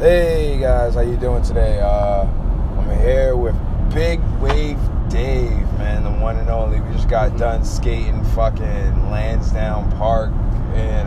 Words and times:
Hey 0.00 0.58
guys, 0.58 0.94
how 0.94 1.02
you 1.02 1.18
doing 1.18 1.42
today? 1.42 1.78
Uh, 1.78 2.22
I'm 2.22 3.00
here 3.00 3.36
with 3.36 3.54
Big 3.92 4.18
Wave 4.40 4.78
Dave, 5.10 5.60
man, 5.76 6.04
the 6.04 6.10
one 6.10 6.38
and 6.38 6.48
only. 6.48 6.80
We 6.80 6.90
just 6.94 7.10
got 7.10 7.36
done 7.36 7.66
skating 7.66 8.24
fucking 8.24 9.10
Lansdowne 9.10 9.92
Park 9.98 10.30
in 10.74 11.06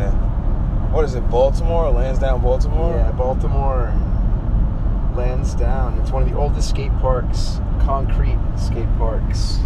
what 0.92 1.06
is 1.06 1.16
it, 1.16 1.28
Baltimore? 1.32 1.90
Lansdowne, 1.90 2.40
Baltimore? 2.40 2.96
Yeah, 2.96 3.12
Baltimore, 3.14 3.92
Lansdowne. 5.16 6.00
It's 6.00 6.12
one 6.12 6.22
of 6.22 6.30
the 6.30 6.38
oldest 6.38 6.70
skate 6.70 6.96
parks, 7.00 7.60
concrete 7.80 8.38
skate 8.60 8.96
parks 9.00 9.58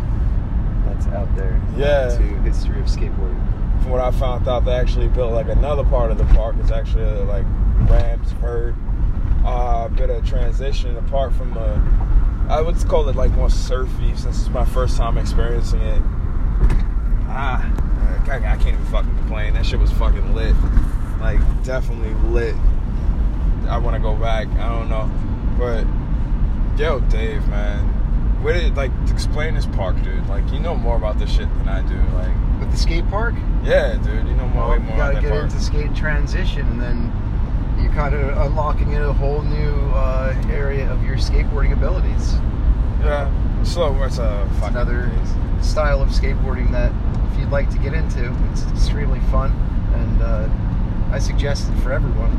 that's 0.85 1.07
out 1.07 1.27
there. 1.35 1.61
Yeah. 1.75 2.15
To 2.15 2.23
history 2.43 2.79
of 2.79 2.85
skateboarding. 2.85 3.43
From 3.81 3.91
what 3.91 3.99
I 3.99 4.11
found 4.11 4.47
out, 4.47 4.63
they 4.63 4.71
actually 4.71 5.09
built 5.09 5.33
like 5.33 5.49
another 5.49 5.83
part 5.83 6.11
of 6.11 6.17
the 6.17 6.25
park. 6.27 6.55
It's 6.61 6.71
actually 6.71 7.03
uh, 7.03 7.25
like 7.25 7.45
ramps, 7.89 8.31
vert, 8.31 8.73
uh, 9.45 9.87
bit 9.89 10.09
of 10.09 10.25
transition 10.25 10.95
apart 10.97 11.33
from 11.33 11.53
the. 11.53 11.81
I 12.49 12.61
would 12.61 12.77
call 12.87 13.07
it 13.09 13.15
like 13.15 13.31
more 13.31 13.49
surfy 13.49 14.15
since 14.15 14.39
it's 14.39 14.49
my 14.49 14.65
first 14.65 14.95
time 14.97 15.17
experiencing 15.17 15.81
it. 15.81 16.01
Ah, 17.29 17.61
I, 18.29 18.35
I 18.35 18.39
can't 18.39 18.67
even 18.67 18.85
fucking 18.85 19.15
complain. 19.17 19.53
That 19.53 19.65
shit 19.65 19.79
was 19.79 19.91
fucking 19.91 20.33
lit. 20.33 20.55
Like 21.19 21.39
definitely 21.63 22.13
lit. 22.29 22.55
I 23.67 23.77
want 23.77 23.95
to 23.95 24.01
go 24.01 24.15
back. 24.15 24.47
I 24.47 24.69
don't 24.69 24.87
know, 24.89 25.11
but 25.57 25.85
yo, 26.79 27.01
Dave, 27.09 27.45
man, 27.49 27.83
where 28.41 28.53
did 28.53 28.75
like 28.77 28.91
explain 29.09 29.55
this 29.55 29.65
park, 29.65 30.01
dude? 30.03 30.25
Like 30.27 30.49
you 30.51 30.59
know 30.59 30.75
more 30.75 30.95
about 30.95 31.19
this 31.19 31.29
shit 31.31 31.49
than 31.57 31.67
I 31.67 31.81
do. 31.81 31.97
Like, 32.15 32.59
With 32.61 32.71
the 32.71 32.77
skate 32.77 33.07
park, 33.09 33.35
yeah, 33.63 33.95
dude, 33.95 34.25
you 34.27 34.35
know 34.35 34.47
more, 34.47 34.69
way 34.69 34.77
well, 34.77 34.79
more 34.79 34.91
you 34.91 34.97
gotta 34.97 35.21
get 35.21 35.31
park. 35.31 35.43
into 35.45 35.59
skate 35.59 35.93
transition, 35.95 36.65
and 36.67 36.79
then 36.81 37.11
kind 37.97 38.13
of 38.13 38.37
unlocking 38.45 38.91
in 38.91 39.01
a 39.01 39.11
whole 39.11 39.41
new 39.41 39.73
uh, 39.95 40.31
area 40.51 40.87
of 40.91 41.03
your 41.03 41.15
skateboarding 41.17 41.73
abilities. 41.73 42.33
Yeah, 43.01 43.27
slow. 43.63 43.91
It's 44.03 44.19
a 44.19 44.47
It's 44.55 44.67
another 44.67 45.11
style 45.63 46.03
of 46.03 46.09
skateboarding 46.09 46.71
that, 46.73 46.91
if 47.31 47.39
you'd 47.39 47.49
like 47.49 47.71
to 47.71 47.79
get 47.79 47.95
into, 47.95 48.31
it's 48.51 48.61
extremely 48.71 49.19
fun, 49.31 49.49
and 49.95 50.21
uh, 50.21 50.47
I 51.11 51.17
suggest 51.17 51.69
it 51.71 51.75
for 51.81 51.91
everyone. 51.91 52.29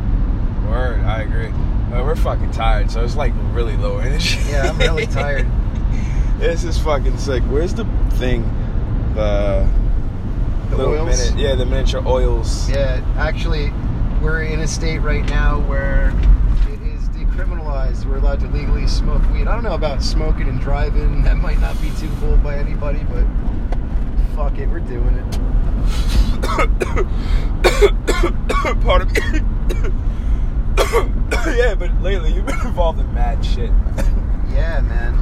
word. 0.70 1.00
I 1.00 1.22
agree. 1.22 1.48
Uh, 1.92 2.04
we're 2.04 2.14
fucking 2.14 2.52
tired, 2.52 2.88
so 2.92 3.02
it's 3.02 3.16
like 3.16 3.32
really 3.52 3.76
low 3.76 3.98
energy. 3.98 4.38
Yeah, 4.48 4.68
I'm 4.70 4.78
really 4.78 5.06
tired. 5.06 5.46
This 6.38 6.62
is 6.62 6.78
fucking 6.78 7.18
sick. 7.18 7.42
Where's 7.44 7.74
the 7.74 7.84
thing? 8.12 8.44
The, 9.16 9.68
The 10.70 10.76
little 10.76 10.94
oils? 10.94 11.18
minute. 11.18 11.36
Yeah, 11.42 11.56
the 11.56 11.66
miniature 11.66 12.00
oils. 12.06 12.70
Yeah, 12.70 13.02
actually, 13.16 13.72
we're 14.22 14.42
in 14.42 14.60
a 14.60 14.68
state 14.68 14.98
right 14.98 15.24
now 15.26 15.60
where 15.60 16.10
it 16.68 16.80
is 16.82 17.08
decriminalized. 17.10 18.04
We're 18.04 18.16
allowed 18.16 18.40
to 18.40 18.48
legally 18.48 18.86
smoke 18.86 19.22
weed. 19.30 19.46
I 19.46 19.54
don't 19.54 19.64
know 19.64 19.74
about 19.74 20.02
smoking 20.02 20.48
and 20.48 20.60
driving. 20.60 21.22
That 21.28 21.36
might 21.36 21.60
not 21.60 21.80
be 21.80 21.90
too 21.98 22.10
cool 22.20 22.36
by 22.38 22.56
anybody, 22.56 23.04
but 23.04 23.24
fuck 24.34 24.58
it, 24.58 24.68
we're 24.68 24.80
doing 24.80 25.14
it. 25.14 25.38
Pardon 28.82 29.08
me. 29.08 29.14
yeah, 31.56 31.74
but 31.74 31.92
lately 32.00 32.32
you've 32.32 32.46
been 32.46 32.60
involved 32.60 32.98
in 32.98 33.12
mad 33.14 33.44
shit. 33.44 33.70
Yeah, 34.50 34.80
man. 34.80 35.14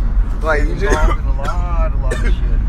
Like 0.42 0.60
Been 0.60 0.68
you 0.68 0.76
just 0.76 0.96
involved 0.98 1.20
in 1.20 1.26
a 1.26 1.42
lot, 1.42 1.92
a 1.92 1.96
lot 1.96 2.14
of 2.14 2.20
shit. 2.20 2.60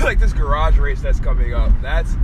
like 0.02 0.18
this 0.18 0.32
garage 0.32 0.78
race 0.78 1.00
that's 1.00 1.20
coming 1.20 1.54
up. 1.54 1.70
That's 1.80 2.16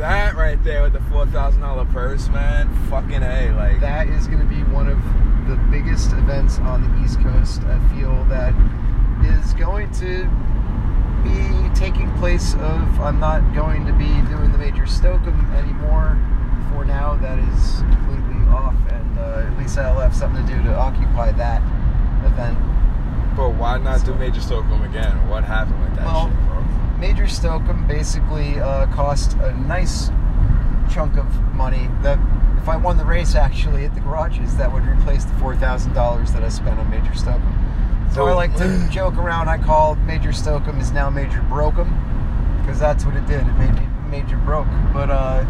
that 0.00 0.34
right 0.34 0.62
there 0.64 0.82
with 0.82 0.94
the 0.94 1.00
four 1.02 1.26
thousand 1.26 1.60
dollar 1.60 1.84
purse, 1.86 2.28
man. 2.28 2.68
Fucking 2.88 3.22
a 3.22 3.52
like 3.52 3.80
That 3.80 4.08
is 4.08 4.26
going 4.26 4.40
to 4.40 4.46
be 4.46 4.62
one 4.64 4.88
of 4.88 4.98
the 5.46 5.56
biggest 5.70 6.12
events 6.12 6.58
on 6.58 6.82
the 6.82 7.04
East 7.04 7.20
Coast. 7.20 7.62
I 7.62 7.78
feel 7.94 8.24
that 8.24 8.54
is 9.24 9.52
going 9.54 9.90
to 10.00 10.24
be 11.22 11.74
taking 11.78 12.10
place 12.16 12.54
of 12.54 13.00
I'm 13.00 13.20
not 13.20 13.54
going 13.54 13.86
to 13.86 13.92
be 13.92 14.08
doing 14.28 14.52
the 14.52 14.58
Major 14.58 14.84
Stokem 14.84 15.36
anymore. 15.54 16.18
For 16.72 16.84
now, 16.84 17.16
that 17.16 17.38
is 17.38 17.80
completely 17.80 18.46
off, 18.48 18.74
and 18.90 19.18
uh, 19.18 19.44
at 19.52 19.58
least 19.58 19.76
I'll 19.76 19.98
have 20.00 20.14
something 20.14 20.46
to 20.46 20.52
do 20.56 20.62
to 20.64 20.74
occupy 20.74 21.32
that 21.32 21.60
event. 22.24 22.56
But 23.36 23.50
why 23.54 23.76
not 23.78 24.04
do 24.04 24.14
Major 24.14 24.40
Stokem 24.40 24.88
again? 24.88 25.28
What 25.28 25.44
happened 25.44 25.82
with 25.82 25.96
that 25.96 26.06
Well, 26.06 26.28
shit? 26.28 26.49
Major 27.00 27.24
Stokem 27.24 27.88
basically 27.88 28.60
uh, 28.60 28.86
cost 28.88 29.32
a 29.38 29.52
nice 29.60 30.10
chunk 30.92 31.16
of 31.16 31.26
money. 31.54 31.88
That 32.02 32.18
if 32.58 32.68
I 32.68 32.76
won 32.76 32.98
the 32.98 33.06
race 33.06 33.34
actually 33.34 33.86
at 33.86 33.94
the 33.94 34.00
garages, 34.00 34.56
that 34.58 34.70
would 34.70 34.84
replace 34.84 35.24
the 35.24 35.32
four 35.34 35.56
thousand 35.56 35.94
dollars 35.94 36.30
that 36.32 36.44
I 36.44 36.50
spent 36.50 36.78
on 36.78 36.90
Major 36.90 37.12
Stokem. 37.12 38.12
So 38.12 38.26
I 38.26 38.32
like 38.32 38.54
to 38.56 38.88
joke 38.92 39.16
around. 39.16 39.48
I 39.48 39.56
call 39.56 39.94
Major 39.94 40.28
Stokem 40.28 40.78
is 40.78 40.92
now 40.92 41.08
Major 41.08 41.40
Brokem 41.48 41.88
because 42.60 42.78
that's 42.78 43.06
what 43.06 43.16
it 43.16 43.26
did. 43.26 43.46
It 43.46 43.54
made 43.54 43.74
me 43.74 43.86
Major 44.10 44.36
Broke. 44.36 44.68
But 44.92 45.10
uh, 45.10 45.46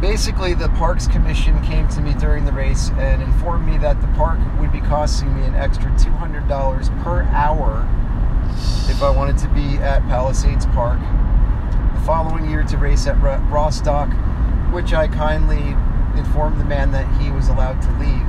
basically, 0.00 0.54
the 0.54 0.68
Parks 0.70 1.08
Commission 1.08 1.60
came 1.62 1.88
to 1.88 2.00
me 2.00 2.14
during 2.14 2.44
the 2.44 2.52
race 2.52 2.90
and 2.98 3.20
informed 3.20 3.66
me 3.66 3.78
that 3.78 4.00
the 4.00 4.06
park 4.08 4.38
would 4.60 4.70
be 4.70 4.80
costing 4.80 5.34
me 5.34 5.44
an 5.44 5.56
extra 5.56 5.92
two 5.98 6.12
hundred 6.12 6.46
dollars 6.46 6.90
per 7.02 7.22
hour 7.32 7.88
if 8.88 9.02
I 9.02 9.10
wanted 9.10 9.38
to 9.38 9.48
be 9.48 9.76
at 9.78 10.02
Palisades 10.08 10.66
Park. 10.66 11.00
The 11.94 12.00
following 12.06 12.50
year 12.50 12.62
to 12.64 12.76
race 12.76 13.06
at 13.06 13.20
Rostock, 13.50 14.10
which 14.72 14.92
I 14.92 15.08
kindly 15.08 15.76
informed 16.18 16.60
the 16.60 16.64
man 16.64 16.90
that 16.92 17.06
he 17.20 17.30
was 17.30 17.48
allowed 17.48 17.80
to 17.82 17.90
leave. 17.98 18.28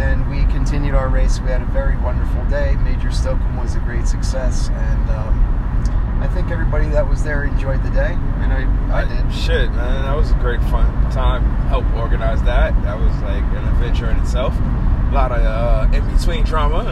And 0.00 0.28
we 0.28 0.44
continued 0.52 0.94
our 0.94 1.08
race. 1.08 1.40
We 1.40 1.50
had 1.50 1.62
a 1.62 1.66
very 1.66 1.96
wonderful 1.98 2.44
day. 2.46 2.76
Major 2.76 3.08
Stokem 3.10 3.60
was 3.60 3.76
a 3.76 3.80
great 3.80 4.08
success, 4.08 4.68
and 4.70 5.10
um, 5.10 5.53
I 6.24 6.28
think 6.34 6.50
everybody 6.50 6.88
that 6.88 7.08
was 7.08 7.22
there 7.22 7.44
enjoyed 7.44 7.82
the 7.84 7.90
day, 7.90 8.12
and 8.40 8.52
I, 8.52 9.02
I 9.02 9.04
did. 9.04 9.32
Shit, 9.34 9.70
man, 9.72 10.02
that 10.04 10.16
was 10.16 10.30
a 10.30 10.34
great 10.34 10.60
fun 10.62 10.86
time. 11.10 11.44
Help 11.68 11.84
organize 11.94 12.42
that. 12.44 12.74
That 12.82 12.98
was 12.98 13.12
like 13.22 13.42
an 13.42 13.68
adventure 13.68 14.08
in 14.10 14.16
itself. 14.18 14.54
A 14.58 15.10
lot 15.12 15.30
of 15.32 15.38
uh, 15.44 15.86
in 15.96 16.16
between 16.16 16.44
drama. 16.44 16.82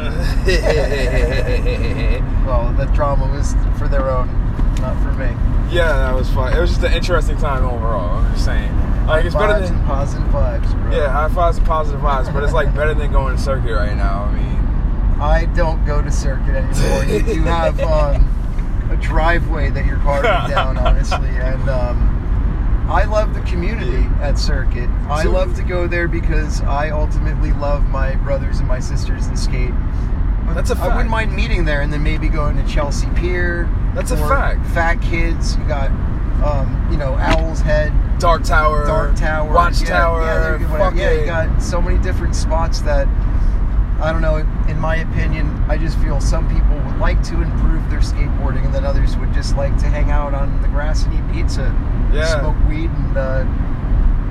Well, 2.47 2.73
the 2.75 2.87
drama 2.87 3.27
was 3.33 3.55
for 3.79 3.89
their 3.89 4.11
own, 4.11 4.29
not 4.81 5.01
for 5.03 5.13
me. 5.13 5.27
yeah, 5.75 5.93
that 5.93 6.15
was 6.15 6.29
fun. 6.31 6.55
It 6.57 6.61
was 6.61 6.71
just 6.71 6.83
an 6.83 6.93
interesting 6.93 7.37
time 7.39 7.65
overall. 7.65 8.19
I'm 8.19 8.33
just 8.33 8.45
saying, 8.45 8.71
like 9.07 9.25
it's 9.25 9.35
better 9.35 9.65
than 9.65 9.83
positive 9.87 10.27
vibes, 10.29 10.71
bro. 10.83 10.91
yeah, 10.97 11.09
high 11.11 11.29
fives 11.33 11.59
and 11.59 11.67
positive 11.67 12.01
vibes. 12.01 12.33
But 12.33 12.43
it's 12.45 12.53
like 12.53 12.75
better 12.75 12.95
than 12.95 13.13
going 13.13 13.37
to 13.37 13.41
circuit 13.43 13.73
right 13.75 13.97
now. 13.97 14.25
I 14.25 14.33
mean, 14.35 15.21
I 15.21 15.45
don't 15.55 15.85
go 15.87 16.03
to 16.03 16.11
circuit 16.11 16.55
anymore. 16.55 17.05
you, 17.05 17.35
you 17.35 17.43
have 17.43 17.79
um, 17.81 18.29
a 18.91 18.97
driveway 18.97 19.71
that 19.71 19.87
you're 19.87 19.99
parking 19.99 20.31
down, 20.55 20.77
honestly, 20.77 21.29
and 21.29 21.69
um, 21.69 22.87
I 22.89 23.05
love 23.05 23.35
the 23.35 23.41
community 23.43 24.07
at 24.21 24.39
circuit. 24.39 24.89
I 25.09 25.25
love 25.25 25.55
to 25.57 25.63
go 25.63 25.87
there 25.87 26.09
because 26.09 26.61
I 26.63 26.91
ultimately 26.91 27.53
love 27.53 27.87
my 27.89 28.17
brothers 28.17 28.59
and 28.59 28.69
my 28.69 28.81
sisters 28.81 29.27
and 29.27 29.39
skate. 29.39 29.73
But 30.47 30.55
That's 30.55 30.71
a 30.71 30.77
I 30.77 30.89
wouldn't 30.89 31.11
mind 31.11 31.35
meeting 31.35 31.65
there 31.65 31.81
and 31.81 31.93
then 31.93 32.03
maybe 32.03 32.29
going 32.29 32.57
to 32.57 32.67
Chelsea 32.67 33.09
Pier. 33.17 33.71
That's 33.95 34.11
a 34.11 34.17
fact. 34.17 34.67
Fat 34.69 35.01
Kids. 35.01 35.57
You 35.57 35.65
got, 35.65 35.91
um, 36.45 36.89
you 36.91 36.99
know, 36.99 37.15
Owl's 37.19 37.61
Head. 37.61 37.93
Dark 38.19 38.45
Tower, 38.45 38.87
Dark 38.87 39.17
Tower, 39.17 39.53
Watchtower, 39.53 40.59
Yeah, 40.59 40.93
yeah, 40.95 40.95
yeah, 40.95 41.13
you 41.21 41.27
got 41.27 41.63
so 41.63 41.83
many 41.83 41.99
different 41.99 42.37
spots 42.37 42.81
that 42.83 43.09
I 44.01 44.13
don't 44.13 44.23
know. 44.23 44.37
In 44.69 44.79
my 44.79 44.97
opinion, 44.97 45.49
I 45.69 45.77
just 45.77 45.99
feel 45.99 46.21
some 46.21 46.49
people 46.49 46.79
like 46.99 47.23
to 47.25 47.41
improve 47.43 47.89
their 47.91 48.01
skateboarding, 48.01 48.65
and 48.65 48.75
then 48.75 48.85
others 48.85 49.17
would 49.17 49.33
just 49.33 49.57
like 49.57 49.77
to 49.79 49.87
hang 49.87 50.11
out 50.11 50.35
on 50.35 50.61
the 50.63 50.69
grass 50.69 51.05
and 51.05 51.15
eat 51.15 51.33
pizza, 51.33 51.75
Yeah. 52.13 52.41
smoke 52.41 52.57
weed, 52.69 52.91
and 52.91 53.17
uh, 53.17 53.45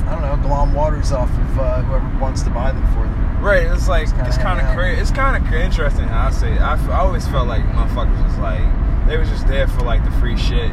I 0.08 0.14
don't 0.16 0.22
know, 0.22 0.38
glom 0.48 0.74
waters 0.74 1.12
off 1.12 1.30
of 1.30 1.60
uh, 1.60 1.82
whoever 1.84 2.20
wants 2.20 2.42
to 2.44 2.50
buy 2.50 2.72
them 2.72 2.86
for 2.88 3.04
them. 3.04 3.42
Right, 3.44 3.66
it's 3.68 3.88
like 3.88 4.08
it's 4.28 4.38
kind 4.38 4.60
of 4.60 4.74
crazy. 4.76 5.02
It's 5.02 5.12
kind 5.12 5.36
of 5.36 5.54
interesting 5.54 6.08
how 6.08 6.28
I 6.28 6.32
say. 6.32 6.54
It. 6.54 6.62
I, 6.62 6.74
f- 6.74 6.90
I 6.90 7.00
always 7.00 7.28
felt 7.28 7.48
like 7.48 7.64
motherfuckers 7.64 8.24
was 8.24 8.38
like 8.38 8.62
they 9.08 9.18
was 9.18 9.30
just 9.30 9.48
there 9.48 9.68
for 9.68 9.82
like 9.82 10.04
the 10.06 10.12
free 10.20 10.38
shit. 10.38 10.72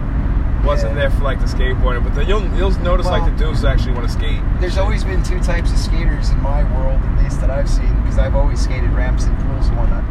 Wasn't 0.64 0.92
Yeah. 0.92 1.02
there 1.06 1.10
for 1.10 1.22
like 1.22 1.38
the 1.40 1.46
skateboarding, 1.46 2.02
but 2.04 2.14
then 2.14 2.26
you'll 2.28 2.44
you'll 2.56 2.72
notice 2.80 3.06
like 3.06 3.24
the 3.24 3.36
dudes 3.38 3.64
actually 3.64 3.92
want 3.92 4.06
to 4.06 4.12
skate. 4.12 4.42
There's 4.60 4.76
always 4.76 5.02
been 5.04 5.22
two 5.22 5.40
types 5.40 5.70
of 5.70 5.78
skaters 5.78 6.30
in 6.30 6.42
my 6.42 6.64
world, 6.76 7.00
at 7.00 7.22
least 7.22 7.40
that 7.40 7.48
I've 7.50 7.70
seen, 7.70 7.94
because 8.02 8.18
I've 8.18 8.34
always 8.34 8.60
skated 8.60 8.90
ramps 8.92 9.24
and 9.24 9.38
pools 9.38 9.68
and 9.68 9.76
whatnot. 9.78 10.04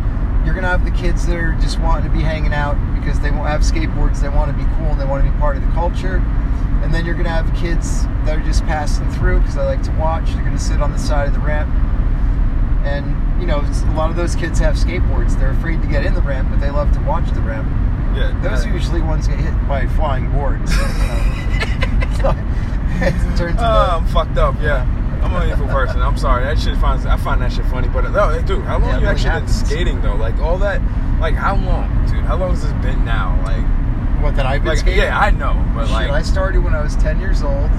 You're 0.48 0.56
gonna 0.56 0.70
have 0.70 0.86
the 0.86 0.92
kids 0.92 1.28
that 1.28 1.36
are 1.36 1.52
just 1.60 1.78
wanting 1.82 2.10
to 2.10 2.18
be 2.18 2.24
hanging 2.24 2.54
out 2.54 2.78
because 2.96 3.20
they 3.20 3.32
won't 3.32 3.50
have 3.50 3.62
skateboards, 3.62 4.22
they 4.22 4.30
want 4.30 4.50
to 4.50 4.58
be 4.58 4.64
cool, 4.78 4.96
and 4.96 5.02
they 5.02 5.06
want 5.06 5.26
to 5.26 5.30
be 5.30 5.38
part 5.40 5.58
of 5.58 5.62
the 5.62 5.68
culture. 5.74 6.24
And 6.82 6.94
then 6.94 7.06
you're 7.06 7.16
gonna 7.16 7.28
have 7.28 7.54
kids 7.54 8.04
that 8.24 8.38
are 8.40 8.44
just 8.46 8.64
passing 8.64 9.12
through 9.12 9.40
because 9.40 9.56
they 9.56 9.64
like 9.64 9.84
to 9.84 9.92
watch. 9.92 10.32
They're 10.34 10.46
gonna 10.46 10.58
sit 10.58 10.82
on 10.82 10.94
the 10.94 10.98
side 10.98 11.28
of 11.28 11.34
the 11.34 11.42
ramp, 11.42 11.70
and 12.86 13.42
you 13.42 13.46
know 13.46 13.60
a 13.60 13.94
lot 13.94 14.10
of 14.10 14.16
those 14.16 14.38
kids 14.38 14.58
have 14.60 14.76
skateboards. 14.76 15.38
They're 15.38 15.52
afraid 15.52 15.82
to 15.82 15.88
get 15.90 16.06
in 16.06 16.14
the 16.14 16.22
ramp, 16.22 16.48
but 16.50 16.62
they 16.62 16.72
love 16.72 16.94
to 16.94 17.02
watch 17.02 17.30
the 17.32 17.42
ramp. 17.42 17.68
Yeah, 18.16 18.40
Those 18.42 18.66
are 18.66 18.72
usually 18.72 19.02
ones 19.02 19.28
get 19.28 19.40
hit 19.40 19.68
by 19.68 19.86
flying 19.86 20.32
boards. 20.32 20.72
You 20.72 20.82
know? 22.24 22.36
It 23.00 23.38
turns 23.38 23.60
Oh, 23.60 24.00
I'm 24.00 24.08
fucked 24.08 24.38
up. 24.38 24.56
Yeah. 24.62 24.88
I'm 25.36 25.50
a 25.50 25.52
evil 25.54 25.68
person. 25.68 26.02
I'm 26.02 26.18
sorry. 26.18 26.44
That 26.46 26.60
shit 26.60 26.78
finds 26.78 27.06
I 27.06 27.18
find 27.18 27.42
that 27.42 27.52
shit 27.52 27.66
funny. 27.66 27.88
But 27.88 28.10
no, 28.12 28.42
dude, 28.42 28.64
how 28.64 28.80
long 28.80 28.90
Yeah, 28.90 28.96
you 28.96 29.02
really 29.02 29.08
actually 29.08 29.30
happens. 29.32 29.58
been 29.62 29.66
skating 29.70 30.02
though? 30.02 30.16
Like 30.16 30.38
all 30.40 30.58
that, 30.60 30.82
like 31.20 31.36
how 31.36 31.56
long, 31.56 31.90
dude? 32.08 32.24
How 32.24 32.36
long 32.38 32.52
has 32.52 32.64
this 32.64 32.74
been 32.84 33.04
now? 33.06 33.40
Like, 33.46 33.64
What 34.24 34.36
that 34.36 34.46
I've 34.46 34.62
been 34.62 34.70
like 34.70 34.78
skating? 34.80 35.00
yeah, 35.04 35.20
I 35.20 35.32
know, 35.32 35.54
but 35.76 35.86
Shit, 35.86 35.94
like, 35.94 36.10
I 36.12 36.22
started 36.22 36.64
when 36.64 36.74
I 36.74 36.82
was 36.82 36.96
10 36.98 37.20
years 37.20 37.44
old 37.44 37.70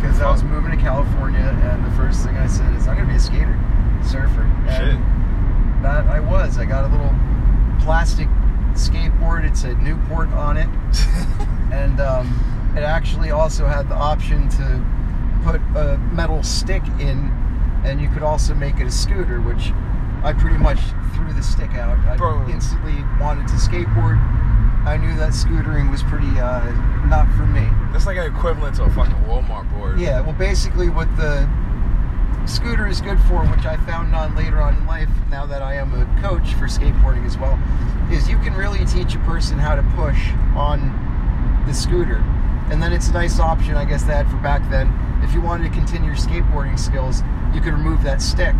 because 0.00 0.20
I 0.20 0.30
was 0.30 0.42
moving 0.42 0.70
to 0.72 0.76
California, 0.76 1.40
and 1.40 1.84
the 1.86 1.90
first 1.96 2.24
thing 2.24 2.36
I 2.36 2.46
said 2.48 2.74
is, 2.74 2.88
I'm 2.88 2.96
going 2.96 3.06
to 3.06 3.12
be 3.12 3.16
a 3.16 3.20
skater, 3.20 3.56
surfer. 4.04 4.50
shit. 4.66 4.96
And 4.96 5.84
that 5.84 6.06
I 6.06 6.18
was. 6.20 6.58
I 6.58 6.64
got 6.64 6.84
a 6.84 6.88
little 6.88 7.14
plastic 7.84 8.26
skateboard. 8.74 9.44
It 9.48 9.56
said 9.56 9.80
Newport 9.80 10.28
on 10.30 10.56
it. 10.56 10.68
and 11.72 12.00
um, 12.00 12.74
it 12.76 12.80
actually 12.82 13.30
also 13.30 13.66
had 13.66 13.88
the 13.88 13.94
option 13.94 14.48
to 14.50 14.84
put 15.44 15.56
a 15.76 15.98
metal 16.12 16.42
stick 16.42 16.82
in, 16.98 17.30
and 17.84 18.00
you 18.00 18.08
could 18.10 18.22
also 18.22 18.54
make 18.54 18.78
it 18.78 18.86
a 18.86 18.90
scooter, 18.90 19.40
which 19.40 19.72
I 20.22 20.32
pretty 20.32 20.58
much 20.58 20.78
threw 21.14 21.32
the 21.32 21.42
stick 21.42 21.70
out. 21.72 21.98
I 22.06 22.16
Bro. 22.16 22.48
instantly 22.48 23.04
wanted 23.20 23.48
to 23.48 23.54
skateboard. 23.54 24.18
I 24.84 24.96
knew 24.96 25.14
that 25.16 25.30
scootering 25.30 25.90
was 25.90 26.02
pretty 26.02 26.26
uh, 26.40 26.70
not 27.06 27.26
for 27.36 27.46
me. 27.46 27.68
That's 27.92 28.06
like 28.06 28.16
an 28.16 28.34
equivalent 28.34 28.76
to 28.76 28.84
a 28.84 28.90
fucking 28.90 29.14
Walmart 29.26 29.70
board. 29.76 30.00
Yeah, 30.00 30.20
well, 30.20 30.32
basically, 30.32 30.88
what 30.88 31.14
the 31.16 31.48
scooter 32.46 32.88
is 32.88 33.00
good 33.00 33.20
for, 33.28 33.44
which 33.46 33.64
I 33.64 33.76
found 33.86 34.14
on 34.14 34.34
later 34.34 34.60
on 34.60 34.76
in 34.76 34.86
life, 34.86 35.08
now 35.30 35.46
that 35.46 35.62
I 35.62 35.74
am 35.74 35.94
a 35.94 36.04
coach 36.20 36.54
for 36.54 36.66
skateboarding 36.66 37.24
as 37.24 37.38
well, 37.38 37.58
is 38.10 38.28
you 38.28 38.38
can 38.38 38.54
really 38.54 38.84
teach 38.84 39.14
a 39.14 39.20
person 39.20 39.58
how 39.58 39.76
to 39.76 39.82
push 39.94 40.30
on 40.56 41.62
the 41.66 41.74
scooter. 41.74 42.22
And 42.70 42.82
then 42.82 42.92
it's 42.92 43.08
a 43.08 43.12
nice 43.12 43.38
option, 43.38 43.76
I 43.76 43.84
guess, 43.84 44.02
they 44.02 44.14
had 44.14 44.28
for 44.28 44.38
back 44.38 44.68
then. 44.70 44.88
If 45.22 45.32
you 45.34 45.40
wanted 45.40 45.64
to 45.70 45.74
continue 45.74 46.08
your 46.08 46.16
skateboarding 46.16 46.78
skills, 46.78 47.22
you 47.54 47.60
could 47.60 47.72
remove 47.72 48.02
that 48.02 48.20
stick 48.22 48.54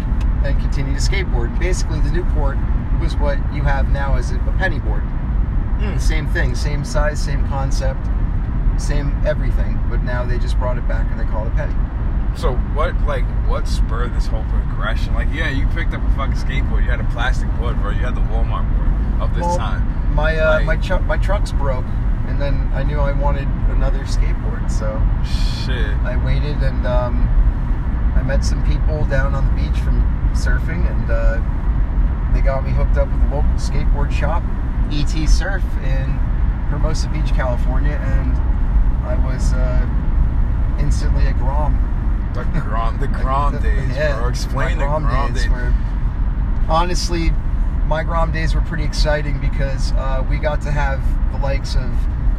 and 0.44 0.58
continue 0.60 0.94
to 0.94 1.00
skateboard. 1.00 1.56
Basically, 1.58 2.00
the 2.00 2.10
Newport 2.10 2.56
was 3.00 3.16
what 3.16 3.36
you 3.52 3.62
have 3.62 3.90
now 3.90 4.16
as 4.16 4.32
a, 4.32 4.36
a 4.36 4.54
penny 4.58 4.78
board. 4.78 5.02
Hmm. 5.02 5.98
Same 5.98 6.26
thing, 6.28 6.54
same 6.54 6.84
size, 6.84 7.20
same 7.22 7.46
concept, 7.48 8.00
same 8.78 9.14
everything. 9.26 9.78
But 9.90 10.02
now 10.02 10.24
they 10.24 10.38
just 10.38 10.58
brought 10.58 10.78
it 10.78 10.86
back 10.88 11.10
and 11.10 11.18
they 11.18 11.24
call 11.24 11.44
it 11.46 11.48
a 11.48 11.56
penny. 11.56 11.74
So 12.36 12.54
what, 12.74 12.98
like, 13.02 13.24
what 13.48 13.68
spurred 13.68 14.14
this 14.14 14.26
whole 14.26 14.44
progression? 14.44 15.12
Like, 15.14 15.28
yeah, 15.32 15.50
you 15.50 15.66
picked 15.68 15.92
up 15.92 16.02
a 16.02 16.10
fucking 16.10 16.34
skateboard. 16.36 16.84
You 16.84 16.90
had 16.90 17.00
a 17.00 17.04
plastic 17.12 17.48
board, 17.58 17.76
bro. 17.80 17.90
You 17.90 17.98
had 17.98 18.14
the 18.14 18.20
Walmart 18.22 18.66
board 18.76 19.22
of 19.22 19.34
this 19.34 19.42
Well, 19.44 19.56
time. 19.58 20.14
My 20.14 20.36
uh, 20.38 20.54
Like- 20.58 20.66
my 20.66 20.76
truck 20.76 21.02
my 21.04 21.16
truck's 21.18 21.52
broke, 21.52 21.84
and 22.26 22.40
then 22.40 22.70
I 22.74 22.82
knew 22.82 22.98
I 23.00 23.12
wanted 23.12 23.48
another 23.70 24.00
skateboard, 24.00 24.51
so 24.70 25.00
Shit. 25.64 25.94
I 26.04 26.20
waited 26.24 26.56
and 26.62 26.86
um, 26.86 27.28
I 28.16 28.22
met 28.22 28.44
some 28.44 28.64
people 28.66 29.04
down 29.06 29.34
on 29.34 29.46
the 29.46 29.52
beach 29.62 29.78
from 29.80 30.02
surfing, 30.34 30.88
and 30.90 31.10
uh, 31.10 32.32
they 32.34 32.40
got 32.40 32.64
me 32.64 32.70
hooked 32.70 32.96
up 32.96 33.08
with 33.08 33.22
a 33.32 33.34
local 33.36 33.50
skateboard 33.58 34.10
shop, 34.12 34.42
ET 34.90 35.28
Surf 35.28 35.62
in 35.84 36.10
Hermosa 36.70 37.08
Beach, 37.08 37.32
California, 37.34 37.92
and 37.92 38.36
I 39.06 39.14
was 39.26 39.52
uh, 39.52 39.86
instantly 40.80 41.26
a 41.26 41.32
grom. 41.34 41.88
The 42.34 42.44
Grom, 42.60 42.98
the 42.98 43.06
Grom 43.22 43.52
The- 43.54 43.60
days, 43.60 43.88
yeah, 43.94 44.18
bro. 44.18 44.28
Explain 44.28 44.78
the 44.78 44.84
Grom 44.86 45.34
days. 45.34 45.48
were- 45.48 45.74
honestly, 46.68 47.30
my 47.86 48.02
Grom 48.04 48.32
days 48.32 48.54
were 48.54 48.62
pretty 48.62 48.84
exciting 48.84 49.38
because 49.38 49.92
uh, 49.92 50.24
we 50.30 50.38
got 50.38 50.60
to 50.62 50.70
have 50.70 51.02
the 51.32 51.38
likes 51.38 51.74
of 51.76 51.90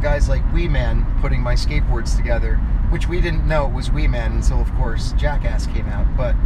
guys 0.04 0.28
like 0.28 0.42
Wee 0.52 0.68
Man 0.68 1.06
putting 1.22 1.40
my 1.40 1.54
skateboards 1.54 2.14
together, 2.14 2.56
which 2.90 3.08
we 3.08 3.22
didn't 3.22 3.48
know 3.48 3.66
it 3.66 3.72
was 3.72 3.90
Wee 3.90 4.06
Man 4.06 4.32
until, 4.32 4.60
of 4.60 4.70
course, 4.74 5.12
Jackass 5.12 5.66
came 5.66 5.86
out. 5.86 6.06
But 6.14 6.36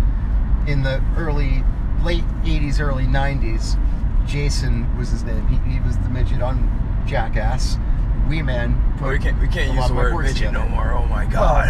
in 0.70 0.84
the 0.84 1.02
early, 1.16 1.64
late 2.04 2.22
80s, 2.44 2.78
early 2.80 3.04
90s, 3.04 3.76
Jason 4.28 4.96
was 4.96 5.10
his 5.10 5.24
name. 5.24 5.44
He, 5.48 5.56
he 5.72 5.80
was 5.80 5.98
the 5.98 6.08
midget 6.08 6.40
on 6.40 6.70
Jackass. 7.06 7.78
Wee 8.28 8.42
Man 8.42 8.76
Well, 9.00 9.10
we 9.10 9.18
can't 9.18 9.40
we 9.40 9.48
can't 9.48 9.74
use 9.74 9.88
the 9.88 9.94
word 9.94 10.16
midget 10.22 10.52
no 10.52 10.68
more. 10.68 10.92
Oh 10.92 11.06
my 11.06 11.24
god, 11.24 11.66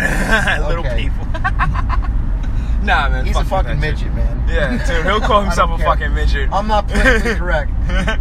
little 0.69 0.85
people. 0.85 1.25
nah, 2.85 3.09
man. 3.09 3.25
He's 3.25 3.37
a 3.37 3.45
fucking 3.45 3.81
that 3.81 3.99
shit. 3.99 4.13
midget, 4.13 4.15
man. 4.15 4.47
Yeah, 4.49 4.87
dude, 4.87 5.07
he'll 5.07 5.21
call 5.21 5.43
himself 5.45 5.71
a 5.71 5.77
care. 5.77 5.87
fucking 5.87 6.13
midget. 6.13 6.51
I'm 6.53 6.67
not 6.67 6.89
politically 6.89 7.37
correct. 7.37 7.71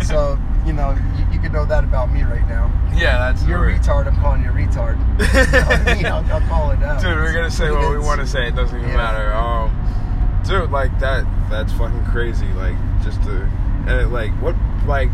So, 0.06 0.40
you 0.66 0.74
know, 0.74 0.96
you, 1.38 1.44
can 1.44 1.52
know 1.54 1.66
that 1.66 1.84
about 1.84 2.12
me 2.12 2.24
right 2.24 2.48
now. 2.48 2.72
yeah, 2.96 3.18
that's 3.32 3.46
You're 3.46 3.66
right. 3.66 3.80
retard, 3.82 4.08
I'm 4.08 4.16
calling 4.18 4.44
you 4.44 4.50
retard. 4.50 4.98
You 5.20 5.60
know 5.60 5.66
what 5.68 5.88
I 5.88 5.94
mean? 5.96 6.06
I'll, 6.06 6.26
I'll 6.34 6.48
call 6.48 6.72
it 6.72 6.82
out. 6.84 7.02
Dude, 7.02 7.16
we're 7.16 7.34
gonna 7.34 7.52
say 7.52 7.72
what 7.72 7.90
we 7.92 8.00
want 8.00 8.20
to 8.22 8.28
say. 8.28 8.48
It 8.48 8.56
doesn't 8.56 8.78
even 8.78 8.90
Yeah. 8.90 8.98
matter. 8.98 9.34
Um, 9.34 10.42
dude, 10.48 10.72
like 10.72 10.98
that. 11.00 11.26
That's 11.50 11.72
fucking 11.74 12.06
crazy. 12.06 12.48
Like 12.54 12.76
just 13.04 13.22
to, 13.24 13.44
and 13.88 14.12
like 14.12 14.32
what, 14.42 14.56
like 14.86 15.10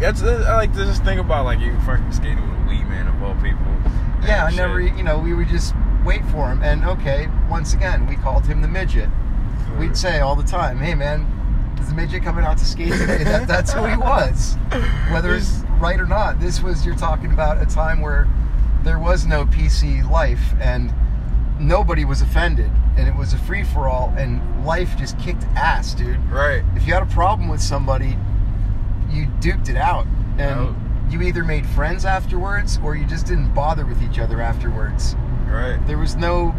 that's. 0.00 0.22
I 0.22 0.54
like 0.56 0.72
to 0.74 0.84
just 0.84 1.04
think 1.04 1.20
about 1.20 1.44
like 1.44 1.60
you 1.60 1.78
fucking 1.80 2.12
skating 2.12 2.42
with 2.42 2.66
a 2.66 2.68
wee 2.68 2.84
man 2.84 3.06
of 3.08 3.22
all 3.22 3.34
people. 3.36 3.66
Yeah, 4.26 4.44
I 4.44 4.54
never, 4.54 4.80
you 4.80 5.02
know, 5.02 5.18
we 5.18 5.32
would 5.32 5.48
just 5.48 5.74
wait 6.04 6.22
for 6.26 6.48
him. 6.50 6.62
And 6.62 6.84
okay, 6.84 7.28
once 7.48 7.72
again, 7.72 8.06
we 8.06 8.16
called 8.16 8.44
him 8.46 8.60
the 8.60 8.68
midget. 8.68 9.08
We'd 9.78 9.96
say 9.96 10.20
all 10.20 10.36
the 10.36 10.42
time, 10.44 10.78
hey 10.78 10.94
man, 10.94 11.26
the 11.88 11.94
midget 11.94 12.22
coming 12.22 12.44
out 12.44 12.58
to 12.58 12.64
skate 12.64 12.92
today? 12.98 13.24
That, 13.24 13.48
that's 13.48 13.72
who 13.72 13.84
he 13.86 13.96
was. 13.96 14.56
Whether 15.10 15.34
it's 15.34 15.62
right 15.78 15.98
or 16.00 16.06
not, 16.06 16.40
this 16.40 16.62
was, 16.62 16.84
you're 16.84 16.96
talking 16.96 17.32
about 17.32 17.60
a 17.62 17.66
time 17.66 18.00
where 18.00 18.28
there 18.82 18.98
was 18.98 19.26
no 19.26 19.44
PC 19.46 20.08
life 20.10 20.40
and 20.60 20.92
nobody 21.58 22.04
was 22.04 22.22
offended. 22.22 22.70
And 22.96 23.08
it 23.08 23.14
was 23.16 23.32
a 23.32 23.38
free 23.38 23.64
for 23.64 23.88
all, 23.88 24.12
and 24.18 24.66
life 24.66 24.94
just 24.98 25.18
kicked 25.18 25.44
ass, 25.56 25.94
dude. 25.94 26.18
right. 26.30 26.62
if 26.76 26.86
you 26.86 26.92
had 26.92 27.02
a 27.02 27.06
problem 27.06 27.48
with 27.48 27.62
somebody, 27.62 28.18
you 29.10 29.26
duked 29.40 29.68
it 29.70 29.76
out, 29.76 30.06
and 30.38 30.60
Oh. 30.60 30.76
you 31.08 31.22
either 31.22 31.42
made 31.44 31.64
friends 31.66 32.04
afterwards 32.04 32.78
or 32.84 32.96
you 32.96 33.06
just 33.06 33.26
didn't 33.26 33.54
bother 33.54 33.86
with 33.86 34.02
each 34.02 34.18
other 34.18 34.40
afterwards. 34.42 35.16
Right. 35.48 35.78
There 35.86 35.96
was 35.98 36.14
no 36.14 36.54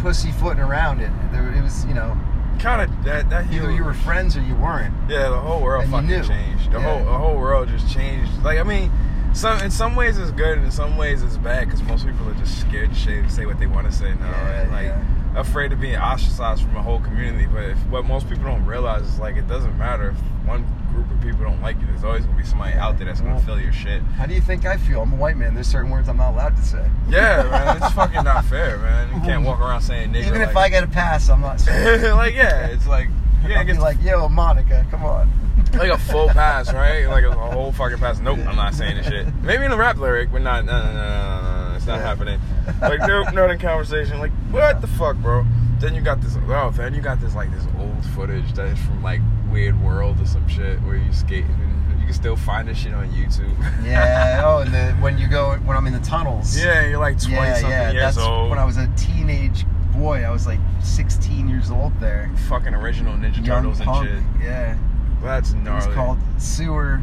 pussyfooting 0.00 0.60
around 0.62 1.00
it. 1.00 1.10
There, 1.30 1.46
it 1.52 1.62
was, 1.62 1.84
you 1.84 1.94
know, 1.94 2.16
Kind 2.58 2.82
of 2.82 3.04
that. 3.04 3.28
That 3.30 3.52
either 3.52 3.70
you 3.72 3.84
were 3.84 3.94
friends 3.94 4.36
or 4.36 4.40
you 4.42 4.54
weren't. 4.54 4.94
Yeah, 5.08 5.28
the 5.30 5.38
whole 5.40 5.60
world 5.62 5.84
And 5.84 5.92
fucking 5.92 6.08
changed. 6.24 6.70
The 6.72 6.78
Yeah. 6.78 6.84
whole 6.98 7.04
the 7.04 7.18
whole 7.18 7.36
world 7.36 7.68
just 7.68 7.92
changed. 7.92 8.30
Like 8.44 8.58
I 8.58 8.62
mean, 8.62 8.90
some 9.32 9.58
in 9.60 9.70
some 9.70 9.96
ways 9.96 10.18
it's 10.18 10.30
good, 10.30 10.58
and 10.58 10.66
in 10.66 10.70
some 10.70 10.96
ways 10.96 11.22
it's 11.22 11.36
bad 11.38 11.64
because 11.66 11.82
most 11.82 12.06
people 12.06 12.28
are 12.28 12.34
just 12.34 12.60
scared 12.60 12.92
to 12.92 12.98
say, 12.98 13.26
say 13.28 13.46
what 13.46 13.58
they 13.58 13.66
want 13.66 13.86
to 13.90 13.92
say 13.92 14.12
now, 14.20 14.30
Yeah, 14.30 14.60
and 14.60 14.70
like 14.72 14.86
yeah. 14.86 15.40
afraid 15.40 15.72
of 15.72 15.80
being 15.80 15.96
ostracized 15.96 16.62
from 16.62 16.76
a 16.76 16.82
whole 16.82 17.00
community. 17.00 17.46
But 17.46 17.64
if, 17.64 17.78
what 17.86 18.04
most 18.04 18.28
people 18.28 18.44
don't 18.44 18.64
realize 18.66 19.02
is 19.02 19.18
like 19.18 19.36
it 19.36 19.48
doesn't 19.48 19.76
matter 19.78 20.10
if 20.10 20.16
one 20.46 20.64
group 20.92 21.10
of 21.10 21.20
people 21.20 21.44
don't 21.44 21.60
like 21.62 21.80
you. 21.80 21.86
There's 21.86 22.04
always 22.04 22.24
gonna 22.24 22.36
be 22.38 22.44
somebody 22.44 22.74
out 22.74 22.96
there 22.98 23.06
that's 23.06 23.20
gonna 23.20 23.40
fill 23.40 23.60
your 23.60 23.72
shit. 23.72 24.02
How 24.16 24.26
do 24.26 24.34
you 24.34 24.40
think 24.40 24.64
I 24.66 24.76
feel? 24.76 25.02
I'm 25.02 25.12
a 25.12 25.16
white 25.16 25.36
man. 25.36 25.54
There's 25.54 25.66
certain 25.66 25.90
words 25.90 26.08
I'm 26.08 26.16
not 26.16 26.32
allowed 26.32 26.56
to 26.56 26.62
say. 26.62 26.88
Yeah, 27.08 27.42
man, 27.50 27.76
it's 27.82 27.92
fucking 27.94 28.24
not 28.24 28.44
fair, 28.44 28.78
man. 28.78 29.14
You 29.14 29.20
can't 29.20 29.44
walk 29.44 29.60
around 29.60 29.82
saying 29.82 30.12
nigga. 30.12 30.26
Even 30.26 30.40
if 30.42 30.50
I 30.50 30.62
like, 30.62 30.72
get 30.72 30.84
a 30.84 30.88
pass, 30.88 31.28
I'm 31.28 31.40
not 31.40 31.64
like 31.66 32.34
yeah, 32.34 32.66
it's 32.66 32.86
like 32.86 33.08
yeah, 33.48 33.58
I'll 33.60 33.66
be 33.66 33.72
like, 33.74 34.00
yo, 34.02 34.28
Monica, 34.28 34.86
come 34.90 35.04
on. 35.04 35.30
like 35.74 35.90
a 35.90 35.98
full 35.98 36.28
pass, 36.28 36.72
right? 36.72 37.06
Like 37.06 37.24
a, 37.24 37.30
a 37.30 37.50
whole 37.50 37.72
fucking 37.72 37.98
pass. 37.98 38.20
Nope, 38.20 38.38
I'm 38.46 38.56
not 38.56 38.74
saying 38.74 38.96
this 38.96 39.06
shit. 39.06 39.26
Maybe 39.42 39.64
in 39.64 39.72
a 39.72 39.76
rap 39.76 39.96
lyric, 39.96 40.30
but 40.30 40.42
not. 40.42 40.64
No, 40.64 40.72
no, 40.72 40.84
no, 40.84 40.92
no, 40.92 41.40
no, 41.42 41.68
no, 41.70 41.76
it's 41.76 41.86
not 41.86 41.98
Yeah. 41.98 42.02
happening. 42.06 42.40
Like 42.80 43.00
nope, 43.00 43.32
not 43.34 43.50
in 43.50 43.58
conversation. 43.58 44.18
Like 44.18 44.32
what 44.50 44.80
the 44.80 44.86
fuck, 44.86 45.16
bro? 45.16 45.44
Then 45.78 45.94
you 45.94 46.00
got 46.00 46.20
this. 46.20 46.36
Oh, 46.48 46.70
then 46.76 46.94
you 46.94 47.00
got 47.00 47.20
this 47.20 47.34
like 47.34 47.50
this 47.50 47.66
old 47.78 48.04
footage 48.14 48.52
that 48.54 48.66
is 48.68 48.78
from 48.80 49.02
like 49.02 49.20
Weird 49.52 49.80
World 49.82 50.20
or 50.20 50.26
some 50.26 50.48
shit 50.48 50.80
where 50.82 50.96
you 50.96 51.12
skating 51.12 51.50
and 51.50 52.00
you 52.00 52.06
can 52.06 52.14
still 52.14 52.36
find 52.36 52.66
this 52.66 52.78
shit 52.78 52.94
on 52.94 53.08
YouTube. 53.10 53.52
Yeah. 53.84 54.42
Oh, 54.44 54.58
and 54.60 54.72
the, 54.72 54.92
when 55.02 55.18
you 55.18 55.28
go 55.28 55.56
when 55.58 55.76
I'm 55.76 55.86
in 55.86 55.92
the 55.92 56.00
tunnels. 56.00 56.56
yeah, 56.56 56.86
you're 56.86 56.98
like 56.98 57.20
twenty 57.20 57.36
yeah, 57.36 57.54
something 57.54 57.70
yeah. 57.70 57.90
years 57.92 58.14
That's 58.14 58.18
old. 58.26 58.50
when 58.50 58.58
I 58.58 58.64
was 58.64 58.76
a 58.76 58.90
teenage 58.96 59.64
boy. 59.92 60.24
I 60.24 60.30
was 60.30 60.46
like 60.46 60.60
16 60.82 61.48
years 61.48 61.70
old 61.70 61.92
there. 62.00 62.30
fucking 62.48 62.74
original 62.74 63.14
Ninja 63.14 63.44
Young 63.46 63.62
Turtles 63.62 63.80
and 63.80 64.06
shit. 64.06 64.22
Yeah. 64.42 64.78
That's 65.22 65.52
gnarly. 65.52 65.84
It 65.84 65.88
was 65.88 65.94
called 65.94 66.18
Sewer 66.38 67.00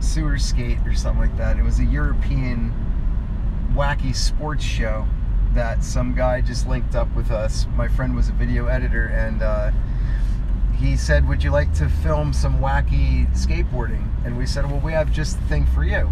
Sewer 0.00 0.38
Skate 0.38 0.78
or 0.86 0.94
something 0.94 1.22
like 1.22 1.36
that. 1.36 1.56
It 1.56 1.62
was 1.62 1.78
a 1.78 1.84
European 1.84 2.72
wacky 3.74 4.14
sports 4.14 4.64
show 4.64 5.06
that 5.54 5.84
some 5.84 6.14
guy 6.14 6.40
just 6.40 6.66
linked 6.66 6.94
up 6.94 7.14
with 7.14 7.30
us. 7.30 7.66
My 7.76 7.88
friend 7.88 8.14
was 8.14 8.28
a 8.28 8.32
video 8.32 8.66
editor 8.66 9.06
and 9.06 9.42
uh, 9.42 9.70
he 10.82 10.96
said, 10.96 11.28
Would 11.28 11.44
you 11.44 11.50
like 11.50 11.72
to 11.74 11.88
film 11.88 12.32
some 12.32 12.58
wacky 12.58 13.30
skateboarding? 13.34 14.08
And 14.26 14.36
we 14.36 14.46
said, 14.46 14.68
Well, 14.68 14.80
we 14.80 14.92
have 14.92 15.12
just 15.12 15.38
the 15.40 15.46
thing 15.46 15.64
for 15.66 15.84
you. 15.84 16.10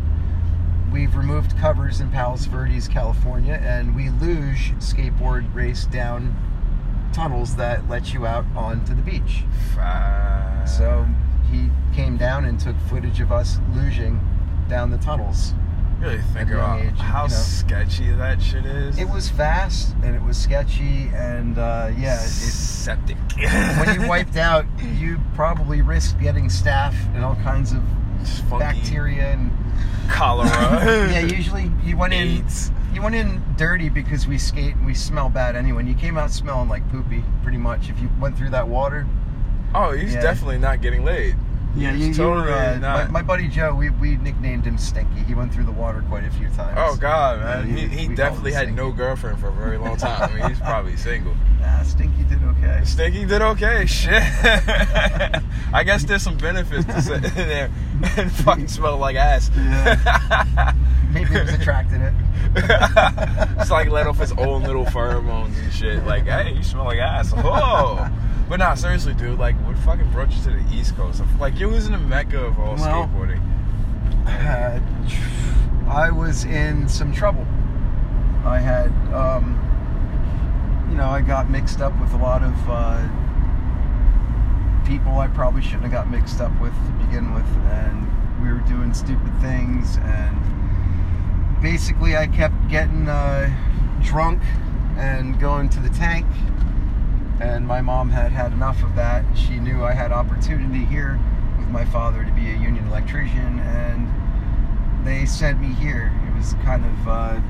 We've 0.93 1.15
removed 1.17 1.59
covers 1.59 2.01
in 2.01 2.11
Palos 2.11 2.47
Verdes, 2.47 2.89
California, 2.89 3.61
and 3.65 3.95
we 3.95 4.11
luge 4.11 4.73
skateboard 4.79 5.53
race 5.55 5.87
down 5.87 6.37
tunnels 7.13 7.57
that 7.57 7.89
let 7.89 8.15
you 8.15 8.27
out 8.27 8.45
onto 8.55 8.95
the 8.95 9.03
beach. 9.03 9.45
Fuck. 9.75 10.69
So 10.69 11.07
he 11.51 11.69
came 11.95 12.17
down 12.17 12.45
and 12.45 12.59
took 12.59 12.79
footage 12.89 13.21
of 13.21 13.33
us 13.33 13.59
luging 13.73 14.21
down 14.69 14.91
the 14.91 14.99
tunnels. 14.99 15.53
Really 16.01 16.19
think 16.33 16.37
At 16.37 16.47
a 16.49 16.51
young 16.51 16.59
about 16.61 16.81
age, 16.81 16.99
how 16.99 17.23
you 17.25 17.29
know. 17.31 17.35
sketchy 17.37 18.11
that 18.13 18.41
shit 18.41 18.65
is. 18.65 18.99
It 18.99 19.09
was 19.09 19.29
fast 19.29 19.95
and 20.03 20.17
it 20.17 20.23
was 20.23 20.37
sketchy 20.39 21.11
and 21.15 21.59
uh, 21.59 21.91
yeah, 21.99 22.15
it, 22.15 22.29
septic. 22.29 23.17
when 23.37 24.01
you 24.01 24.09
wiped 24.09 24.37
out, 24.37 24.65
you 24.95 25.19
probably 25.35 25.83
risked 25.83 26.19
getting 26.21 26.47
staph 26.49 26.95
and 27.15 27.25
all 27.25 27.37
kinds 27.37 27.73
of 27.73 27.83
bacteria 28.59 29.33
and 29.33 29.51
cholera. 30.09 30.49
yeah. 31.11 31.21
Usually 31.21 31.71
you 31.85 31.97
went 31.97 32.13
in 32.15 32.45
you 32.93 33.03
went 33.03 33.15
in 33.15 33.43
dirty 33.57 33.89
because 33.89 34.27
we 34.27 34.37
skate 34.39 34.75
and 34.75 34.85
we 34.87 34.95
smell 34.95 35.29
bad 35.29 35.55
anyway. 35.55 35.81
And 35.81 35.89
you 35.89 35.95
came 35.95 36.17
out 36.19 36.31
smelling 36.31 36.69
like 36.69 36.89
poopy, 36.91 37.23
pretty 37.43 37.59
much. 37.59 37.89
If 37.91 38.01
you 38.01 38.09
went 38.19 38.37
through 38.37 38.51
that 38.51 38.67
water, 38.69 39.07
Oh, 39.75 39.93
he's 39.93 40.15
Yeah. 40.15 40.23
definitely 40.23 40.59
not 40.59 40.81
getting 40.83 41.05
laid. 41.05 41.37
Yeah, 41.77 41.95
you, 41.95 42.13
totally 42.13 42.53
uh, 42.53 42.75
my, 42.75 42.79
not. 42.79 43.11
my 43.11 43.23
buddy 43.23 43.49
Joe, 43.49 43.75
we, 43.75 43.91
we 43.91 44.17
nicknamed 44.17 44.65
him 44.65 44.77
Stinky. 44.77 45.21
He 45.21 45.35
went 45.35 45.55
through 45.55 45.65
the 45.65 45.73
water 45.73 46.03
quite 46.09 46.25
a 46.25 46.31
few 46.31 46.49
times. 46.51 46.77
Oh 46.77 46.97
God, 46.97 47.41
man, 47.41 47.69
Yeah, 47.69 47.87
he, 47.87 47.97
he 47.97 48.09
we 48.09 48.15
definitely 48.15 48.53
had 48.53 48.75
no 48.75 48.91
girlfriend 48.91 49.39
for 49.39 49.49
a 49.49 49.53
very 49.53 49.79
long 49.79 49.97
time. 49.97 50.31
I 50.31 50.35
mean, 50.35 50.49
he's 50.49 50.61
probably 50.61 50.97
single. 50.97 51.35
Nah, 51.61 51.83
Stinky 51.83 52.23
did 52.25 52.43
okay. 52.43 52.81
Stinky 52.85 53.27
did 53.27 53.43
okay. 53.43 53.85
Shit. 53.87 54.13
I 54.15 55.83
guess 55.85 56.05
there's 56.05 56.23
some 56.23 56.39
benefits 56.39 56.87
to 56.87 57.03
sitting 57.03 57.35
there 57.35 57.71
and 58.17 58.33
fucking 58.33 58.69
smell 58.69 58.97
like 58.97 59.17
ass. 59.17 59.51
Yeah. 59.55 60.73
Maybe 61.13 61.27
he 61.27 61.39
was 61.39 61.53
attracted 61.53 62.01
it. 62.01 62.15
it's 63.61 63.71
like 63.71 63.91
let 63.91 64.07
off 64.07 64.19
his 64.19 64.33
own 64.33 64.63
little 64.63 64.87
pheromones 64.87 65.55
and 65.63 65.71
shit. 65.71 66.03
Like, 66.07 66.25
hey, 66.25 66.55
you 66.55 66.63
smell 66.63 66.87
like 66.87 66.99
ass. 66.99 67.31
Whoa. 67.33 68.09
But 68.51 68.59
nah, 68.59 68.75
seriously, 68.75 69.15
dude. 69.15 69.39
Like, 69.39 69.55
what 69.65 69.79
fucking 69.79 70.11
brought 70.11 70.33
you 70.33 70.43
to 70.43 70.51
the 70.51 70.75
East 70.75 70.97
Coast? 70.97 71.23
Like, 71.39 71.61
you 71.61 71.69
was 71.69 71.87
in 71.87 71.93
the 71.93 71.99
mecca 71.99 72.47
of 72.47 72.59
all 72.59 72.75
Well- 72.75 73.07
skateboarding. 73.07 73.41
Uh, 74.27 74.81
I 75.89 76.11
was 76.11 76.45
in 76.45 76.89
some 76.89 77.13
trouble. 77.13 77.47
I 78.45 78.59
had, 78.59 78.91
um, 79.15 79.57
you 80.91 80.97
know, 80.97 81.09
I 81.09 81.21
got 81.21 81.49
mixed 81.49 81.81
up 81.81 81.99
with 82.01 82.13
a 82.13 82.17
lot 82.17 82.43
of 82.43 82.53
uh, 82.69 83.01
people 84.85 85.21
I 85.21 85.29
probably 85.29 85.63
shouldn't 85.63 85.85
have 85.85 85.93
got 85.93 86.11
mixed 86.11 86.41
up 86.41 86.51
with 86.61 86.73
to 86.73 86.93
begin 87.07 87.33
with, 87.33 87.47
and 87.71 88.09
we 88.43 88.53
were 88.53 88.67
doing 88.67 88.93
stupid 88.95 89.33
things, 89.41 89.97
and 89.99 91.63
basically 91.63 92.17
I 92.17 92.27
kept 92.27 92.69
getting 92.69 93.09
uh, 93.09 93.49
drunk 94.03 94.43
and 94.97 95.39
going 95.39 95.69
to 95.69 95.79
the 95.79 95.91
tank. 95.91 96.27
And 97.41 97.67
my 97.67 97.81
mom 97.81 98.11
had 98.11 98.33
had 98.33 98.53
enough 98.53 98.83
of 98.83 98.95
that. 98.97 99.25
She 99.35 99.59
knew 99.59 99.83
I 99.85 99.93
had 99.93 100.13
opportunity 100.13 100.85
here 100.85 101.19
with 101.59 101.69
my 101.69 101.85
father 101.87 102.25
to 102.25 102.31
be 102.33 102.51
a 102.51 102.55
union 102.57 102.87
electrician, 102.89 103.59
and 103.61 105.07
they 105.07 105.25
sent 105.25 105.61
me 105.61 105.69
here. 105.75 106.13
It 106.29 106.37
was 106.37 106.53
kind 106.65 106.85
of 106.85 107.09
uh, 107.09 107.41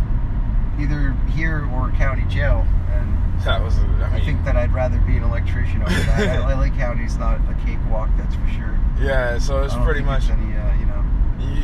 either 0.79 1.13
here 1.35 1.69
or 1.75 1.91
county 1.93 2.25
jail, 2.29 2.65
and 2.91 3.41
That 3.43 3.63
was, 3.63 3.77
I 3.79 3.87
mean, 3.87 4.01
I 4.03 4.21
think 4.25 4.45
that 4.45 4.57
I'd 4.57 4.73
rather 4.73 4.99
be 5.01 5.17
an 5.17 5.25
electrician 5.25 5.83
over 5.83 5.91
that. 5.93 6.41
LA 6.57 6.69
County's 6.77 7.17
not 7.17 7.41
a 7.51 7.55
cakewalk, 7.67 8.11
that's 8.17 8.35
for 8.37 8.49
sure. 8.49 8.79
yeah. 9.01 9.39
So 9.39 9.63
it's 9.65 9.75
pretty 9.75 10.03
much 10.03 10.23
it's 10.25 10.31
any, 10.31 10.57
uh, 10.57 10.75
you 10.79 10.87
know. 10.87 11.05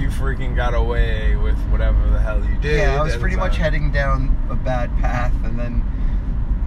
you 0.01 0.09
freaking 0.09 0.57
got 0.57 0.75
away 0.75 1.37
with 1.37 1.59
whatever 1.69 2.11
the 2.11 2.19
hell 2.19 2.45
you 2.45 2.57
did. 2.57 2.79
Yeah, 2.81 3.01
I 3.01 3.05
was 3.05 3.17
pretty 3.17 3.37
much 3.37 3.57
heading 3.57 3.93
down 3.93 4.37
a 4.51 4.57
bad 4.57 4.91
path, 4.99 5.33
and 5.45 5.57
then 5.59 5.85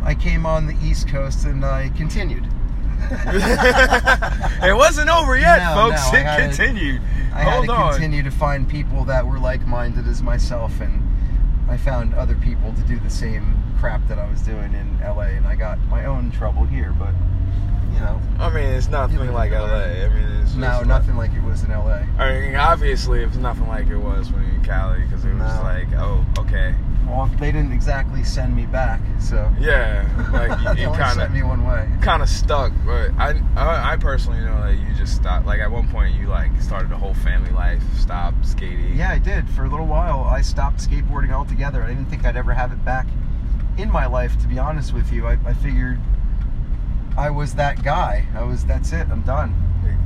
I 0.03 0.15
came 0.15 0.45
on 0.45 0.65
the 0.67 0.75
East 0.83 1.07
Coast 1.07 1.45
and 1.45 1.63
I 1.65 1.89
continued. 1.89 2.45
it 3.11 4.75
wasn't 4.75 5.09
over 5.09 5.37
yet, 5.37 5.59
No, 5.59 5.89
folks. 5.89 6.11
no, 6.11 6.19
I 6.19 6.21
it 6.21 6.35
to- 6.37 6.41
continued. 6.57 7.01
I 7.33 7.43
Hold 7.43 7.65
had 7.67 7.73
to 7.73 7.81
on. 7.81 7.91
continue 7.93 8.23
to 8.23 8.31
find 8.31 8.67
people 8.67 9.05
that 9.05 9.25
were 9.25 9.39
like-minded 9.39 10.07
as 10.07 10.21
myself, 10.21 10.79
and 10.81 11.01
I 11.69 11.77
found 11.77 12.13
other 12.15 12.35
people 12.35 12.73
to 12.73 12.81
do 12.81 12.99
the 12.99 13.09
same 13.09 13.55
crap 13.79 14.05
that 14.07 14.19
I 14.19 14.29
was 14.29 14.41
doing 14.41 14.73
in 14.73 14.99
LA, 15.01 15.21
and 15.37 15.47
I 15.47 15.55
got 15.55 15.79
my 15.87 16.05
own 16.05 16.31
trouble 16.31 16.65
here. 16.65 16.93
But 16.97 17.13
you 17.93 17.99
know, 17.99 18.19
I 18.39 18.49
mean, 18.49 18.65
it's 18.65 18.87
nothing 18.89 19.31
like 19.31 19.51
LA. 19.51 19.65
I 19.65 20.09
mean, 20.09 20.41
it's 20.41 20.55
no, 20.55 20.83
nothing 20.83 21.15
like 21.15 21.31
it 21.33 21.43
was 21.43 21.63
in 21.63 21.69
LA. 21.71 22.03
I 22.17 22.39
mean, 22.39 22.55
obviously, 22.55 23.23
it's 23.23 23.37
nothing 23.37 23.67
like 23.67 23.87
it 23.87 23.97
was 23.97 24.31
when 24.31 24.41
you 24.43 24.49
were 24.49 24.55
in 24.55 24.63
Cali 24.65 25.01
because 25.01 25.23
it 25.23 25.33
was 25.33 25.39
No. 25.55 25.61
like, 25.63 25.87
oh, 25.93 26.25
okay, 26.39 26.75
Well, 27.09 27.25
they 27.39 27.51
didn't 27.51 27.71
exactly 27.71 28.23
send 28.23 28.55
me 28.55 28.65
back, 28.67 29.01
so 29.19 29.51
yeah, 29.59 30.07
like 30.31 30.77
you, 30.77 30.85
kind 30.87 31.17
sent 31.17 31.33
me 31.33 31.41
of 31.41 31.47
one 31.47 31.65
way. 31.65 31.89
kind 32.01 32.21
of 32.21 32.29
stuck. 32.29 32.71
But 32.85 33.11
I, 33.17 33.41
I, 33.55 33.93
I 33.93 33.97
personally 33.97 34.39
know 34.41 34.61
that 34.61 34.75
you 34.75 34.93
just 34.95 35.15
stopped. 35.15 35.45
Like 35.47 35.59
at 35.59 35.71
one 35.71 35.87
point, 35.87 36.15
you 36.15 36.27
like 36.27 36.51
started 36.61 36.91
a 36.91 36.97
whole 36.97 37.15
family 37.15 37.51
life, 37.51 37.81
stopped 37.97 38.45
skating. 38.45 38.95
Yeah, 38.95 39.11
I 39.11 39.17
did. 39.17 39.49
For 39.49 39.65
a 39.65 39.69
little 39.69 39.87
while, 39.87 40.23
I 40.23 40.41
stopped 40.41 40.77
skateboarding 40.77 41.31
altogether. 41.31 41.81
I 41.83 41.87
didn't 41.87 42.05
think 42.05 42.25
I'd 42.25 42.37
ever 42.37 42.53
have 42.53 42.71
it 42.71 42.85
back 42.85 43.07
in 43.77 43.91
my 43.91 44.05
life, 44.05 44.39
to 44.41 44.47
be 44.47 44.59
honest 44.59 44.93
with 44.93 45.11
you. 45.11 45.25
I, 45.25 45.37
I 45.45 45.53
figured 45.53 45.99
I 47.17 47.29
was 47.31 47.55
that 47.55 47.83
guy. 47.83 48.25
I 48.35 48.43
was, 48.43 48.65
that's 48.65 48.93
it, 48.93 49.07
I'm 49.09 49.21
done. 49.23 49.55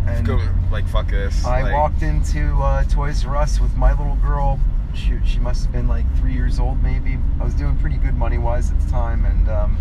And 0.08 0.26
Go- 0.26 0.42
like 0.72 0.88
fuck 0.88 1.10
this. 1.10 1.46
I 1.46 1.62
like, 1.62 1.74
walked 1.74 2.02
into 2.02 2.58
uh, 2.58 2.84
Toys 2.86 3.26
R 3.26 3.38
Us 3.38 3.60
with 3.60 3.76
my 3.76 3.92
little 3.92 4.16
girl. 4.18 4.60
Shoot, 4.94 5.26
she 5.26 5.40
must 5.40 5.64
have 5.64 5.72
been 5.72 5.88
like 5.88 6.06
three 6.18 6.34
years 6.34 6.60
old, 6.60 6.84
maybe. 6.84 7.18
I 7.40 7.44
was 7.44 7.54
doing 7.56 7.78
pretty 7.78 7.98
good 7.98 8.16
money 8.16 8.38
wise 8.38 8.72
at 8.72 8.80
the 8.80 8.90
time, 8.90 9.26
and 9.26 9.50
um, 9.50 9.78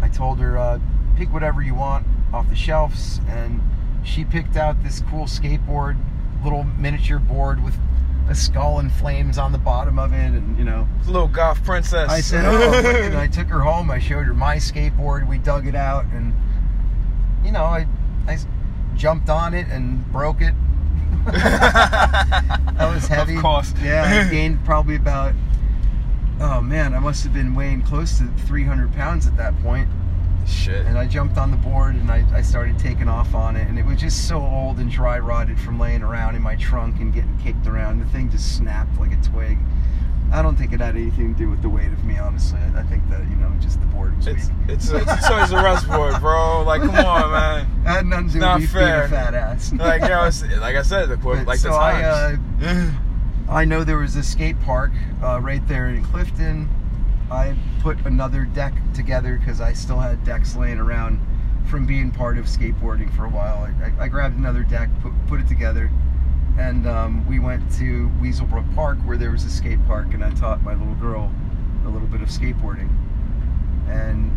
I 0.00 0.08
told 0.08 0.38
her, 0.38 0.56
uh, 0.56 0.78
pick 1.16 1.32
whatever 1.32 1.62
you 1.62 1.74
want 1.74 2.06
off 2.32 2.48
the 2.48 2.56
shelves. 2.56 3.20
And 3.28 3.60
she 4.04 4.24
picked 4.24 4.56
out 4.56 4.82
this 4.82 5.02
cool 5.10 5.24
skateboard, 5.24 5.98
little 6.42 6.64
miniature 6.64 7.18
board 7.18 7.62
with 7.64 7.76
a 8.28 8.34
skull 8.34 8.78
and 8.78 8.90
flames 8.90 9.36
on 9.36 9.52
the 9.52 9.58
bottom 9.58 9.98
of 9.98 10.12
it, 10.12 10.16
and 10.16 10.56
you 10.56 10.64
know. 10.64 10.86
little 11.06 11.28
goth 11.28 11.62
princess. 11.64 12.08
I 12.08 12.20
said, 12.20 12.44
oh, 12.44 12.72
and 12.72 13.16
I 13.18 13.26
took 13.26 13.48
her 13.48 13.60
home. 13.60 13.90
I 13.90 13.98
showed 13.98 14.26
her 14.26 14.34
my 14.34 14.56
skateboard. 14.56 15.28
We 15.28 15.38
dug 15.38 15.66
it 15.66 15.74
out, 15.74 16.04
and 16.06 16.34
you 17.44 17.52
know, 17.52 17.64
I 17.64 17.86
I 18.26 18.38
jumped 18.94 19.28
on 19.28 19.54
it 19.54 19.66
and 19.68 20.10
broke 20.12 20.40
it. 20.40 20.54
that 21.32 22.90
was 22.92 23.06
heavy. 23.06 23.36
Of 23.36 23.42
course. 23.42 23.72
Yeah, 23.82 24.26
I 24.26 24.30
gained 24.30 24.64
probably 24.64 24.96
about. 24.96 25.34
Oh 26.40 26.60
man, 26.60 26.94
I 26.94 26.98
must 26.98 27.22
have 27.24 27.32
been 27.32 27.54
weighing 27.54 27.82
close 27.82 28.18
to 28.18 28.26
300 28.46 28.92
pounds 28.92 29.26
at 29.26 29.36
that 29.36 29.58
point. 29.62 29.88
Shit. 30.46 30.84
And 30.86 30.98
I 30.98 31.06
jumped 31.06 31.38
on 31.38 31.50
the 31.50 31.56
board 31.56 31.94
and 31.94 32.10
I, 32.10 32.24
I 32.34 32.42
started 32.42 32.78
taking 32.78 33.08
off 33.08 33.34
on 33.34 33.56
it, 33.56 33.66
and 33.68 33.78
it 33.78 33.86
was 33.86 33.98
just 33.98 34.28
so 34.28 34.42
old 34.42 34.78
and 34.78 34.90
dry 34.90 35.18
rotted 35.18 35.58
from 35.58 35.78
laying 35.78 36.02
around 36.02 36.34
in 36.34 36.42
my 36.42 36.56
trunk 36.56 37.00
and 37.00 37.12
getting 37.12 37.38
kicked 37.38 37.66
around. 37.66 38.00
The 38.00 38.06
thing 38.06 38.30
just 38.30 38.56
snapped 38.56 38.98
like 38.98 39.12
a 39.12 39.22
twig. 39.22 39.58
I 40.34 40.42
don't 40.42 40.56
think 40.56 40.72
it 40.72 40.80
had 40.80 40.96
anything 40.96 41.32
to 41.32 41.38
do 41.38 41.48
with 41.48 41.62
the 41.62 41.68
weight 41.68 41.92
of 41.92 42.04
me, 42.04 42.18
honestly. 42.18 42.58
I, 42.58 42.80
I 42.80 42.82
think 42.82 43.08
that 43.08 43.20
you 43.30 43.36
know, 43.36 43.52
just 43.60 43.78
the 43.78 43.86
board 43.86 44.16
was 44.16 44.26
It's 44.26 44.48
weak. 44.48 44.56
it's 44.68 44.90
a, 44.90 44.96
it's 44.96 45.12
a 45.12 45.28
Toys 45.28 45.52
R 45.52 45.96
board, 45.96 46.20
bro. 46.20 46.64
Like, 46.64 46.82
come 46.82 46.96
on, 46.96 47.30
man. 47.30 47.60
It 47.84 47.88
had 47.88 48.06
nothing 48.06 48.28
to 48.30 48.32
do 48.32 48.40
with 48.40 48.48
me 48.54 48.58
being 48.58 48.68
fair. 48.68 49.04
a 49.04 49.08
fat 49.08 49.34
ass. 49.34 49.72
Like, 49.72 50.02
you 50.02 50.08
know, 50.48 50.60
like 50.60 50.74
I 50.74 50.82
said, 50.82 51.08
the 51.08 51.16
But 51.16 51.46
like 51.46 51.60
the 51.60 51.70
so 51.70 51.74
I, 51.74 52.02
uh. 52.02 52.90
I 53.48 53.64
know 53.64 53.84
there 53.84 53.98
was 53.98 54.16
a 54.16 54.24
skate 54.24 54.60
park 54.62 54.90
uh, 55.22 55.38
right 55.40 55.66
there 55.68 55.88
in 55.88 56.02
Clifton. 56.02 56.68
I 57.30 57.54
put 57.80 58.04
another 58.04 58.44
deck 58.44 58.74
together 58.92 59.38
because 59.38 59.60
I 59.60 59.72
still 59.72 60.00
had 60.00 60.24
decks 60.24 60.56
laying 60.56 60.78
around 60.78 61.20
from 61.66 61.86
being 61.86 62.10
part 62.10 62.38
of 62.38 62.46
skateboarding 62.46 63.14
for 63.14 63.24
a 63.24 63.30
while. 63.30 63.58
I, 63.58 63.86
I, 63.86 64.04
I 64.04 64.08
grabbed 64.08 64.36
another 64.36 64.64
deck, 64.64 64.88
put, 65.00 65.12
put 65.28 65.40
it 65.40 65.46
together, 65.46 65.90
and 66.58 66.86
um, 66.86 67.26
we 67.28 67.38
went 67.38 67.70
to 67.78 68.10
Weaselbrook 68.20 68.74
Park 68.74 68.98
where 68.98 69.16
there 69.16 69.30
was 69.30 69.44
a 69.44 69.50
skate 69.50 69.84
park, 69.86 70.14
and 70.14 70.24
I 70.24 70.30
taught 70.30 70.62
my 70.62 70.74
little 70.74 70.94
girl 70.94 71.32
a 71.84 71.88
little 71.88 72.08
bit 72.08 72.20
of 72.22 72.28
skateboarding. 72.28 72.88
And 73.88 74.30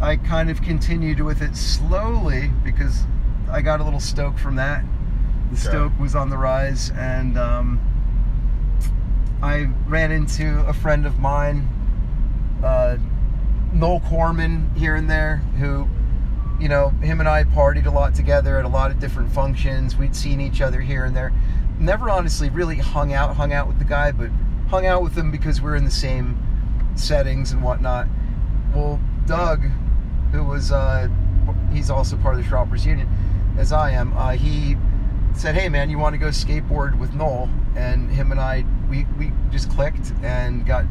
I 0.00 0.16
kind 0.16 0.50
of 0.50 0.62
continued 0.62 1.20
with 1.20 1.42
it 1.42 1.56
slowly 1.56 2.50
because 2.64 3.04
I 3.50 3.62
got 3.62 3.80
a 3.80 3.84
little 3.84 4.00
stoke 4.00 4.38
from 4.38 4.56
that. 4.56 4.84
The 5.50 5.56
Okay. 5.58 5.68
stoke 5.68 5.98
was 6.00 6.14
on 6.16 6.28
the 6.28 6.36
rise, 6.36 6.90
and 6.90 7.38
um, 7.38 7.80
I 9.42 9.68
ran 9.86 10.10
into 10.10 10.60
a 10.66 10.72
friend 10.72 11.06
of 11.06 11.18
mine, 11.20 11.68
uh, 12.64 12.96
Noel 13.72 14.00
Corman, 14.00 14.70
here 14.74 14.96
and 14.96 15.08
there, 15.08 15.36
who, 15.58 15.86
you 16.60 16.68
know, 16.68 16.88
him 16.88 17.20
and 17.20 17.28
I 17.28 17.44
partied 17.44 17.86
a 17.86 17.90
lot 17.90 18.14
together 18.14 18.58
at 18.58 18.64
a 18.64 18.68
lot 18.68 18.90
of 18.90 18.98
different 18.98 19.30
functions. 19.30 19.96
We'd 19.96 20.16
seen 20.16 20.40
each 20.40 20.60
other 20.60 20.80
here 20.80 21.04
and 21.04 21.14
there. 21.14 21.32
Never 21.78 22.08
honestly 22.08 22.48
really 22.48 22.76
hung 22.76 23.12
out, 23.12 23.36
hung 23.36 23.52
out 23.52 23.68
with 23.68 23.78
the 23.78 23.84
guy, 23.84 24.12
but 24.12 24.30
hung 24.68 24.86
out 24.86 25.02
with 25.02 25.16
him 25.16 25.30
because 25.30 25.60
we 25.60 25.70
are 25.70 25.76
in 25.76 25.84
the 25.84 25.90
same 25.90 26.38
settings 26.94 27.52
and 27.52 27.62
whatnot. 27.62 28.08
Well, 28.74 29.00
Doug, 29.26 29.62
who 30.32 30.44
was, 30.44 30.72
uh, 30.72 31.08
he's 31.72 31.90
also 31.90 32.16
part 32.16 32.36
of 32.36 32.42
the 32.42 32.48
Shoppers 32.48 32.86
Union, 32.86 33.08
as 33.58 33.72
I 33.72 33.90
am, 33.90 34.16
uh, 34.16 34.32
he 34.32 34.76
said, 35.34 35.54
"Hey 35.54 35.68
man, 35.68 35.90
you 35.90 35.98
want 35.98 36.14
to 36.14 36.18
go 36.18 36.28
skateboard 36.28 36.98
with 36.98 37.14
Noel?" 37.14 37.50
And 37.74 38.10
him 38.10 38.32
and 38.32 38.40
I, 38.40 38.64
we 38.88 39.06
we 39.18 39.32
just 39.50 39.70
clicked 39.70 40.12
and 40.22 40.66
got 40.66 40.84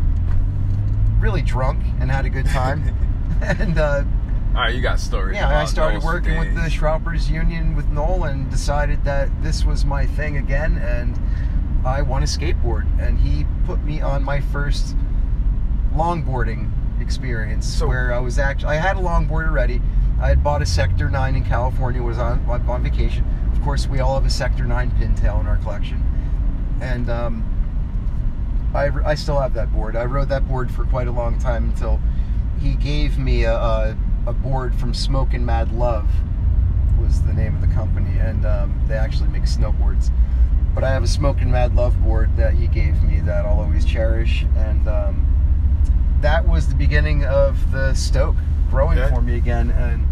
really 1.19 1.41
drunk 1.41 1.83
and 1.99 2.11
had 2.11 2.25
a 2.25 2.29
good 2.29 2.45
time. 2.47 2.95
and 3.41 3.77
uh, 3.77 4.03
All 4.55 4.61
right, 4.61 4.73
you 4.73 4.79
got 4.81 5.01
stories. 5.01 5.35
yeah, 5.35 5.59
I 5.59 5.65
started 5.65 6.01
working 6.01 6.39
with 6.39 6.55
the 6.55 6.61
days. 6.61 6.71
Shoppers 6.73 7.29
Union 7.29 7.75
with 7.75 7.89
Noel 7.89 8.23
and 8.23 8.49
decided 8.49 9.03
that 9.03 9.29
this 9.43 9.65
was 9.65 9.83
my 9.83 10.05
thing 10.05 10.37
again. 10.37 10.77
And 10.77 11.19
I 11.85 12.01
want 12.01 12.25
to 12.25 12.39
skateboard, 12.39 12.87
and 12.97 13.19
he 13.19 13.45
put 13.65 13.83
me 13.83 13.99
on 13.99 14.23
my 14.23 14.39
first 14.39 14.95
longboarding 15.93 16.71
experience, 17.01 17.67
So- 17.67 17.87
where 17.87 18.13
I 18.13 18.19
was 18.19 18.39
actually 18.39 18.77
I 18.77 18.79
had 18.79 18.95
a 18.95 19.01
longboard 19.01 19.45
already. 19.47 19.81
I 20.21 20.29
had 20.29 20.41
bought 20.41 20.61
a 20.61 20.65
Sector 20.65 21.09
Nine 21.09 21.35
in 21.35 21.43
California, 21.43 22.01
was 22.01 22.17
on 22.17 22.45
on 22.49 22.81
vacation. 22.81 23.25
Of 23.51 23.61
course, 23.61 23.87
we 23.89 23.99
all 23.99 24.15
have 24.15 24.25
a 24.25 24.29
Sector 24.29 24.63
Nine 24.63 24.89
pintail 24.91 25.41
in 25.41 25.47
our 25.47 25.57
collection, 25.57 26.01
and 26.79 27.09
um, 27.09 27.43
I 28.73 28.89
I 29.05 29.15
still 29.15 29.39
have 29.39 29.53
that 29.55 29.73
board. 29.73 29.97
I 29.97 30.05
rode 30.05 30.29
that 30.29 30.47
board 30.47 30.71
for 30.71 30.85
quite 30.85 31.07
a 31.09 31.11
long 31.11 31.37
time 31.39 31.65
until 31.65 31.99
he 32.59 32.75
gave 32.75 33.19
me 33.19 33.43
a, 33.43 33.53
a, 33.53 33.97
a 34.27 34.33
board 34.33 34.73
from 34.75 34.93
Smokin' 34.93 35.45
Mad 35.45 35.71
Love 35.71 36.07
was 36.99 37.21
the 37.23 37.33
name 37.33 37.55
of 37.55 37.61
the 37.61 37.73
company, 37.73 38.17
and 38.19 38.45
um, 38.45 38.79
they 38.87 38.95
actually 38.95 39.29
make 39.29 39.43
snowboards. 39.43 40.09
But 40.73 40.83
I 40.83 40.91
have 40.91 41.03
a 41.03 41.07
Smokin' 41.07 41.51
Mad 41.51 41.75
Love 41.75 42.01
board 42.03 42.35
that 42.37 42.53
he 42.53 42.67
gave 42.67 43.01
me 43.03 43.19
that 43.21 43.45
I'll 43.45 43.59
always 43.59 43.85
cherish, 43.85 44.45
and 44.57 44.87
um, 44.87 46.17
that 46.21 46.47
was 46.47 46.67
the 46.67 46.75
beginning 46.75 47.23
of 47.25 47.71
the 47.71 47.93
Stoke 47.93 48.35
growing 48.69 48.97
Yeah. 48.97 49.09
for 49.09 49.21
me 49.21 49.35
again, 49.35 49.71
and 49.71 50.05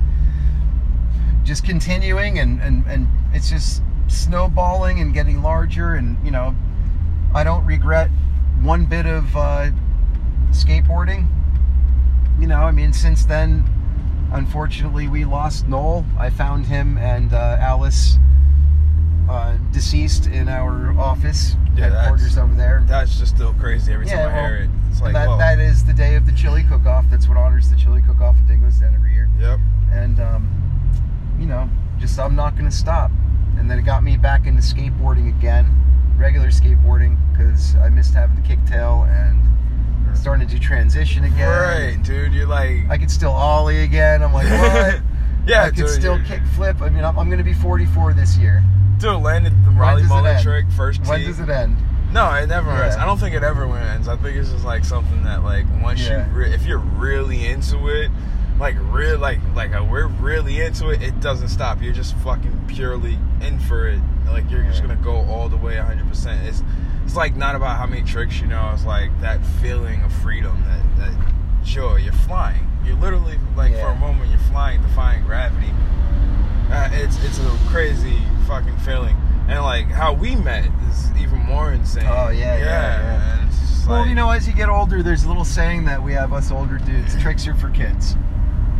just 1.44 1.66
continuing, 1.66 2.40
and, 2.40 2.62
and, 2.62 2.86
and 2.88 3.08
it's 3.34 3.50
just 3.50 3.82
snowballing 4.08 5.00
and 5.00 5.14
getting 5.14 5.42
larger, 5.42 5.96
and 5.96 6.24
you 6.24 6.32
know, 6.32 6.56
I 7.34 7.44
don't 7.44 7.66
regret 7.66 8.10
one 8.62 8.86
bit 8.86 9.06
of 9.06 9.36
uh, 9.36 9.72
skateboarding. 10.52 11.28
You 12.40 12.48
know, 12.48 12.60
I 12.60 12.72
mean, 12.72 12.94
since 12.94 13.26
then, 13.26 13.64
unfortunately, 14.34 15.08
we 15.08 15.26
lost 15.26 15.68
Noel. 15.68 16.06
I 16.18 16.30
found 16.30 16.66
him 16.66 16.98
and 16.98 17.34
uh, 17.34 17.58
Alice 17.60 18.18
uh, 19.30 19.58
deceased 19.72 20.28
in 20.28 20.50
our 20.50 20.98
office 21.00 21.56
Yeah, 21.78 21.90
headquarters 21.90 22.38
over 22.38 22.54
there. 22.56 22.84
That's 22.88 23.18
just 23.18 23.36
still 23.36 23.54
crazy 23.54 23.94
every 23.94 24.08
Yeah, 24.08 24.26
time 24.26 24.36
I 24.36 24.48
hear 24.48 24.58
it. 24.58 24.70
It's 24.92 25.02
like, 25.02 25.14
that, 25.14 25.38
that 25.38 25.60
is 25.60 25.86
the 25.86 25.94
day 25.94 26.16
of 26.16 26.26
the 26.26 26.34
chili 26.34 26.64
cook-off. 26.64 27.06
That's 27.10 27.28
what 27.28 27.38
honors 27.38 27.70
the 27.70 27.76
chili 27.76 28.02
cook-off 28.02 28.36
at 28.38 28.48
Dingo's 28.48 28.80
Den 28.80 28.94
every 28.94 29.14
year. 29.14 29.30
Yep. 29.40 29.60
And 29.92 30.20
um, 30.20 30.50
you 31.40 31.46
know, 31.46 31.70
just 32.00 32.20
I'm 32.20 32.36
not 32.36 32.56
going 32.56 32.70
to 32.70 32.76
stop. 32.76 33.12
And 33.58 33.70
then 33.70 33.80
it 33.80 33.84
got 33.84 34.04
me 34.04 34.18
back 34.18 34.46
into 34.46 34.62
skateboarding 34.62 35.30
again, 35.30 35.66
regular 36.18 36.48
skateboarding, 36.48 37.18
because 37.32 37.76
I 37.76 37.90
missed 37.90 38.14
having 38.14 38.36
the 38.36 38.42
kicktail 38.42 39.08
and 39.10 39.42
starting 40.16 40.48
to 40.48 40.60
transition 40.60 41.24
again. 41.24 41.50
Right, 41.50 42.04
dude. 42.04 42.34
You're 42.34 42.48
like, 42.48 42.90
I 42.90 42.98
could 42.98 43.12
still 43.12 43.32
ollie 43.32 43.84
again. 43.84 44.24
I'm 44.24 44.34
like, 44.34 44.48
what? 44.50 45.02
yeah, 45.48 45.64
I 45.64 45.68
could 45.70 45.76
dude. 45.78 45.90
still 45.90 46.16
you're- 46.18 46.28
kick 46.28 46.42
flip. 46.56 46.82
I 46.82 46.90
mean, 46.90 47.04
I'm, 47.04 47.18
I'm 47.18 47.28
going 47.28 47.38
to 47.40 47.44
be 47.44 47.54
44 47.54 48.14
this 48.14 48.38
year. 48.38 48.64
Dude, 49.00 49.22
landed 49.22 49.54
the 49.66 49.72
Raleigh 49.72 50.04
mullet 50.04 50.42
trick 50.42 50.66
first 50.78 51.02
When 51.06 51.20
tee. 51.20 51.26
does 51.26 51.40
it 51.40 51.50
end? 51.50 51.76
No, 52.14 52.32
it 52.36 52.48
never 52.48 52.70
Yeah. 52.72 52.84
ends. 52.86 52.96
I 52.96 53.06
don't 53.06 53.18
think 53.18 53.36
it 53.36 53.44
ever 53.44 53.66
ends. 53.76 54.08
I 54.08 54.16
think 54.18 54.38
it's 54.38 54.52
just 54.52 54.64
like 54.64 54.86
something 54.86 55.24
that 55.24 55.44
like 55.44 55.66
once 55.82 56.00
Yeah. 56.02 56.28
you 56.28 56.34
re- 56.34 56.54
if 56.54 56.66
you're 56.66 56.78
really 56.78 57.46
into 57.48 57.88
it, 57.90 58.12
like 58.60 58.76
real 58.92 59.18
like 59.18 59.40
like 59.56 59.74
uh, 59.74 59.84
we're 59.84 60.06
really 60.08 60.62
into 60.62 60.90
it, 60.90 61.02
it 61.02 61.20
doesn't 61.22 61.48
stop. 61.48 61.82
You're 61.82 61.92
just 61.92 62.16
fucking 62.18 62.66
purely 62.68 63.18
in 63.42 63.58
for 63.60 63.88
it. 63.88 64.00
Like 64.28 64.50
you're 64.52 64.62
just 64.64 64.82
gonna 64.84 64.96
go 64.98 65.16
all 65.16 65.50
the 65.50 65.58
way 65.58 65.76
100. 65.78 66.08
percent 66.08 66.48
It's 66.48 66.62
it's 67.14 67.18
like 67.20 67.36
not 67.36 67.54
about 67.56 67.78
how 67.78 67.86
many 67.86 68.02
tricks 68.02 68.42
you 68.42 68.48
know. 68.48 68.72
It's 68.74 68.86
like 68.86 69.12
that 69.22 69.40
feeling 69.62 70.02
of 70.02 70.12
freedom, 70.12 70.64
that 70.66 70.98
that 70.98 71.32
joy. 71.64 71.98
You're 71.98 72.12
flying. 72.12 72.68
You're 72.84 72.96
literally 72.96 73.38
like 73.56 73.72
for 73.74 73.86
a 73.86 73.96
moment 73.96 74.32
you're 74.32 74.40
flying, 74.40 74.82
defying 74.82 75.24
gravity. 75.24 75.70
Uh, 76.72 76.90
it's 76.92 77.24
it's 77.24 77.38
a 77.38 77.58
crazy 77.68 78.18
fucking 78.48 78.76
feeling. 78.78 79.16
And 79.48 79.62
like 79.62 79.86
how 79.86 80.14
we 80.14 80.36
met 80.36 80.66
is 80.90 81.12
even 81.22 81.38
more 81.38 81.72
insane. 81.72 82.08
Oh, 82.08 82.30
yeah, 82.30 82.58
yeah, 82.58 82.66
yeah. 82.66 83.40
And 83.42 83.48
it's 83.52 83.86
well, 83.86 84.00
like, 84.00 84.10
you 84.10 84.16
know, 84.16 84.32
as 84.32 84.48
you 84.48 84.54
get 84.56 84.70
older, 84.70 85.04
there's 85.04 85.24
a 85.24 85.28
little 85.28 85.46
saying 85.46 85.86
that 85.86 86.02
we 86.02 86.14
have 86.14 86.34
us 86.34 86.50
older 86.50 86.80
dudes: 86.80 87.16
tricks 87.22 87.46
are 87.48 87.54
for 87.54 87.70
kids, 87.70 88.14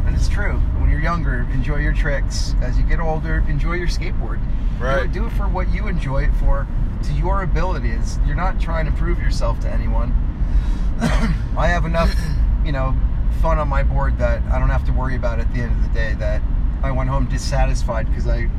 and 0.08 0.16
it's 0.16 0.28
true. 0.28 0.54
When 0.80 0.90
you're 0.90 1.02
younger, 1.02 1.48
enjoy 1.54 1.78
your 1.78 1.94
tricks. 1.94 2.56
As 2.64 2.80
you 2.80 2.84
get 2.84 3.00
older, 3.00 3.46
enjoy 3.48 3.74
your 3.74 3.90
skateboard. 3.90 4.40
Do 4.80 4.84
Right. 4.86 5.04
it, 5.06 5.12
do 5.12 5.28
it 5.28 5.34
for 5.34 5.48
what 5.48 5.72
you 5.72 5.88
enjoy 5.88 6.24
it 6.24 6.34
for, 6.40 6.66
to 7.04 7.14
your 7.14 7.44
abilities. 7.44 8.20
You're 8.26 8.36
not 8.36 8.60
trying 8.60 8.86
to 8.86 8.92
prove 8.92 9.20
yourself 9.20 9.60
to 9.62 9.70
anyone. 9.70 10.12
I 11.58 11.68
have 11.68 11.86
enough, 11.86 12.14
you 12.66 12.72
know, 12.72 12.96
fun 13.42 13.58
on 13.60 13.68
my 13.68 13.84
board 13.84 14.18
that 14.20 14.42
I 14.44 14.60
don't 14.60 14.70
have 14.70 14.86
to 14.86 14.92
worry 14.94 15.16
about 15.16 15.40
at 15.40 15.52
the 15.54 15.62
end 15.62 15.72
of 15.74 15.84
the 15.84 15.94
day. 15.94 16.14
That 16.18 16.42
I 16.84 16.92
went 16.92 17.10
home 17.10 17.26
dissatisfied 17.28 18.08
because 18.08 18.28
I 18.28 18.50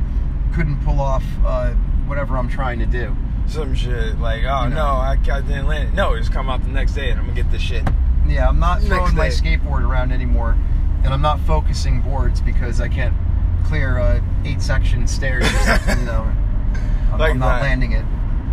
couldn't 0.53 0.83
pull 0.83 1.01
off 1.01 1.23
uh, 1.45 1.71
whatever 2.07 2.37
I'm 2.37 2.49
trying 2.49 2.79
to 2.79 2.85
do. 2.85 3.15
some 3.47 3.73
shit 3.75 4.19
like, 4.19 4.43
oh 4.45 4.63
You 4.65 4.69
know. 4.69 4.75
no, 4.75 4.85
I, 4.85 5.11
I 5.31 5.41
didn't 5.41 5.67
land 5.67 5.89
it. 5.89 5.95
No, 5.95 6.17
just 6.17 6.31
come 6.31 6.49
out 6.49 6.61
the 6.63 6.69
next 6.69 6.93
day 6.93 7.09
and 7.11 7.19
I'm 7.19 7.25
gonna 7.27 7.41
get 7.41 7.51
this 7.51 7.61
shit. 7.61 7.83
Yeah, 8.27 8.47
I'm 8.49 8.59
not 8.59 8.81
throwing 8.81 9.15
my 9.15 9.27
skateboard 9.27 9.81
around 9.87 10.11
anymore, 10.11 10.57
and 11.03 11.13
I'm 11.13 11.21
not 11.21 11.39
focusing 11.41 12.01
boards 12.01 12.41
because 12.41 12.81
I 12.81 12.87
can't 12.87 13.13
clear 13.65 13.99
uh, 13.99 14.19
eight 14.45 14.61
section 14.61 15.07
stairs. 15.07 15.43
Or 15.45 15.57
something, 15.59 15.99
you 15.99 16.05
know, 16.05 16.21
I'm, 17.13 17.19
Like 17.19 17.31
I'm 17.31 17.39
not 17.39 17.59
that. 17.59 17.67
landing 17.67 17.91
it. 17.91 18.05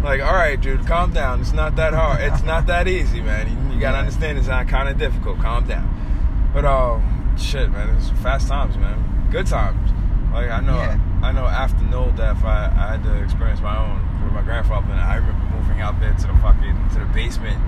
Like, 0.03 0.21
all 0.21 0.33
right, 0.35 0.61
dude, 0.61 0.87
calm 0.87 1.12
down. 1.12 1.41
It's 1.41 1.53
not 1.53 1.77
that 1.77 1.95
hard. 1.95 2.21
It's 2.21 2.43
not 2.43 2.67
that 2.67 2.88
easy, 2.88 3.21
man. 3.21 3.49
You, 3.69 3.75
you 3.75 3.81
gotta 3.81 3.99
understand 3.99 4.37
it's 4.38 4.49
not 4.49 4.67
kind 4.69 4.88
of 4.88 4.99
difficult. 4.99 5.38
Calm 5.38 5.67
down. 5.67 6.51
But 6.53 6.65
um, 6.65 7.37
shit, 7.38 7.71
man, 7.71 7.95
it's 7.97 8.11
fast 8.23 8.49
times, 8.49 8.77
man. 8.77 9.29
Good 9.31 9.47
times. 9.47 9.91
Like 10.33 10.51
I 10.51 10.61
know, 10.61 10.77
Yeah. 10.77 10.99
I 11.23 11.31
know. 11.33 11.47
After 11.47 11.85
Noel 11.85 12.11
death, 12.12 12.43
I, 12.45 12.67
I 12.77 12.93
had 12.97 13.05
to 13.05 13.23
experience 13.23 13.61
my 13.61 13.77
own 13.77 14.25
with 14.25 14.33
my 14.33 14.43
grandfather, 14.43 14.91
and 14.91 15.01
I 15.01 15.17
remember 15.17 15.57
moving 15.57 15.81
out 15.81 16.01
there 16.01 16.12
to 16.12 16.27
the 16.27 16.35
fucking 16.43 16.88
to 16.95 16.99
the 16.99 17.05
basement, 17.15 17.59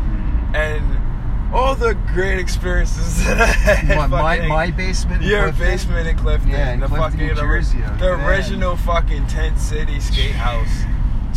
and 0.57 1.55
all 1.55 1.75
the 1.77 1.95
great 2.13 2.39
experiences 2.41 3.19
that 3.27 3.41
I 3.41 3.47
had. 3.47 3.97
What, 3.97 4.11
my 4.11 4.37
fucking- 4.37 4.49
my 4.49 4.71
basement. 4.71 5.23
in 5.23 5.29
your 5.29 5.43
Clifton? 5.53 5.67
basement 5.67 6.09
in 6.09 6.17
Clifton, 6.17 6.51
Yeah, 6.51 6.73
in 6.73 6.81
the 6.81 6.87
Clifton, 6.89 7.11
fucking 7.13 7.27
New 7.29 7.35
the- 7.35 7.41
Jersey. 7.43 7.79
the, 7.79 8.17
Man. 8.17 8.29
original 8.29 8.77
fucking 8.77 9.27
tent 9.29 9.59
city 9.59 10.01
skate 10.01 10.33
house, 10.33 10.83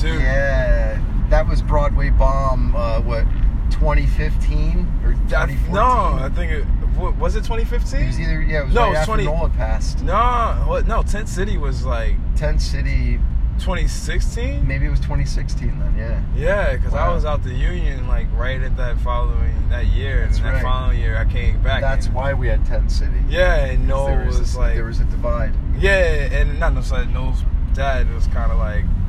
dude. 0.01 0.21
Yeah, 0.21 1.01
that 1.29 1.47
was 1.47 1.61
Broadway 1.61 2.09
Bomb. 2.09 2.75
Uh, 2.75 3.01
what, 3.01 3.25
2015 3.71 4.87
or 5.03 5.13
That- 5.29 5.47
2014? 5.49 5.73
no, 5.73 6.23
I 6.25 6.29
think 6.29 6.51
it 6.51 6.65
wa- 6.97 7.11
was 7.11 7.35
it 7.35 7.43
2015. 7.43 8.01
It 8.01 8.07
was 8.07 8.19
either 8.19 8.41
yeah, 8.41 8.61
it 8.61 8.65
was 8.65 8.73
No, 8.75 8.81
right 8.81 8.87
it 8.87 8.89
was 8.91 8.97
after 8.99 9.11
20 9.11 9.25
Nola 9.25 9.49
passed. 9.49 10.03
no, 10.03 10.63
what? 10.67 10.87
No, 10.87 11.03
Tent 11.03 11.27
City 11.29 11.57
was 11.57 11.85
like 11.85 12.15
Tent 12.35 12.61
City, 12.61 13.19
2016. 13.59 14.65
maybe 14.67 14.85
it 14.85 14.89
was 14.89 14.99
2016 14.99 15.79
then. 15.79 15.95
Yeah. 15.97 16.21
Yeah, 16.35 16.75
because 16.77 16.93
I 16.93 17.09
was 17.09 17.25
out 17.25 17.43
the 17.43 17.53
union 17.53 18.07
like 18.07 18.27
right 18.35 18.61
at 18.61 18.77
that 18.77 18.97
following 18.99 19.69
that 19.69 19.87
year, 19.87 20.21
That's 20.25 20.37
and 20.37 20.45
that 20.47 20.61
following 20.61 20.99
year 20.99 21.17
I 21.17 21.25
came 21.25 21.61
back. 21.61 21.81
That's 21.81 22.07
why 22.07 22.33
we 22.33 22.47
had 22.47 22.65
Tent 22.65 22.91
City. 22.91 23.19
Yeah, 23.29 23.65
and 23.65 23.87
Noel 23.87 24.25
was, 24.25 24.39
was, 24.39 24.55
a, 24.55 24.59
like 24.59 24.75
there 24.75 24.85
was 24.85 24.99
a 24.99 25.05
divide. 25.05 25.53
Yeah, 25.79 25.91
and 25.91 26.59
not 26.59 26.73
necessarily 26.73 27.11
Noel's 27.11 27.43
dad 27.73 28.11
was 28.13 28.25
kind 28.27 28.51
of 28.51 28.57
like, 28.57 28.85
"Brrr, 28.85 29.06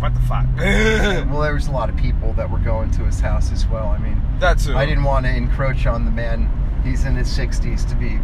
what 0.00 0.14
the 0.14 0.20
fuck? 0.26 0.46
Well, 1.28 1.40
there 1.42 1.54
was 1.54 1.66
a 1.68 1.70
lot 1.72 1.88
of 1.88 1.96
people 1.96 2.32
that 2.34 2.50
were 2.50 2.58
going 2.58 2.90
to 2.92 3.04
his 3.04 3.20
house 3.20 3.52
as 3.52 3.66
well. 3.66 3.86
I 3.88 3.98
mean, 3.98 4.20
that's. 4.38 4.68
I 4.68 4.86
didn't 4.86 5.04
want 5.04 5.26
to 5.26 5.34
encroach 5.34 5.86
on 5.86 6.04
the 6.04 6.10
man. 6.10 6.50
He's 6.84 7.04
in 7.04 7.16
his 7.16 7.28
60s 7.28 7.88
to 7.90 7.96
be, 7.96 8.18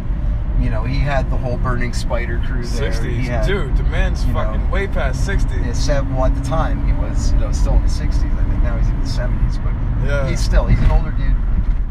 you 0.63 0.69
know, 0.69 0.83
he 0.83 0.97
had 0.97 1.29
the 1.29 1.37
whole 1.37 1.57
burning 1.57 1.93
spider 1.93 2.41
crew 2.45 2.65
there. 2.65 2.91
He 2.91 2.97
60s, 2.97 3.23
had, 3.23 3.45
dude. 3.47 3.75
The 3.77 3.83
man's 3.83 4.25
you 4.25 4.33
know, 4.33 4.43
fucking 4.43 4.71
way 4.71 4.87
past 4.87 5.25
60. 5.25 5.53
Yeah, 5.55 5.73
seven, 5.73 6.15
well, 6.15 6.25
at 6.25 6.35
the 6.35 6.41
time 6.43 6.85
he 6.87 6.93
was, 6.93 7.33
you 7.33 7.39
know, 7.39 7.51
still 7.51 7.73
in 7.75 7.81
his 7.83 7.91
60s. 7.99 8.15
I 8.15 8.49
think 8.49 8.63
now 8.63 8.77
he's 8.77 8.87
in 8.87 8.95
his 9.01 9.11
70s, 9.17 9.63
but 9.63 9.73
Yeah. 10.07 10.27
he's 10.29 10.39
still, 10.39 10.65
he's 10.65 10.79
an 10.79 10.91
older 10.91 11.11
dude. 11.11 11.35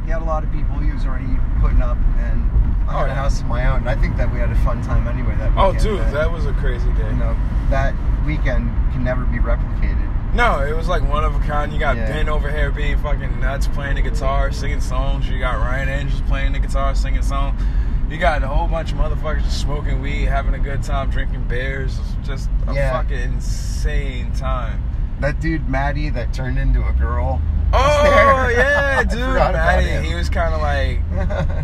He 0.05 0.11
had 0.11 0.23
a 0.23 0.25
lot 0.25 0.43
of 0.45 0.51
people 0.53 0.79
he 0.79 0.90
was 0.93 1.05
already 1.07 1.29
putting 1.61 1.81
up, 1.83 1.99
and 2.19 2.51
I 2.88 2.94
Oh, 2.94 2.99
had 3.01 3.11
a 3.11 3.14
house 3.14 3.40
of 3.40 3.47
my 3.47 3.66
own. 3.66 3.87
I 3.88 3.94
think 3.94 4.16
that 4.16 4.31
we 4.33 4.38
had 4.38 4.51
a 4.51 4.55
fun 4.57 4.83
time 4.83 5.09
anyway 5.09 5.35
that 5.37 5.53
oh, 5.57 5.73
weekend. 5.73 5.87
Oh, 5.88 6.05
dude, 6.05 6.14
that 6.14 6.31
was 6.31 6.47
a 6.47 6.53
crazy 6.55 6.90
day. 6.92 7.09
you 7.09 7.16
know, 7.16 7.37
that 7.70 7.94
weekend 8.27 8.68
can 8.92 9.03
never 9.05 9.25
be 9.25 9.38
replicated. 9.38 10.11
No, 10.35 10.61
it 10.62 10.75
was 10.77 10.88
like 10.88 11.03
one 11.09 11.25
of 11.25 11.35
a 11.37 11.38
kind. 11.40 11.73
You 11.73 11.79
got 11.79 11.97
Yeah. 11.97 12.07
Ben 12.09 12.29
over 12.29 12.51
here 12.51 12.70
being 12.73 12.99
fucking 12.99 13.38
nuts, 13.40 13.68
playing 13.68 13.94
the 13.97 14.03
guitar, 14.03 14.51
singing 14.53 14.81
songs. 14.81 15.29
You 15.29 15.38
got 15.38 15.59
Ryan 15.59 15.88
Andrews 15.88 16.20
playing 16.23 16.53
the 16.53 16.59
guitar, 16.59 16.94
singing 16.94 17.23
songs. 17.23 17.61
You 18.11 18.18
got 18.18 18.42
a 18.42 18.49
whole 18.49 18.66
bunch 18.66 18.92
of 18.92 18.99
motherfuckers 18.99 19.44
just 19.44 19.61
smoking 19.61 20.03
weed, 20.03 20.25
having 20.27 20.55
a 20.55 20.59
good 20.59 20.83
time, 20.83 21.09
drinking 21.11 21.44
beers. 21.49 21.99
Just 22.25 22.51
a 22.66 22.75
Yeah. 22.75 22.92
fucking 22.92 23.16
insane 23.16 24.33
time. 24.33 24.83
That 25.20 25.40
dude 25.40 25.68
Maddie 25.68 26.11
that 26.11 26.33
turned 26.35 26.59
into 26.59 26.85
a 26.87 26.92
girl. 26.92 27.40
Oh 27.73 28.49
yeah, 28.57 29.03
dude, 29.05 29.12
forgot 29.20 29.51
about 29.51 29.66
Matty. 29.66 29.87
him. 29.87 30.05
He 30.05 30.14
was 30.14 30.29
kind 30.29 30.53
of 30.55 30.61
like 30.61 31.01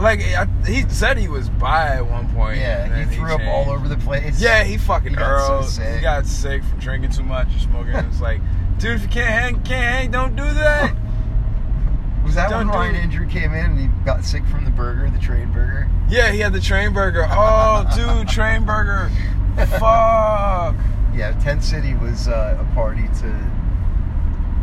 like 0.00 0.20
I, 0.22 0.46
he 0.66 0.82
said 0.88 1.16
he 1.18 1.28
was 1.28 1.48
by 1.50 1.96
at 1.96 2.06
one 2.08 2.28
point. 2.34 2.58
yeah, 2.58 2.84
and 2.84 3.10
he 3.10 3.16
threw 3.16 3.32
up 3.34 3.40
all 3.42 3.70
over 3.70 3.88
the 3.88 3.96
place. 3.96 4.40
Yeah, 4.40 4.64
he 4.64 4.76
fucking 4.78 5.10
He 5.10 5.16
got 5.16 5.64
so. 5.64 5.82
He 5.82 6.00
got 6.00 6.26
sick 6.26 6.62
from 6.64 6.78
drinking 6.78 7.10
too 7.12 7.22
much 7.24 7.48
or 7.54 7.58
smoking. 7.58 7.94
it's 7.94 8.20
like, 8.20 8.40
dude, 8.78 8.96
if 8.96 9.02
you 9.02 9.08
can't 9.08 9.28
hang, 9.28 9.54
can't 9.62 9.94
hang. 9.94 10.10
Don't 10.10 10.36
do 10.36 10.44
that. 10.44 10.94
Was 12.24 12.34
that 12.34 12.50
Don't 12.50 12.68
when 12.68 12.76
Ryan 12.76 12.94
it. 12.94 12.98
Andrew 12.98 13.26
came 13.28 13.54
in 13.54 13.64
and 13.64 13.80
he 13.80 13.86
got 14.04 14.24
sick 14.24 14.44
from 14.46 14.64
the 14.64 14.70
burger, 14.70 15.08
the 15.10 15.18
train 15.18 15.50
burger? 15.52 15.88
yeah, 16.10 16.30
he 16.30 16.40
had 16.40 16.52
the 16.52 16.60
train 16.60 16.92
burger. 16.92 17.26
Oh, 17.30 17.84
dude, 17.94 18.28
train 18.28 18.64
burger. 18.66 19.10
Fuck. 19.56 20.74
yeah, 21.14 21.36
Tent 21.42 21.62
City 21.64 21.94
was 21.94 22.28
uh, 22.28 22.58
a 22.60 22.74
party 22.74 23.08
to 23.20 23.26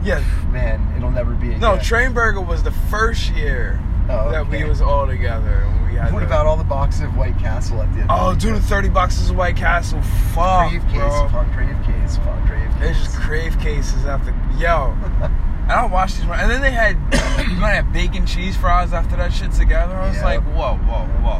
Yeah. 0.03 0.23
man. 0.51 0.93
It'll 0.95 1.11
never 1.11 1.33
be 1.33 1.47
again. 1.49 1.59
No, 1.59 1.75
Trainburger 1.77 2.45
was 2.45 2.63
the 2.63 2.71
first 2.71 3.31
year 3.31 3.79
Oh, 4.09 4.29
that 4.31 4.47
we 4.49 4.63
was 4.63 4.81
all 4.81 5.07
together. 5.07 5.63
And 5.65 5.85
we 5.91 5.95
had 5.97 6.13
What 6.13 6.19
the- 6.19 6.25
about 6.25 6.45
all 6.45 6.57
the 6.57 6.63
boxes 6.63 7.01
of 7.01 7.15
White 7.17 7.37
Castle 7.39 7.81
at 7.81 7.91
the 7.93 8.01
end? 8.01 8.09
Oh, 8.11 8.35
dude, 8.35 8.61
30 8.63 8.89
boxes 8.89 9.29
of 9.29 9.35
White 9.37 9.55
Castle. 9.55 10.01
Fuck, 10.33 10.69
Crave 10.69 10.83
case, 10.87 10.93
bro. 10.99 11.29
fuck 11.29 11.51
crave 11.53 11.75
case, 11.85 12.17
fuck 12.17 12.45
crave 12.45 12.69
case. 12.79 12.89
It's 12.89 12.99
just 12.99 13.17
crave 13.17 13.59
cases 13.59 14.05
after. 14.05 14.33
Yo. 14.57 14.95
And 15.65 15.71
I 15.73 15.83
watched 15.87 16.17
these. 16.17 16.25
And 16.29 16.51
then 16.51 16.61
they 16.61 16.69
had, 16.69 16.95
you 17.49 17.55
might 17.55 17.71
have 17.73 17.91
bacon 17.91 18.27
cheese 18.27 18.55
fries 18.55 18.93
after 18.93 19.15
that 19.15 19.33
shit 19.33 19.51
together. 19.51 19.95
I 19.95 20.09
was 20.09 20.15
Yep. 20.17 20.23
like, 20.23 20.41
whoa, 20.53 20.75
whoa, 20.77 21.07
whoa. 21.23 21.39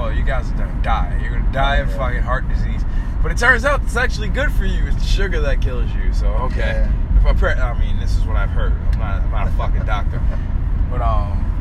Whoa, 0.00 0.08
you 0.10 0.22
guys 0.22 0.48
are 0.52 0.54
gonna 0.54 0.80
die. 0.82 1.18
You're 1.20 1.32
gonna 1.36 1.50
die 1.52 1.78
of 1.78 1.88
Yeah. 1.90 1.96
fucking 1.96 2.22
heart 2.22 2.48
disease. 2.48 2.84
But 3.24 3.32
it 3.32 3.38
turns 3.38 3.64
out 3.64 3.82
it's 3.82 3.96
actually 3.96 4.28
good 4.28 4.52
for 4.52 4.66
you. 4.66 4.86
It's 4.86 4.94
the 4.94 5.02
sugar 5.04 5.40
that 5.40 5.60
kills 5.60 5.90
you. 5.94 6.12
So, 6.12 6.28
okay. 6.46 6.88
If 7.24 7.42
I, 7.42 7.54
I 7.54 7.76
mean, 7.76 7.98
this 7.98 8.16
is 8.16 8.24
what 8.24 8.36
I've 8.36 8.50
heard. 8.50 8.72
I'm 8.92 8.98
not, 9.00 9.22
I'm 9.22 9.30
not 9.32 9.48
a 9.48 9.50
fucking 9.52 9.84
doctor. 9.84 10.20
But, 10.92 11.02
um, 11.02 11.55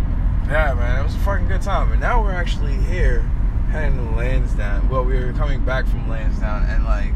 yeah, 0.50 0.74
man, 0.74 1.00
it 1.00 1.04
was 1.04 1.16
a 1.16 1.20
fucking 1.20 1.48
good 1.48 1.62
time. 1.62 1.92
And 1.92 2.02
now 2.02 2.22
we're 2.24 2.32
actually 2.34 2.76
here 2.76 3.22
heading 3.72 3.98
to 3.98 4.16
Lansdowne. 4.16 4.88
Well, 4.90 5.04
we 5.04 5.16
were 5.20 5.34
coming 5.34 5.64
back 5.66 5.88
from 5.88 6.08
Lansdowne 6.10 6.64
and, 6.70 6.86
like, 6.86 7.12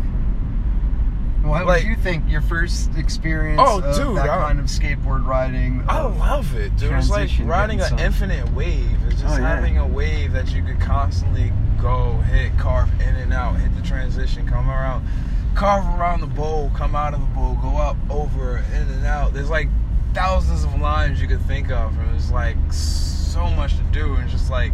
what 1.44 1.66
like- 1.66 1.86
you 1.86 1.96
think 1.96 2.30
your 2.30 2.42
first 2.42 2.90
experience 2.98 3.62
Oh, 3.64 3.80
of 3.82 3.96
dude, 3.96 4.18
that 4.18 4.30
I- 4.30 4.38
kind 4.38 4.60
of 4.60 4.66
skateboard 4.66 5.26
riding? 5.26 5.84
I 5.88 6.02
love 6.02 6.54
it, 6.56 6.76
dude. 6.78 6.92
It's 6.92 7.10
like 7.10 7.30
riding 7.44 7.80
an 7.82 7.98
infinite 8.00 8.52
wave. 8.54 8.98
It's 9.08 9.22
just 9.22 9.38
Oh, 9.38 9.42
yeah. 9.42 9.56
having 9.56 9.78
a 9.78 9.88
wave 9.88 10.34
that 10.34 10.52
you 10.54 10.62
could 10.64 10.80
constantly 10.82 11.54
go, 11.82 12.18
hit, 12.30 12.58
carve 12.58 12.90
in 13.00 13.16
and 13.16 13.32
out, 13.34 13.56
hit 13.58 13.74
the 13.76 13.82
transition, 13.82 14.46
come 14.48 14.70
around, 14.70 15.08
carve 15.56 15.86
around 15.98 16.20
the 16.20 16.28
bowl, 16.28 16.72
come 16.76 16.94
out 16.94 17.14
of 17.14 17.22
the 17.22 17.26
bowl, 17.28 17.58
go 17.62 17.78
up, 17.78 17.96
over, 18.10 18.58
in 18.76 18.82
and 18.90 19.06
out. 19.06 19.34
There's 19.34 19.50
like 19.50 19.70
thousands 20.14 20.66
of 20.66 20.80
lines 20.82 21.22
you 21.22 21.28
could 21.28 21.42
think 21.44 21.72
of, 21.72 21.98
and 21.98 22.10
there's 22.12 22.32
like 22.32 22.58
so 22.72 23.19
much 23.36 23.76
to 23.78 23.84
do, 23.92 24.16
and 24.16 24.30
just 24.30 24.50
like 24.50 24.72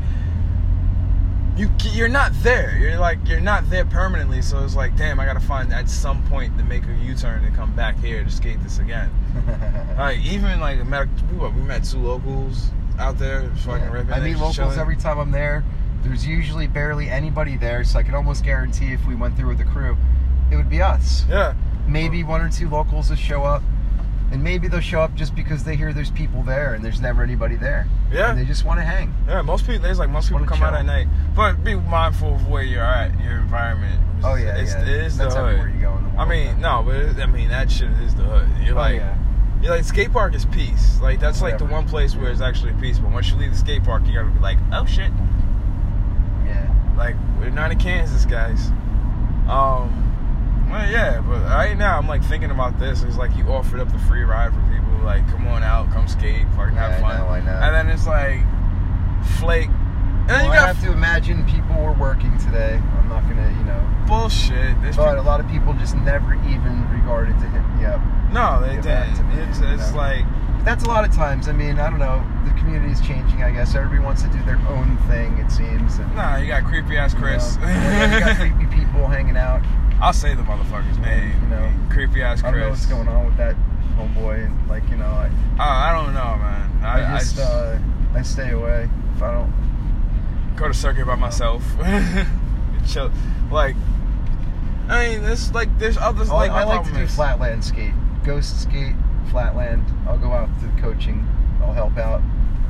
you 1.57 1.69
you're 1.91 2.09
not 2.09 2.31
there. 2.41 2.77
You're 2.77 2.97
like 2.97 3.19
you're 3.25 3.39
not 3.39 3.69
there 3.69 3.85
permanently. 3.85 4.41
So 4.41 4.63
it's 4.63 4.75
like, 4.75 4.95
damn, 4.97 5.19
I 5.19 5.25
gotta 5.25 5.39
find 5.39 5.73
at 5.73 5.89
some 5.89 6.23
point 6.27 6.57
to 6.57 6.63
make 6.63 6.85
a 6.85 6.93
U-turn 6.93 7.45
and 7.45 7.55
come 7.55 7.73
back 7.75 7.97
here 7.99 8.23
to 8.23 8.29
skate 8.29 8.61
this 8.63 8.79
again. 8.79 9.09
Like 9.97 10.19
even 10.19 10.59
like 10.59 10.85
met, 10.85 11.07
we, 11.31 11.37
what, 11.37 11.53
we 11.53 11.61
met 11.61 11.85
two 11.85 11.99
locals 11.99 12.69
out 12.99 13.17
there, 13.17 13.49
fucking 13.63 13.89
ripping. 13.89 14.11
I 14.11 14.19
meet 14.19 14.35
locals 14.35 14.57
chilling. 14.57 14.77
every 14.77 14.97
time 14.97 15.17
I'm 15.19 15.31
there. 15.31 15.63
There's 16.03 16.27
usually 16.27 16.67
barely 16.67 17.09
anybody 17.09 17.55
there, 17.55 17.83
so 17.85 17.97
I 17.97 18.03
can 18.03 18.13
almost 18.13 18.43
guarantee 18.43 18.91
if 18.91 19.07
we 19.07 19.15
went 19.15 19.37
through 19.37 19.47
with 19.47 19.57
the 19.57 19.63
crew, 19.63 19.97
it 20.51 20.57
would 20.57 20.69
be 20.69 20.81
us. 20.81 21.23
Yeah, 21.29 21.55
Maybe 21.87 22.23
one 22.23 22.41
or 22.41 22.49
two 22.49 22.69
locals 22.69 23.09
will 23.09 23.15
show 23.15 23.43
up, 23.43 23.63
and 24.31 24.43
maybe 24.43 24.67
they'll 24.67 24.79
show 24.81 25.01
up 25.01 25.13
just 25.15 25.35
because 25.35 25.63
they 25.63 25.75
hear 25.75 25.93
there's 25.93 26.11
people 26.11 26.41
there 26.43 26.73
and 26.73 26.83
there's 26.83 26.99
never 26.99 27.21
anybody 27.23 27.55
there. 27.55 27.87
Yeah. 28.11 28.31
And 28.31 28.39
they 28.39 28.45
just 28.45 28.65
want 28.65 28.79
to 28.79 28.83
hang. 28.83 29.13
yeah. 29.27 29.41
Most 29.41 29.65
people, 29.67 29.81
there's 29.83 29.99
like 29.99 30.09
most 30.09 30.29
people 30.29 30.45
come 30.45 30.61
out 30.63 30.73
at 30.73 30.85
night, 30.85 31.07
but 31.35 31.63
be 31.63 31.75
mindful 31.75 32.35
of 32.35 32.47
where 32.47 32.63
you're 32.63 32.83
at, 32.83 33.17
your 33.21 33.37
environment. 33.37 33.93
It's- 33.93 34.01
Oh 34.23 34.35
yeah, 34.35 34.55
it's, 34.57 34.71
yeah. 34.73 34.81
It 34.81 34.87
is 34.87 35.17
That's 35.17 35.35
the 35.35 35.41
hood. 35.41 35.49
everywhere 35.59 35.69
you 35.69 35.81
go 35.81 35.97
in 35.97 36.03
the 36.03 36.09
world. 36.09 36.19
I 36.19 36.25
mean, 36.25 36.59
no, 36.59 36.81
but 36.83 36.95
it, 36.95 37.17
I 37.17 37.25
mean 37.27 37.49
that 37.49 37.69
shit 37.69 37.89
is 38.01 38.15
the 38.15 38.23
hood. 38.23 38.47
You're 38.65 38.73
Oh, 38.73 38.77
like, 38.81 38.95
yeah. 38.95 39.17
you're 39.61 39.75
like 39.75 39.83
skate 39.83 40.11
park 40.11 40.33
is 40.33 40.45
peace. 40.45 40.99
Like 41.01 41.19
that's 41.19 41.41
like 41.41 41.57
the 41.59 41.65
one 41.65 41.87
place 41.87 42.15
where 42.15 42.31
it's 42.31 42.41
actually 42.41 42.73
peaceful. 42.81 43.07
But 43.09 43.13
once 43.15 43.29
you 43.29 43.35
leave 43.37 43.51
the 43.51 43.57
skate 43.57 43.83
park, 43.83 44.07
you 44.07 44.13
gotta 44.15 44.29
be 44.29 44.39
like, 44.39 44.57
oh 44.71 44.85
shit. 44.85 45.11
Yeah. 46.45 46.93
Like 46.97 47.15
we're 47.39 47.49
not 47.49 47.71
in 47.71 47.77
Kansas, 47.79 48.25
guys. 48.25 48.69
Um, 49.49 50.14
well, 50.69 50.89
yeah, 50.91 51.21
but 51.21 51.41
right 51.43 51.77
now 51.77 51.97
I'm 51.97 52.07
like 52.07 52.23
thinking 52.23 52.51
about 52.51 52.79
this. 52.79 53.03
It's 53.03 53.17
like 53.17 53.35
you 53.35 53.45
offered 53.49 53.79
up 53.79 53.91
the 53.91 53.99
free 53.99 54.23
ride 54.23 54.53
for 54.53 54.61
people. 54.71 54.81
Like, 55.03 55.27
come 55.29 55.47
on 55.47 55.61
out, 55.63 55.91
come 55.91 56.07
skate, 56.07 56.45
fucking 56.55 56.75
Yeah, 56.75 56.89
have 56.89 57.03
I 57.03 57.17
know, 57.17 57.27
I 57.27 57.39
know. 57.41 57.51
And 57.51 57.75
then 57.75 57.89
it's 57.89 58.07
like 58.07 58.39
flake. 59.39 59.69
And 59.69 60.29
then 60.29 60.37
Well, 60.37 60.45
you 60.45 60.51
I 60.53 60.55
got 60.55 60.75
have 60.75 60.83
to 60.85 60.91
imagine 60.91 61.45
people 61.45 61.75
were 61.81 61.93
working 61.93 62.35
today. 62.39 62.81
I'm 62.97 63.09
not 63.09 63.21
gonna, 63.29 63.47
you 63.59 63.63
know. 63.63 63.81
bullshit. 64.07 64.81
There's 64.81 64.97
But 64.97 65.17
a 65.17 65.21
lot 65.21 65.39
of 65.39 65.47
people 65.49 65.73
just 65.73 65.95
never 65.97 66.33
even 66.49 66.89
regarded 66.91 67.37
to 67.39 67.45
hit 67.47 67.61
me 67.77 67.85
up. 67.85 68.01
no, 68.33 68.59
they 68.61 68.75
didn't. 68.81 69.27
me, 69.29 69.35
It's, 69.43 69.59
you 69.59 69.65
know. 69.67 69.91
like 69.95 70.25
That's 70.65 70.83
a 70.83 70.87
lot 70.87 71.07
of 71.07 71.13
times. 71.13 71.47
I 71.47 71.51
mean, 71.51 71.77
I 71.77 71.91
don't 71.91 71.99
know. 71.99 72.25
The 72.45 72.51
community 72.59 72.91
is 72.91 73.01
changing. 73.01 73.43
I 73.43 73.51
guess 73.51 73.75
everybody 73.75 74.01
wants 74.03 74.23
to 74.23 74.29
do 74.29 74.41
their 74.45 74.57
own 74.67 74.97
thing. 75.07 75.37
It 75.37 75.51
seems. 75.51 75.99
And, 75.99 76.15
nah, 76.15 76.37
you 76.37 76.47
got 76.47 76.63
creepy 76.65 76.97
ass 76.97 77.13
you 77.13 77.19
know, 77.19 77.25
Chris. 77.27 77.55
you 77.61 78.19
got 78.19 78.35
creepy 78.37 78.65
people 78.75 79.05
hanging 79.07 79.37
out. 79.37 79.61
I'll 80.01 80.13
say 80.13 80.35
the 80.35 80.43
motherfuckers, 80.43 80.99
name. 81.01 81.41
You 81.43 81.49
know, 81.49 81.71
creepy 81.89 82.21
ass 82.21 82.43
I 82.43 82.51
don't 82.51 82.59
know 82.59 82.69
what's 82.69 82.85
going 82.85 83.07
on 83.07 83.25
with 83.25 83.37
that 83.37 83.55
homeboy. 83.97 84.45
And 84.45 84.69
like, 84.69 84.87
you 84.89 84.97
know, 84.97 85.05
I, 85.05 85.31
I, 85.57 85.89
I 85.89 85.93
don't 85.93 86.13
know, 86.13 86.37
man. 86.37 86.83
I, 86.83 87.01
I 87.01 87.15
I 87.15 87.19
just, 87.19 87.35
just 87.37 87.49
uh, 87.49 87.77
I 88.13 88.21
stay 88.21 88.51
away 88.51 88.89
if 89.15 89.21
I 89.21 89.33
don't. 89.33 90.55
go 90.55 90.67
to 90.67 90.73
circuit 90.73 91.05
by 91.05 91.15
myself. 91.15 91.63
Chill. 92.87 93.11
Like, 93.51 93.75
I 94.89 95.07
mean, 95.09 95.21
this 95.23 95.53
like 95.53 95.77
there's 95.79 95.97
others. 95.97 96.29
Oh, 96.29 96.35
like 96.35 96.51
I 96.51 96.63
like 96.65 96.85
to 96.85 96.93
do 96.93 97.07
flatland 97.07 97.63
skate, 97.63 97.93
ghost 98.23 98.61
skate, 98.61 98.95
flatland. 99.31 99.83
I'll 100.07 100.17
go 100.17 100.31
out 100.31 100.49
to 100.59 100.67
the 100.67 100.81
coaching. 100.81 101.25
I'll 101.61 101.73
help 101.73 101.97
out 101.97 102.21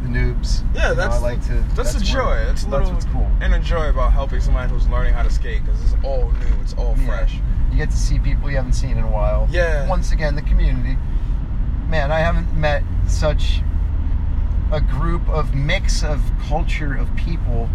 the 0.06 0.20
noobs. 0.20 0.64
Yeah, 0.76 0.90
You 0.90 0.96
know, 0.96 0.96
that's 0.96 1.16
I 1.16 1.20
like 1.20 1.46
to. 1.48 1.64
That's, 1.76 1.94
the 1.94 2.00
joy. 2.04 2.26
where- 2.26 2.46
That's 2.46 2.64
a 2.64 2.70
little 2.70 2.92
That's 2.92 3.06
cool. 3.06 3.30
and 3.42 3.54
a 3.54 3.60
joy 3.60 3.90
about 3.90 4.14
helping 4.14 4.40
somebody 4.42 4.72
who's 4.72 4.88
learning 4.88 5.14
how 5.14 5.24
to 5.24 5.30
skate 5.30 5.64
because 5.66 5.82
it's 5.84 5.96
all 6.04 6.32
new. 6.32 6.62
It's 6.62 6.74
all 6.74 6.96
Yeah. 6.98 7.06
fresh. 7.08 7.40
You 7.72 7.78
get 7.78 7.90
to 7.92 7.98
see 7.98 8.20
people 8.20 8.50
you 8.50 8.56
haven't 8.58 8.74
seen 8.74 8.98
in 8.98 9.04
a 9.04 9.12
while. 9.12 9.48
Yeah. 9.52 9.88
Once 9.88 10.12
again, 10.12 10.36
the 10.36 10.42
community. 10.42 10.98
Man, 11.90 12.12
I 12.12 12.20
haven't 12.20 12.54
met 12.56 12.84
such 13.08 13.62
a 14.72 14.82
group 14.82 15.28
of 15.30 15.54
mix 15.54 16.04
of 16.04 16.22
culture 16.48 16.94
of 16.96 17.14
people 17.16 17.70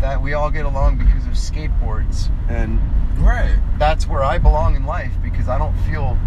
that 0.00 0.20
we 0.20 0.34
all 0.34 0.50
get 0.50 0.64
along 0.66 0.98
because 0.98 1.24
of 1.26 1.32
skateboards. 1.32 2.28
And 2.48 2.78
Right. 3.18 3.56
that's 3.78 4.06
where 4.06 4.22
I 4.22 4.36
belong 4.38 4.76
in 4.76 4.84
life 4.84 5.12
because 5.22 5.48
I 5.48 5.58
don't 5.58 5.74
feel 5.80 6.18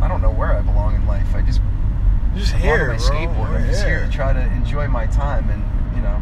I 0.00 0.06
don't 0.06 0.22
know 0.22 0.30
where 0.30 0.56
I 0.56 0.60
belong 0.60 0.94
in 0.94 1.04
life. 1.08 1.34
I 1.34 1.40
just 1.42 1.60
Just 2.38 2.54
I'm 2.54 2.60
here, 2.60 2.88
my 2.88 2.96
bro. 2.96 3.04
skateboard. 3.06 3.48
I'm 3.60 3.66
just 3.66 3.84
here 3.84 4.04
to 4.04 4.10
try 4.10 4.32
to 4.32 4.40
enjoy 4.40 4.86
my 4.88 5.06
time 5.06 5.50
and, 5.50 5.62
you 5.96 6.02
know, 6.02 6.20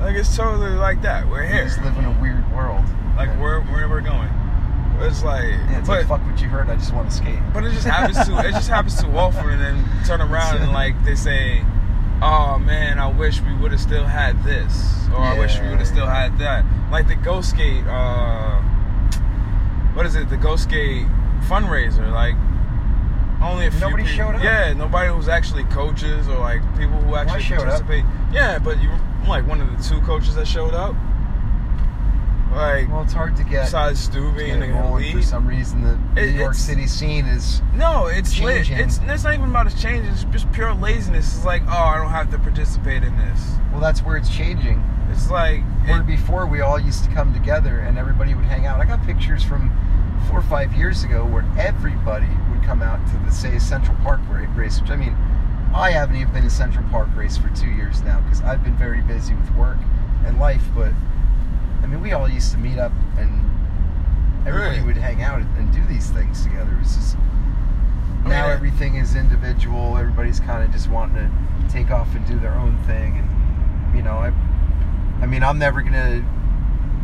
Like 0.00 0.16
it's 0.16 0.34
totally 0.36 0.70
like 0.70 1.02
that. 1.02 1.28
We're 1.28 1.42
here. 1.46 1.64
just 1.64 1.82
live 1.82 1.96
in 1.98 2.04
a 2.04 2.20
weird 2.20 2.50
world. 2.52 2.84
Like 3.16 3.28
And- 3.30 3.40
where 3.40 3.60
where 3.62 3.88
we're 3.88 4.00
going. 4.00 4.28
It's 5.00 5.22
like, 5.22 5.44
yeah, 5.44 5.78
it's 5.78 5.86
but 5.88 5.98
like 5.98 6.08
fuck 6.08 6.26
what 6.26 6.40
you 6.40 6.48
heard, 6.48 6.68
I 6.68 6.74
just 6.76 6.92
want 6.92 7.10
to 7.10 7.16
skate. 7.16 7.38
but 7.54 7.64
it 7.64 7.70
just 7.72 7.86
happens 7.86 8.16
to 8.26 8.38
it 8.38 8.50
just 8.52 8.68
happens 8.68 9.00
too 9.00 9.08
often, 9.16 9.48
and 9.50 9.60
then 9.60 10.04
turn 10.04 10.20
around 10.20 10.56
and 10.56 10.72
like 10.72 10.94
they 11.04 11.14
say, 11.14 11.62
"Oh 12.20 12.58
man, 12.58 12.98
I 12.98 13.06
wish 13.06 13.40
we 13.40 13.54
would 13.54 13.70
have 13.70 13.80
still 13.80 14.04
had 14.04 14.42
this," 14.42 15.06
or 15.14 15.20
"I 15.20 15.38
wish 15.38 15.60
we 15.60 15.68
would 15.68 15.78
have 15.78 15.86
still 15.86 16.06
had 16.06 16.36
that." 16.40 16.64
Like 16.90 17.06
the 17.06 17.14
Ghost 17.14 17.50
Skate, 17.50 17.84
uh, 17.86 18.60
what 19.94 20.04
is 20.04 20.16
it? 20.16 20.28
The 20.30 20.36
Ghost 20.36 20.64
Skate 20.64 21.06
fundraiser, 21.48 22.10
like. 22.12 22.34
Only 23.42 23.66
a 23.66 23.70
few 23.70 23.80
Nobody 23.80 24.02
people, 24.02 24.16
showed 24.16 24.34
up? 24.34 24.42
Yeah, 24.42 24.72
nobody 24.72 25.10
who's 25.12 25.28
actually 25.28 25.64
coaches 25.64 26.26
or 26.28 26.38
like 26.38 26.60
people 26.76 26.98
who 27.02 27.14
actually 27.14 27.42
showed 27.42 27.58
up. 27.60 27.64
participate. 27.66 28.04
Yeah, 28.32 28.58
but 28.58 28.80
you 28.82 28.90
I'm 28.90 29.28
like 29.28 29.46
one 29.46 29.60
of 29.60 29.70
the 29.76 29.82
two 29.82 30.00
coaches 30.02 30.34
that 30.34 30.46
showed 30.48 30.74
up. 30.74 30.94
Like 32.52 32.88
Well, 32.88 33.02
it's 33.02 33.12
hard 33.12 33.36
to 33.36 33.44
get 33.44 33.66
besides 33.66 34.00
Stu 34.00 34.28
and 34.28 34.36
being 34.36 34.60
get 34.60 34.66
the 34.68 34.72
rolling 34.72 35.12
for 35.16 35.22
some 35.22 35.46
reason. 35.46 35.82
The 35.82 36.20
It- 36.20 36.32
New 36.32 36.38
York 36.38 36.54
City 36.54 36.86
scene 36.86 37.26
is 37.26 37.60
No, 37.74 38.06
it's 38.06 38.40
lit. 38.40 38.70
It's 38.70 38.98
it's 39.06 39.24
not 39.24 39.34
even 39.34 39.50
about 39.50 39.66
its 39.66 39.80
change. 39.80 40.06
It's 40.08 40.24
just 40.24 40.50
pure 40.52 40.72
laziness. 40.74 41.36
It's 41.36 41.44
like, 41.44 41.62
oh, 41.68 41.70
I 41.70 41.98
don't 41.98 42.10
have 42.10 42.30
to 42.30 42.38
participate 42.38 43.02
in 43.04 43.16
this. 43.18 43.40
well, 43.70 43.80
that's 43.80 44.00
where 44.02 44.16
it's 44.16 44.34
changing. 44.34 44.82
It's 45.10 45.30
like, 45.30 45.62
Where 45.86 46.00
it- 46.00 46.06
before 46.06 46.46
we 46.46 46.60
all 46.62 46.78
used 46.78 47.04
to 47.04 47.10
come 47.10 47.32
together 47.34 47.78
and 47.80 47.98
everybody 47.98 48.34
would 48.34 48.46
hang 48.46 48.66
out. 48.66 48.80
I 48.80 48.84
got 48.86 49.04
pictures 49.04 49.44
from 49.44 49.70
four 50.28 50.38
or 50.38 50.42
five 50.42 50.72
years 50.74 51.04
ago 51.04 51.24
where 51.24 51.44
everybody 51.58 52.28
would 52.50 52.62
come 52.62 52.82
out 52.82 53.04
to 53.08 53.16
the 53.24 53.30
say 53.32 53.58
Central 53.58 53.96
Park 54.02 54.20
ra- 54.28 54.46
race. 54.54 54.80
Which 54.80 54.90
I 54.90 54.96
mean, 54.96 55.16
I 55.74 55.90
haven't 55.90 56.16
even 56.16 56.32
been 56.32 56.42
to 56.44 56.50
Central 56.50 56.84
Park 56.90 57.08
race 57.16 57.36
for 57.36 57.48
two 57.50 57.70
years 57.70 58.02
now 58.02 58.20
because 58.20 58.42
I've 58.42 58.62
been 58.62 58.76
very 58.76 59.00
busy 59.02 59.34
with 59.34 59.50
work 59.54 59.78
and 60.26 60.38
life. 60.38 60.62
But 60.74 60.92
I 61.82 61.86
mean, 61.86 62.02
we 62.02 62.12
all 62.12 62.28
used 62.28 62.52
to 62.52 62.58
meet 62.58 62.78
up 62.78 62.92
and 63.16 63.44
everybody 64.46 64.78
Right. 64.78 64.86
would 64.86 64.96
hang 64.96 65.22
out 65.22 65.40
and 65.40 65.72
do 65.72 65.82
these 65.86 66.10
things 66.10 66.42
together. 66.42 66.76
It's 66.80 66.94
just 66.96 67.16
now 68.24 68.44
mean, 68.46 68.56
everything 68.56 68.94
is 68.96 69.14
individual. 69.16 69.96
Everybody's 69.96 70.40
kind 70.40 70.62
of 70.62 70.70
just 70.72 70.88
wanting 70.90 71.16
to 71.16 71.72
take 71.72 71.90
off 71.90 72.14
and 72.14 72.26
do 72.26 72.38
their 72.38 72.54
own 72.54 72.76
thing, 72.86 73.18
and 73.18 73.96
you 73.96 74.02
know, 74.02 74.16
I, 74.18 74.32
I 75.22 75.26
mean, 75.26 75.42
I'm 75.42 75.58
never 75.58 75.82
gonna 75.82 76.24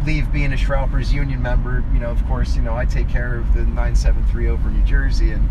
leave 0.05 0.33
being 0.33 0.53
a 0.53 0.57
Shroupers 0.57 1.13
Union 1.13 1.41
member. 1.41 1.85
You 1.93 2.01
know, 2.01 2.11
of 2.11 2.25
course, 2.27 2.57
you 2.57 2.63
know, 2.63 2.75
I 2.75 2.85
take 2.85 3.09
care 3.09 3.37
of 3.37 3.55
the 3.55 3.61
973 3.61 4.49
over 4.49 4.71
New 4.71 4.85
Jersey, 4.85 5.33
and 5.33 5.49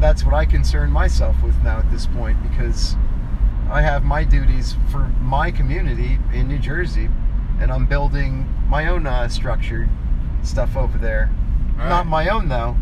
that's 0.00 0.24
what 0.24 0.34
I 0.34 0.46
concern 0.46 0.90
myself 0.90 1.42
with 1.42 1.60
now 1.62 1.78
at 1.78 1.90
this 1.90 2.06
point 2.06 2.38
because 2.48 2.94
I 3.70 3.82
have 3.82 4.04
my 4.04 4.24
duties 4.24 4.76
for 4.90 5.08
my 5.20 5.50
community 5.50 6.18
in 6.32 6.48
New 6.48 6.58
Jersey, 6.58 7.08
and 7.60 7.70
I'm 7.70 7.86
building 7.86 8.48
my 8.68 8.86
own 8.86 9.06
uh, 9.06 9.28
structured 9.28 9.88
stuff 10.42 10.76
over 10.76 10.98
there. 10.98 11.30
not 11.76 12.06
my 12.06 12.28
own 12.28 12.48
though, 12.48 12.76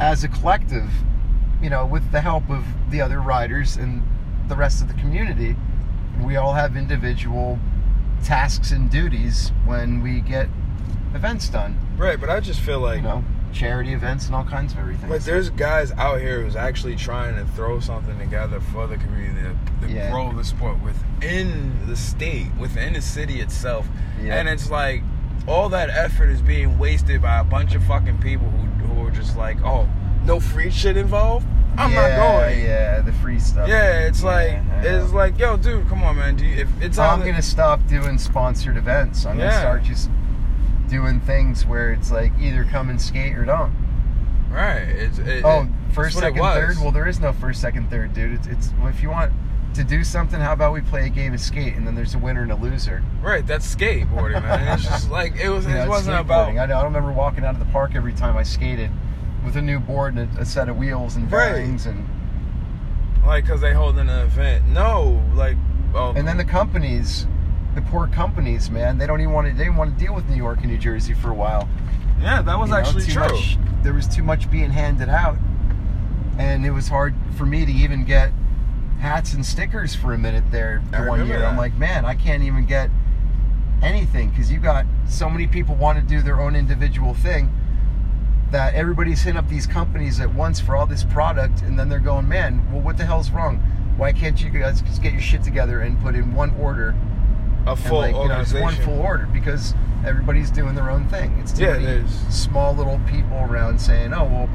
as 0.00 0.24
a 0.24 0.28
collective, 0.28 0.90
you 1.62 1.70
know, 1.70 1.86
with 1.86 2.12
the 2.12 2.20
help 2.20 2.48
of 2.50 2.64
the 2.90 3.00
other 3.00 3.20
riders 3.20 3.76
and 3.76 4.02
the 4.48 4.56
rest 4.56 4.82
of 4.82 4.88
the 4.88 4.94
community, 4.94 5.56
we 6.22 6.36
all 6.36 6.54
have 6.54 6.76
individual 6.76 7.58
tasks 8.30 8.72
and 8.72 8.90
duties 8.90 9.52
when 9.64 10.02
we 10.02 10.18
get 10.20 10.48
events 11.14 11.48
done. 11.48 11.78
Right, 11.96 12.18
but 12.20 12.28
I 12.28 12.40
just 12.40 12.58
feel 12.60 12.80
like 12.80 12.96
You 12.96 13.02
know, 13.02 13.24
charity 13.52 13.92
events 13.92 14.26
and 14.26 14.34
all 14.34 14.44
kinds 14.44 14.72
of 14.72 14.80
everything. 14.80 15.08
But 15.08 15.24
there's 15.24 15.48
guys 15.50 15.92
out 15.92 16.20
here 16.20 16.42
who's 16.42 16.56
actually 16.56 16.96
trying 16.96 17.36
to 17.36 17.44
throw 17.52 17.78
something 17.78 18.18
together 18.18 18.60
for 18.60 18.88
the 18.88 18.96
community 18.96 19.40
to, 19.80 19.86
to 19.86 19.92
Yeah. 19.92 20.10
grow 20.10 20.32
the 20.32 20.42
sport 20.44 20.76
within 20.82 21.86
the 21.86 21.94
state, 21.96 22.48
within 22.58 22.94
the 22.94 23.00
city 23.00 23.40
itself. 23.40 23.88
Yeah. 24.20 24.34
And 24.34 24.48
it's 24.48 24.70
like 24.70 25.02
all 25.46 25.68
that 25.68 25.88
effort 25.88 26.28
is 26.28 26.42
being 26.42 26.78
wasted 26.78 27.22
by 27.22 27.38
a 27.38 27.44
bunch 27.44 27.76
of 27.76 27.84
fucking 27.84 28.18
people 28.18 28.50
who, 28.50 28.86
who 28.86 29.06
are 29.06 29.10
just 29.12 29.36
like, 29.36 29.56
oh, 29.64 29.88
no 30.24 30.40
free 30.40 30.70
shit 30.70 30.96
involved? 30.96 31.46
I'm 31.78 31.92
yeah, 31.92 32.16
not 32.16 32.16
going. 32.16 32.60
Yeah, 32.60 33.00
the 33.00 33.12
free 33.12 33.38
stuff. 33.38 33.68
Yeah, 33.68 34.00
it's 34.06 34.22
like 34.22 34.52
Yeah, 34.52 35.02
it's 35.02 35.12
like, 35.12 35.38
yo, 35.38 35.56
dude, 35.56 35.88
come 35.88 36.02
on, 36.02 36.16
man. 36.16 36.36
Do 36.36 36.44
you, 36.44 36.62
if 36.62 36.68
it's 36.80 36.98
I'm 36.98 37.20
gonna 37.20 37.42
stop 37.42 37.86
doing 37.86 38.18
sponsored 38.18 38.76
events. 38.76 39.26
I'm 39.26 39.38
Yeah. 39.38 39.48
gonna 39.50 39.60
start 39.60 39.82
just 39.84 40.10
doing 40.88 41.20
things 41.20 41.66
where 41.66 41.92
it's 41.92 42.10
like 42.10 42.32
either 42.40 42.64
come 42.64 42.88
and 42.90 43.00
skate 43.00 43.36
or 43.36 43.44
don't. 43.44 43.72
right. 44.50 44.78
It's, 44.88 45.18
it, 45.18 45.44
Oh, 45.44 45.68
first, 45.92 46.18
second, 46.18 46.42
third. 46.42 46.76
Well, 46.80 46.92
there 46.92 47.06
is 47.08 47.20
no 47.20 47.32
first, 47.32 47.60
second, 47.60 47.90
third, 47.90 48.14
dude. 48.14 48.34
It's, 48.34 48.46
it's 48.46 48.72
well, 48.78 48.88
if 48.88 49.02
you 49.02 49.10
want 49.10 49.32
to 49.74 49.84
do 49.84 50.02
something, 50.04 50.40
how 50.40 50.52
about 50.52 50.72
we 50.72 50.80
play 50.80 51.04
a 51.06 51.10
game 51.10 51.34
of 51.34 51.40
skate 51.40 51.74
and 51.74 51.86
then 51.86 51.94
there's 51.94 52.14
a 52.14 52.18
winner 52.18 52.42
and 52.42 52.52
a 52.52 52.56
loser. 52.56 53.02
right. 53.20 53.46
That's 53.46 53.74
skateboarding, 53.74 54.42
man. 54.42 54.78
it's 54.78 54.84
just 54.88 55.10
like 55.18 55.36
it 55.36 55.50
was. 55.50 55.66
You 55.66 55.74
know, 55.74 55.82
it 55.84 55.88
wasn't 55.88 56.18
about. 56.18 56.56
I, 56.56 56.66
know, 56.66 56.78
I 56.78 56.84
remember 56.84 57.12
walking 57.12 57.44
out 57.44 57.54
of 57.54 57.58
the 57.58 57.70
park 57.72 57.94
every 57.94 58.12
time 58.14 58.36
I 58.36 58.42
skated 58.42 58.90
with 59.46 59.56
a 59.56 59.62
new 59.62 59.78
board 59.78 60.16
and 60.16 60.36
a, 60.36 60.42
a 60.42 60.44
set 60.44 60.68
of 60.68 60.76
wheels 60.76 61.16
and 61.16 61.30
Right. 61.32 61.52
bearings 61.52 61.86
and 61.86 62.06
like 63.24 63.44
because 63.44 63.60
they 63.62 63.72
holding 63.72 64.08
an 64.08 64.18
event. 64.20 64.66
No, 64.68 65.22
like 65.34 65.56
oh, 65.94 66.12
and 66.14 66.28
then 66.28 66.36
the 66.36 66.44
companies, 66.44 67.26
the 67.74 67.80
poor 67.82 68.06
companies, 68.08 68.70
man, 68.70 68.98
they 68.98 69.06
don't 69.06 69.20
even 69.20 69.32
want 69.32 69.46
to. 69.48 69.52
They 69.54 69.64
didn't 69.64 69.76
want 69.76 69.96
to 69.98 70.04
deal 70.04 70.14
with 70.14 70.28
New 70.28 70.36
York 70.36 70.58
and 70.60 70.68
New 70.70 70.78
Jersey 70.78 71.14
for 71.14 71.30
a 71.30 71.34
while. 71.34 71.68
yeah, 72.20 72.42
that 72.42 72.58
was 72.58 72.70
You 72.70 72.76
actually 72.76 73.04
too 73.04 73.12
true. 73.12 73.22
much- 73.22 73.58
there 73.82 73.92
was 73.94 74.08
too 74.08 74.24
much 74.24 74.50
being 74.50 74.70
handed 74.70 75.08
out, 75.08 75.36
and 76.38 76.66
it 76.66 76.70
was 76.72 76.88
hard 76.88 77.14
for 77.36 77.46
me 77.46 77.64
to 77.64 77.70
even 77.72 78.04
get 78.04 78.32
hats 79.00 79.32
and 79.32 79.44
stickers 79.46 79.94
for 79.94 80.12
a 80.12 80.18
minute 80.18 80.42
there 80.50 80.82
the 80.90 81.04
one 81.04 81.24
year. 81.26 81.44
I'm 81.44 81.56
like, 81.56 81.76
man, 81.76 82.04
I 82.04 82.14
can't 82.14 82.42
even 82.42 82.64
get 82.66 82.90
anything 83.82 84.30
because 84.30 84.50
you 84.50 84.58
got 84.58 84.86
so 85.06 85.28
many 85.30 85.46
people 85.46 85.74
want 85.76 85.98
to 85.98 86.04
do 86.04 86.22
their 86.22 86.40
own 86.40 86.56
individual 86.56 87.12
thing 87.14 87.52
that 88.50 88.74
everybody's 88.74 89.22
hitting 89.22 89.38
up 89.38 89.48
these 89.48 89.66
companies 89.66 90.20
at 90.20 90.32
once 90.32 90.60
for 90.60 90.76
all 90.76 90.86
this 90.86 91.04
product, 91.04 91.62
and 91.62 91.78
then 91.78 91.88
they're 91.88 91.98
going, 91.98 92.28
man, 92.28 92.64
well, 92.72 92.80
what 92.80 92.96
the 92.96 93.04
hell's 93.04 93.30
wrong? 93.30 93.56
Why 93.96 94.12
can't 94.12 94.40
you 94.40 94.50
guys 94.50 94.82
just 94.82 95.02
get 95.02 95.12
your 95.12 95.22
shit 95.22 95.42
together 95.42 95.80
and 95.80 96.00
put 96.00 96.14
in 96.14 96.34
one 96.34 96.54
order 96.60 96.94
A 97.66 97.74
full 97.74 97.98
like, 97.98 98.08
you 98.08 98.14
know, 98.14 98.20
organization. 98.22 98.62
one 98.62 98.74
full 98.76 99.00
order 99.00 99.26
because 99.32 99.74
everybody's 100.04 100.50
doing 100.50 100.74
their 100.74 100.90
own 100.90 101.08
thing. 101.08 101.36
It's 101.40 101.52
too 101.52 101.64
Yeah, 101.64 101.78
many 101.78 102.08
small 102.30 102.74
little 102.74 103.00
people 103.08 103.38
around 103.38 103.80
saying, 103.80 104.12
"Oh 104.12 104.24
well, 104.24 104.48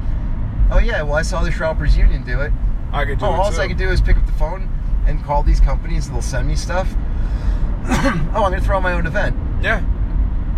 oh 0.72 0.80
yeah, 0.80 1.02
well 1.02 1.16
I 1.16 1.24
saw 1.24 1.44
the 1.44 1.52
Shoppers 1.52 1.98
Union 1.98 2.24
do 2.24 2.40
it. 2.42 2.54
I 2.94 3.04
could 3.06 3.20
do 3.20 3.26
oh, 3.26 3.34
it 3.34 3.38
all 3.38 3.52
too. 3.52 3.62
I 3.62 3.68
can 3.68 3.78
do 3.78 3.90
is 3.90 4.00
pick 4.00 4.16
up 4.16 4.26
the 4.26 4.32
phone 4.34 4.70
and 5.08 5.24
call 5.24 5.44
these 5.44 5.60
companies, 5.60 6.06
and 6.06 6.16
they'll 6.16 6.22
send 6.22 6.48
me 6.48 6.56
stuff. 6.56 6.88
oh, 7.86 8.32
I'm 8.36 8.52
gonna 8.52 8.62
throw 8.62 8.80
my 8.80 8.94
own 8.94 9.08
event." 9.08 9.36
Yeah, 9.62 9.84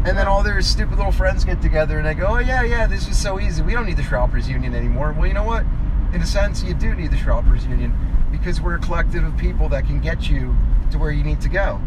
And 0.06 0.18
then 0.18 0.28
all 0.28 0.44
their 0.44 0.62
stupid 0.62 0.98
little 0.98 1.12
friends 1.12 1.46
get 1.46 1.62
together 1.62 1.98
and 1.98 2.06
they 2.06 2.13
go, 2.13 2.28
"Oh 2.28 2.39
yeah, 2.39 2.63
yeah, 2.63 2.88
this 2.88 3.08
is 3.08 3.18
so 3.18 3.39
easy. 3.39 3.62
We 3.62 3.74
don't 3.74 3.86
need 3.86 3.98
the 3.98 4.04
Shoppers 4.04 4.50
Union 4.50 4.76
anymore." 4.76 5.13
Well, 5.18 5.28
you 5.28 5.34
know 5.34 5.44
what? 5.44 5.66
In 6.13 6.22
a 6.22 6.26
sense, 6.26 6.62
you 6.62 6.74
do 6.74 6.94
need 6.94 7.12
the 7.12 7.18
Shoppers 7.18 7.66
Union 7.66 7.94
because 8.32 8.60
we're 8.60 8.76
a 8.76 8.80
collective 8.80 9.24
of 9.24 9.38
people 9.38 9.70
that 9.70 9.86
can 9.86 10.02
get 10.02 10.30
you 10.30 10.56
to 10.92 10.98
where 10.98 11.12
you 11.12 11.24
need 11.24 11.39
to 11.42 11.50
go. 11.50 11.80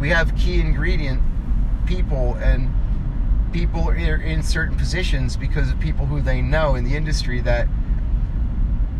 We 0.00 0.08
have 0.10 0.34
key 0.36 0.60
ingredient 0.60 1.22
people 1.86 2.34
and 2.34 2.72
people 3.52 3.88
are 3.88 3.94
in 3.94 4.42
certain 4.42 4.76
positions 4.76 5.36
because 5.36 5.70
of 5.70 5.78
people 5.78 6.06
who 6.06 6.20
they 6.20 6.42
know 6.42 6.74
in 6.74 6.82
the 6.82 6.96
industry 6.96 7.40
that 7.40 7.68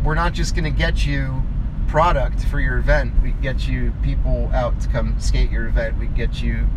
we're 0.03 0.15
not 0.15 0.33
just 0.33 0.55
going 0.55 0.63
to 0.63 0.71
get 0.71 1.05
you 1.05 1.43
product 1.87 2.45
for 2.45 2.59
your 2.59 2.77
event. 2.77 3.21
We 3.21 3.31
get 3.31 3.67
you 3.67 3.93
people 4.01 4.49
out 4.53 4.79
to 4.81 4.87
come 4.87 5.19
skate 5.19 5.51
your 5.51 5.67
event. 5.67 5.99
We 5.99 6.07
get 6.07 6.41
you, 6.41 6.67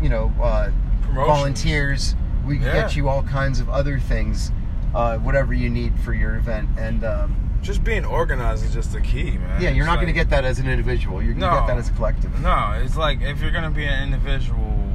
you 0.00 0.08
know, 0.08 0.32
uh, 0.40 0.70
Volunteers. 1.14 2.14
We 2.46 2.58
Yeah. 2.58 2.72
get 2.72 2.96
you 2.96 3.08
all 3.08 3.22
kinds 3.22 3.60
of 3.60 3.68
other 3.68 3.98
things, 3.98 4.50
uh, 4.94 5.18
whatever 5.18 5.52
you 5.54 5.68
need 5.70 5.98
for 6.00 6.12
your 6.14 6.36
event. 6.36 6.68
And 6.78 7.04
um, 7.04 7.50
just 7.62 7.84
being 7.84 8.04
organized 8.04 8.64
is 8.64 8.72
just 8.72 8.92
the 8.92 9.00
key, 9.00 9.32
man. 9.38 9.60
yeah, 9.60 9.70
you're 9.70 9.84
It's 9.84 9.86
not 9.86 9.96
going 9.96 10.06
to 10.06 10.12
get 10.12 10.30
that 10.30 10.44
as 10.44 10.58
an 10.58 10.68
individual. 10.68 11.22
You're 11.22 11.34
going 11.34 11.50
to 11.50 11.54
No. 11.54 11.60
get 11.60 11.66
that 11.68 11.78
as 11.78 11.88
a 11.90 11.92
collective. 11.92 12.40
No, 12.40 12.72
it's 12.82 12.96
like 12.96 13.20
if 13.20 13.40
you're 13.40 13.50
gonna 13.50 13.70
be 13.70 13.84
an 13.84 14.02
individual, 14.04 14.88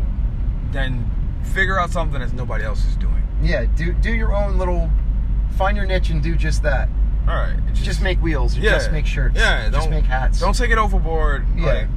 then 0.71 1.09
figure 1.53 1.79
out 1.79 1.91
something 1.91 2.19
that 2.19 2.33
nobody 2.33 2.63
else 2.63 2.85
is 2.85 2.95
doing. 2.95 3.23
Yeah, 3.41 3.65
do 3.75 3.93
do 3.93 4.11
your 4.11 4.33
own 4.35 4.57
little, 4.57 4.89
find 5.57 5.77
your 5.77 5.85
niche 5.85 6.09
and 6.09 6.21
do 6.23 6.35
just 6.35 6.63
that. 6.63 6.89
All 7.27 7.35
right, 7.35 7.55
Just, 7.73 8.01
make 8.03 8.21
wheels. 8.21 8.55
Yeah. 8.55 8.71
Just 8.71 8.91
make 8.91 9.05
shirts. 9.07 9.35
Yeah, 9.37 9.69
just 9.69 9.89
make 9.89 10.05
hats. 10.05 10.39
Don't 10.39 10.55
take 10.55 10.69
it 10.69 10.77
overboard. 10.77 11.45
Yeah. 11.55 11.65
Like, 11.65 11.87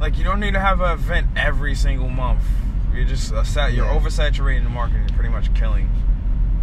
like 0.00 0.18
you 0.18 0.24
don't 0.24 0.40
need 0.40 0.54
to 0.54 0.60
have 0.60 0.80
an 0.80 0.90
event 0.92 1.28
every 1.36 1.74
single 1.76 2.08
month. 2.08 2.42
You're 2.94 3.04
just 3.06 3.32
uh, 3.32 3.44
sat. 3.44 3.72
You're 3.74 3.86
Yeah. 3.86 3.98
oversaturating 3.98 4.64
the 4.64 4.70
market. 4.70 4.96
You're 4.98 5.08
pretty 5.16 5.30
much 5.30 5.52
killing, 5.54 5.90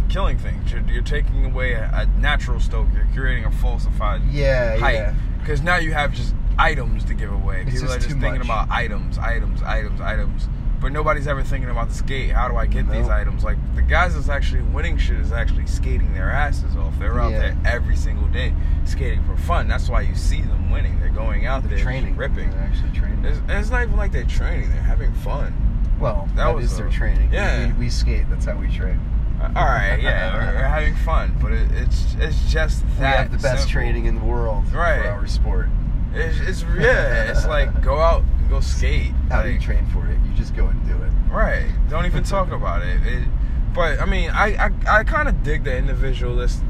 killing 0.08 0.38
things. 0.38 0.72
You're, 0.72 0.82
you're 0.82 1.02
taking 1.02 1.44
away 1.44 1.72
a, 1.74 1.90
a 1.92 2.06
natural 2.20 2.60
stoke. 2.60 2.88
You're 2.94 3.06
creating 3.14 3.44
a 3.44 3.50
falsified 3.50 4.22
Yeah, 4.30 4.76
hype. 4.78 4.94
yeah. 4.94 5.14
Because 5.40 5.62
now 5.62 5.76
you 5.76 5.92
have 5.92 6.12
just 6.14 6.34
items 6.58 7.04
to 7.06 7.14
give 7.14 7.32
away. 7.32 7.62
It's 7.62 7.72
People 7.72 7.88
just 7.88 7.96
are 7.96 8.08
just 8.08 8.20
thinking 8.20 8.38
much. 8.38 8.44
about 8.46 8.70
items, 8.70 9.18
items, 9.18 9.62
items, 9.62 10.00
items. 10.00 10.48
But 10.80 10.90
nobody's 10.90 11.28
ever 11.28 11.44
thinking 11.44 11.70
about 11.70 11.88
the 11.90 11.94
skate. 11.94 12.30
How 12.32 12.48
do 12.48 12.56
I 12.56 12.66
get 12.66 12.90
these 12.90 13.08
items? 13.08 13.44
Like 13.44 13.56
the 13.76 13.82
guys 13.82 14.14
that's 14.14 14.28
actually 14.28 14.62
winning 14.62 14.98
shit 14.98 15.20
is 15.20 15.30
actually 15.32 15.66
skating 15.66 16.12
their 16.12 16.28
asses 16.30 16.74
off. 16.76 16.98
They're 16.98 17.20
out 17.20 17.30
Yeah. 17.30 17.38
there 17.38 17.56
every 17.64 17.94
single 17.94 18.26
day 18.28 18.52
skating 18.84 19.22
for 19.24 19.36
fun. 19.36 19.68
That's 19.68 19.88
why 19.88 20.00
you 20.00 20.16
see 20.16 20.40
them 20.42 20.72
winning. 20.72 20.98
They're 20.98 21.08
going 21.10 21.46
out 21.46 21.68
there 21.68 21.78
training. 21.78 22.16
ripping. 22.16 22.50
They're 22.50 22.60
actually 22.62 22.90
training. 22.98 23.24
It's, 23.24 23.38
and 23.38 23.50
it's 23.52 23.70
not 23.70 23.82
even 23.84 23.96
like 23.96 24.10
they're 24.10 24.24
training. 24.24 24.70
They're 24.70 24.82
having 24.82 25.12
fun. 25.14 25.54
Well, 26.02 26.26
that 26.34 26.36
that 26.36 26.54
was 26.54 26.72
is 26.72 26.78
their 26.78 26.90
training. 26.90 27.32
Yeah. 27.32 27.68
We, 27.68 27.72
we 27.84 27.90
skate. 27.90 28.28
That's 28.28 28.44
how 28.44 28.56
we 28.56 28.68
train. 28.74 29.00
Uh, 29.40 29.52
All 29.56 29.64
right, 29.64 29.96
yeah, 30.00 30.34
we're, 30.52 30.54
we're 30.54 30.68
having 30.68 30.94
fun, 30.96 31.36
but 31.40 31.52
it, 31.52 31.70
it's 31.72 32.14
it's 32.18 32.50
just 32.52 32.84
We 32.84 32.90
that 33.00 33.16
have 33.18 33.30
the 33.32 33.38
best 33.38 33.62
simple. 33.64 33.72
training 33.72 34.04
in 34.06 34.16
the 34.16 34.24
world 34.24 34.64
Right. 34.72 35.02
for 35.02 35.08
our 35.08 35.26
sport. 35.26 35.68
It's, 36.14 36.38
it's 36.40 36.62
yeah, 36.78 37.30
it's 37.30 37.46
like 37.46 37.80
go 37.90 37.98
out 37.98 38.22
and 38.22 38.48
go 38.50 38.60
skate. 38.60 39.12
How 39.30 39.42
do 39.42 39.48
you 39.50 39.58
train 39.58 39.86
for 39.86 40.06
it? 40.08 40.18
You 40.26 40.32
just 40.36 40.54
go 40.54 40.66
and 40.66 40.86
do 40.86 40.94
it. 40.94 41.10
Right. 41.32 41.66
Don't 41.88 42.04
even 42.06 42.22
talk 42.22 42.50
about 42.60 42.82
it. 42.82 43.00
it 43.06 43.26
but 43.74 44.00
I 44.00 44.04
mean, 44.04 44.30
I 44.30 44.66
I, 44.66 44.98
I 45.00 45.04
kind 45.04 45.28
of 45.28 45.42
dig 45.42 45.64
the 45.64 45.74
individualist 45.76 46.62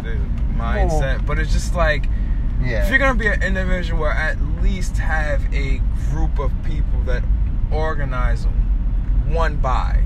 mindset, 0.57 1.27
but 1.27 1.39
it's 1.39 1.53
just 1.53 1.75
like 1.75 2.07
Yeah. 2.63 2.85
if 2.85 2.89
you're 2.91 2.99
gonna 3.01 3.19
be 3.19 3.27
an 3.27 3.43
individual, 3.43 4.07
at 4.07 4.41
least 4.63 4.97
have 4.99 5.43
a 5.53 5.81
group 6.11 6.39
of 6.39 6.53
people 6.65 7.01
that 7.07 7.25
organize 7.73 8.45
one 9.33 9.57
buy. 9.57 10.03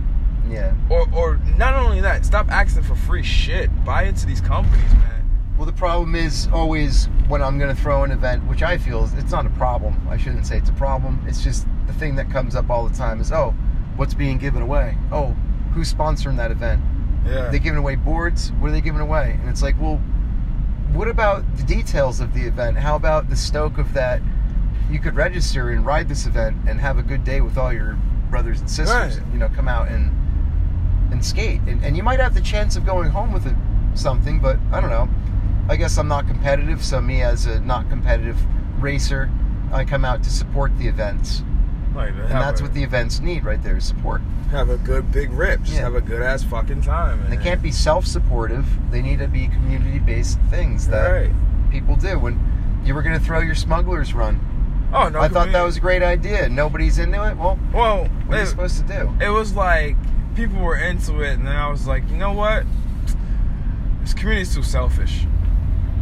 yeah. 0.48 0.74
Or, 0.90 1.06
or 1.14 1.36
not 1.56 1.74
only 1.74 2.00
that, 2.00 2.24
stop 2.24 2.50
asking 2.50 2.84
for 2.84 2.94
free 2.94 3.22
shit. 3.22 3.70
Buy 3.84 4.04
into 4.04 4.26
these 4.26 4.40
companies, 4.40 4.92
man. 4.94 5.12
Well, 5.56 5.66
the 5.66 5.72
problem 5.72 6.14
is 6.14 6.48
always 6.52 7.06
when 7.28 7.42
I'm 7.42 7.58
going 7.58 7.74
to 7.74 7.80
throw 7.80 8.04
an 8.04 8.12
event, 8.12 8.46
which 8.46 8.62
I 8.62 8.76
feel 8.78 9.04
is 9.04 9.14
it's 9.14 9.32
not 9.32 9.46
a 9.46 9.50
problem. 9.50 10.06
I 10.08 10.16
shouldn't 10.18 10.46
say 10.46 10.58
it's 10.58 10.68
a 10.68 10.74
problem. 10.74 11.24
It's 11.26 11.42
just 11.42 11.66
the 11.86 11.92
thing 11.94 12.16
that 12.16 12.30
comes 12.30 12.54
up 12.54 12.68
all 12.70 12.86
the 12.86 12.94
time 12.94 13.20
is, 13.20 13.32
oh, 13.32 13.54
what's 13.96 14.12
being 14.14 14.36
given 14.38 14.60
away? 14.62 14.96
Oh, 15.10 15.34
who's 15.72 15.92
sponsoring 15.92 16.36
that 16.36 16.50
event? 16.50 16.82
Yeah. 17.24 17.48
They 17.50 17.58
giving 17.58 17.78
away 17.78 17.96
boards? 17.96 18.52
What 18.58 18.68
are 18.68 18.72
they 18.72 18.80
giving 18.82 19.00
away? 19.00 19.38
And 19.40 19.48
it's 19.48 19.62
like, 19.62 19.80
well, 19.80 19.96
what 20.92 21.08
about 21.08 21.44
the 21.56 21.62
details 21.64 22.20
of 22.20 22.34
the 22.34 22.42
event? 22.42 22.76
How 22.76 22.94
about 22.94 23.28
the 23.30 23.36
stoke 23.36 23.78
of 23.78 23.92
that? 23.94 24.20
You 24.90 25.00
could 25.00 25.16
register 25.16 25.70
and 25.70 25.84
ride 25.84 26.08
this 26.08 26.26
event 26.26 26.56
and 26.68 26.78
have 26.80 26.98
a 26.98 27.02
good 27.02 27.24
day 27.24 27.40
with 27.40 27.56
all 27.58 27.72
your 27.72 27.98
brothers 28.30 28.60
and 28.60 28.68
sisters. 28.70 29.18
Right. 29.18 29.32
You 29.32 29.38
know, 29.38 29.48
come 29.48 29.68
out 29.68 29.88
and 29.88 30.12
and 31.12 31.24
skate, 31.24 31.60
and, 31.68 31.84
and 31.84 31.96
you 31.96 32.02
might 32.02 32.18
have 32.18 32.34
the 32.34 32.40
chance 32.40 32.74
of 32.76 32.84
going 32.84 33.10
home 33.10 33.32
with 33.32 33.46
it, 33.46 33.54
something. 33.94 34.40
But 34.40 34.58
I 34.72 34.80
don't 34.80 34.90
know. 34.90 35.08
I 35.68 35.76
guess 35.76 35.98
I'm 35.98 36.08
not 36.08 36.26
competitive, 36.26 36.84
so 36.84 37.00
me 37.00 37.22
as 37.22 37.46
a 37.46 37.60
not 37.60 37.88
competitive 37.88 38.36
racer, 38.82 39.30
I 39.72 39.84
come 39.84 40.04
out 40.04 40.22
to 40.24 40.30
support 40.30 40.76
the 40.78 40.86
events, 40.86 41.42
like, 41.94 42.10
and 42.10 42.30
that's 42.30 42.62
what 42.62 42.72
the 42.74 42.82
events 42.84 43.20
need 43.20 43.44
right 43.44 43.60
there 43.62 43.76
is 43.76 43.84
support. 43.84 44.20
have 44.52 44.70
a 44.70 44.76
good 44.78 45.10
big 45.10 45.32
rip. 45.32 45.60
Just 45.62 45.74
Yeah. 45.74 45.80
have 45.80 45.96
a 45.96 46.00
good 46.00 46.22
ass 46.22 46.44
fucking 46.44 46.82
time. 46.82 47.20
And 47.22 47.32
they 47.32 47.36
can't 47.36 47.60
be 47.60 47.72
self-supportive. 47.72 48.64
They 48.92 49.02
need 49.02 49.18
to 49.18 49.26
be 49.26 49.48
community-based 49.48 50.38
things 50.50 50.86
that 50.86 51.10
Right. 51.10 51.32
people 51.70 51.96
do. 51.96 52.16
When 52.20 52.38
you 52.84 52.94
were 52.94 53.02
going 53.02 53.18
to 53.18 53.24
throw 53.24 53.40
your 53.40 53.56
smugglers 53.56 54.14
run, 54.14 54.38
Oh 54.92 55.08
no. 55.08 55.20
I 55.20 55.28
thought 55.28 55.52
that 55.52 55.62
was 55.62 55.76
a 55.76 55.80
great 55.80 56.02
idea. 56.02 56.48
Nobody's 56.48 56.98
into 56.98 57.26
it. 57.28 57.36
Well, 57.36 57.58
well. 57.72 58.04
what 58.26 58.38
are 58.38 58.40
you 58.40 58.46
supposed 58.46 58.78
to 58.78 58.84
do? 58.84 59.24
it 59.24 59.30
was 59.30 59.54
like 59.54 59.96
people 60.36 60.60
were 60.60 60.76
into 60.76 61.22
it, 61.22 61.34
and 61.34 61.46
then 61.46 61.56
I 61.56 61.68
was 61.68 61.86
like, 61.86 62.08
you 62.10 62.16
know 62.16 62.32
what? 62.32 62.64
this 64.06 64.14
community's 64.14 64.54
too 64.54 64.62
selfish. 64.62 65.24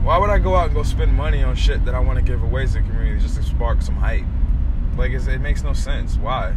Why 0.03 0.19
would 0.19 0.29
I 0.29 0.39
go 0.39 0.55
out 0.57 0.67
and 0.67 0.75
go 0.75 0.83
spend 0.83 1.15
money 1.15 1.43
on 1.43 1.57
shit 1.57 1.87
that 1.87 1.95
I 1.95 2.01
want 2.01 2.19
to 2.19 2.23
give 2.23 2.43
away 2.43 2.67
to 2.67 2.73
the 2.75 2.81
community 2.81 3.19
just 3.23 3.37
to 3.37 3.43
spark 3.43 3.81
some 3.81 3.97
hype? 3.97 4.27
Like 4.99 5.13
it's, 5.13 5.27
it 5.27 5.41
makes 5.41 5.63
no 5.63 5.73
sense. 5.73 6.19
Why? 6.19 6.51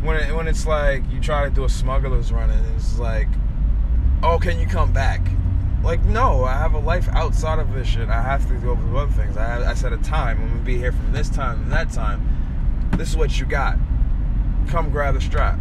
When 0.00 0.16
it, 0.16 0.34
when 0.34 0.48
it's 0.48 0.66
like 0.66 1.02
you 1.10 1.20
try 1.20 1.44
to 1.44 1.50
do 1.50 1.64
a 1.64 1.68
smuggler's 1.68 2.32
run 2.32 2.48
and 2.48 2.74
it's 2.74 2.98
like, 2.98 3.28
oh, 4.22 4.38
can 4.38 4.58
you 4.58 4.66
come 4.66 4.92
back? 4.94 5.20
Like 5.82 6.04
no, 6.04 6.44
I 6.44 6.54
have 6.54 6.74
a 6.74 6.78
life 6.78 7.08
outside 7.08 7.58
of 7.58 7.72
this 7.74 7.88
shit. 7.88 8.08
I 8.08 8.22
have 8.22 8.46
to 8.48 8.54
go 8.54 8.76
do 8.76 8.96
other 8.96 9.12
things. 9.12 9.36
I 9.36 9.44
have, 9.44 9.62
I 9.62 9.74
set 9.74 9.92
a 9.92 9.98
time. 9.98 10.40
I'm 10.40 10.48
gonna 10.48 10.60
be 10.60 10.78
here 10.78 10.92
from 10.92 11.12
this 11.12 11.28
time 11.28 11.64
to 11.64 11.70
that 11.70 11.90
time. 11.90 12.90
This 12.92 13.10
is 13.10 13.16
what 13.16 13.38
you 13.38 13.46
got. 13.46 13.78
Come 14.68 14.90
grab 14.90 15.14
the 15.14 15.20
strap. 15.20 15.58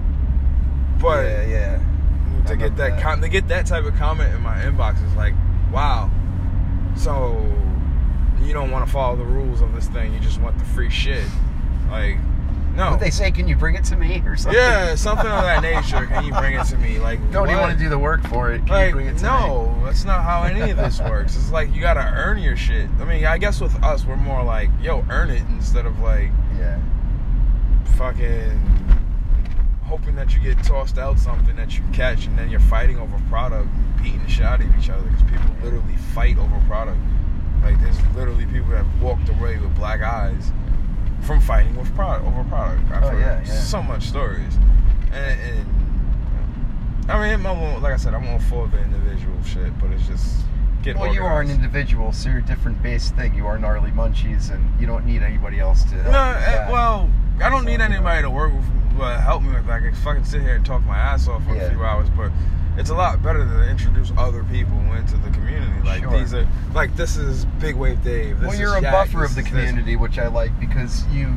But 1.01 1.25
yeah, 1.25 1.45
yeah. 1.47 2.43
to 2.45 2.53
I 2.53 2.55
get 2.55 2.75
that, 2.77 2.91
that. 2.91 3.01
Com- 3.01 3.21
to 3.21 3.29
get 3.29 3.47
that 3.47 3.65
type 3.65 3.85
of 3.85 3.95
comment 3.95 4.33
in 4.33 4.41
my 4.41 4.57
inbox 4.57 5.03
is 5.03 5.13
like, 5.15 5.33
wow. 5.73 6.11
So 6.95 7.43
you 8.41 8.53
don't 8.53 8.69
want 8.69 8.85
to 8.85 8.91
follow 8.91 9.15
the 9.15 9.25
rules 9.25 9.61
of 9.61 9.73
this 9.73 9.87
thing. 9.87 10.13
You 10.13 10.19
just 10.19 10.39
want 10.39 10.57
the 10.59 10.65
free 10.65 10.89
shit. 10.89 11.25
Like, 11.89 12.17
no. 12.75 12.91
What 12.91 12.99
they 12.99 13.09
say? 13.09 13.31
Can 13.31 13.47
you 13.47 13.55
bring 13.55 13.75
it 13.75 13.83
to 13.85 13.97
me 13.97 14.21
or 14.25 14.35
something? 14.37 14.59
yeah, 14.59 14.95
something 14.95 15.25
of 15.27 15.43
that 15.43 15.61
nature. 15.61 16.05
Can 16.07 16.23
you 16.25 16.33
bring 16.33 16.53
it 16.59 16.65
to 16.67 16.77
me? 16.77 16.99
Like, 16.99 17.19
Don't 17.31 17.47
what? 17.47 17.59
want 17.59 17.73
to 17.73 17.77
do 17.83 17.89
the 17.89 17.99
work 17.99 18.21
for 18.27 18.51
it. 18.51 18.59
Can 18.59 18.67
you 18.67 18.73
Like, 18.73 18.91
bring 18.93 19.07
it 19.07 19.17
to 19.19 19.23
me? 19.23 19.29
no, 19.29 19.81
that's 19.83 20.05
not 20.05 20.23
how 20.23 20.43
any 20.43 20.71
of 20.71 20.77
this 20.77 20.99
works. 20.99 21.35
It's 21.35 21.51
like 21.51 21.73
you 21.75 21.81
gotta 21.81 21.99
earn 22.15 22.37
your 22.39 22.55
shit. 22.55 22.89
I 22.99 23.05
mean, 23.05 23.25
I 23.25 23.37
guess 23.37 23.59
with 23.61 23.75
us, 23.83 24.05
we're 24.05 24.15
more 24.15 24.43
like, 24.43 24.69
yo, 24.81 25.05
earn 25.09 25.29
it 25.29 25.43
instead 25.49 25.85
of 25.85 25.99
like 25.99 26.31
Yeah. 26.57 26.79
fucking 27.97 28.59
hoping 29.83 30.15
that 30.15 30.33
you 30.33 30.39
get 30.39 30.61
tossed 30.63 30.97
out 30.97 31.19
something 31.19 31.55
that 31.57 31.77
you 31.77 31.83
catch 31.91 32.25
and 32.25 32.37
then 32.37 32.49
you're 32.49 32.59
fighting 32.61 32.97
over 32.97 33.17
product, 33.29 33.67
beating 34.01 34.23
the 34.23 34.29
shit 34.29 34.45
out 34.45 34.61
of 34.61 34.77
each 34.79 34.89
other 34.89 35.01
because 35.03 35.23
people 35.23 35.51
literally 35.61 35.97
fight 36.13 36.37
over 36.37 36.61
product. 36.67 36.97
Like 37.61 37.79
there's 37.81 37.99
literally 38.15 38.45
people 38.45 38.69
that 38.69 38.77
have 38.85 39.01
walked 39.01 39.27
away 39.29 39.57
with 39.57 39.75
black 39.75 40.01
eyes 40.01 40.51
from 41.21 41.39
fighting 41.39 41.75
with 41.75 41.93
product 41.95 42.25
over 42.25 42.43
product. 42.49 42.91
I've 42.91 43.03
Oh, 43.03 43.09
heard 43.09 43.19
yeah, 43.21 43.41
yeah. 43.45 43.59
so 43.59 43.81
much 43.81 44.03
stories, 44.03 44.55
and, 45.11 45.39
and 45.41 47.11
I 47.11 47.35
mean, 47.35 47.45
I 47.45 47.51
won't, 47.51 47.81
like 47.81 47.93
I 47.93 47.97
said, 47.97 48.13
I 48.13 48.17
won't 48.17 48.41
for 48.43 48.67
the 48.67 48.79
individual 48.81 49.41
shit, 49.43 49.77
but 49.79 49.91
it's 49.91 50.07
just 50.07 50.45
Well, 50.95 51.13
you 51.13 51.23
are 51.23 51.41
an 51.41 51.49
individual, 51.51 52.11
so 52.11 52.29
you're 52.29 52.39
a 52.39 52.43
different 52.43 52.81
base 52.81 53.11
thing. 53.11 53.35
You 53.35 53.45
are 53.47 53.57
gnarly 53.59 53.91
munchies, 53.91 54.51
and 54.51 54.79
you 54.79 54.87
don't 54.87 55.05
need 55.05 55.21
anybody 55.21 55.59
else 55.59 55.83
to. 55.85 55.95
Help 55.95 56.11
No, 56.13 56.19
eh, 56.19 56.71
well, 56.71 57.09
I 57.43 57.49
don't 57.49 57.59
So, 57.61 57.65
need 57.65 57.71
you 57.73 57.77
know. 57.79 57.85
anybody 57.85 58.21
to 58.23 58.29
work 58.29 58.53
with, 58.53 58.65
but 58.97 59.19
help 59.19 59.43
me 59.43 59.53
with 59.53 59.65
that. 59.67 59.73
I 59.73 59.79
can 59.81 59.95
fucking 59.95 60.25
sit 60.25 60.41
here 60.41 60.55
and 60.55 60.65
talk 60.65 60.83
my 60.85 60.97
ass 60.97 61.27
off 61.27 61.43
for 61.45 61.55
Yeah. 61.55 61.63
a 61.63 61.69
few 61.69 61.83
hours, 61.83 62.09
but 62.11 62.31
it's 62.81 62.89
a 62.89 62.95
lot 62.95 63.21
better 63.23 63.45
to 63.45 63.69
introduce 63.69 64.11
other 64.17 64.43
people 64.45 64.77
into 64.95 65.15
the 65.17 65.29
community. 65.29 65.81
Like 65.87 66.01
Sure. 66.01 66.17
these 66.17 66.33
are, 66.33 66.47
like 66.73 66.95
this 66.95 67.15
is 67.15 67.45
Big 67.59 67.75
Wave 67.75 68.03
Dave. 68.03 68.39
This 68.39 68.49
well, 68.49 68.59
you're 68.59 68.75
a 68.75 68.81
Yak, 68.81 68.91
buffer 68.91 69.23
of 69.23 69.35
the 69.35 69.41
is 69.41 69.45
this. 69.45 69.47
community, 69.47 69.95
which 69.95 70.17
I 70.17 70.27
like 70.27 70.57
because 70.59 71.05
you, 71.07 71.33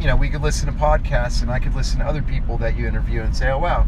you 0.00 0.06
know, 0.06 0.16
we 0.16 0.28
could 0.30 0.40
listen 0.42 0.66
to 0.66 0.72
podcasts, 0.72 1.42
and 1.42 1.50
I 1.50 1.58
could 1.58 1.74
listen 1.74 1.98
to 2.00 2.06
other 2.06 2.22
people 2.22 2.56
that 2.58 2.76
you 2.76 2.86
interview 2.88 3.20
and 3.20 3.36
say, 3.36 3.50
oh 3.50 3.58
wow, 3.58 3.86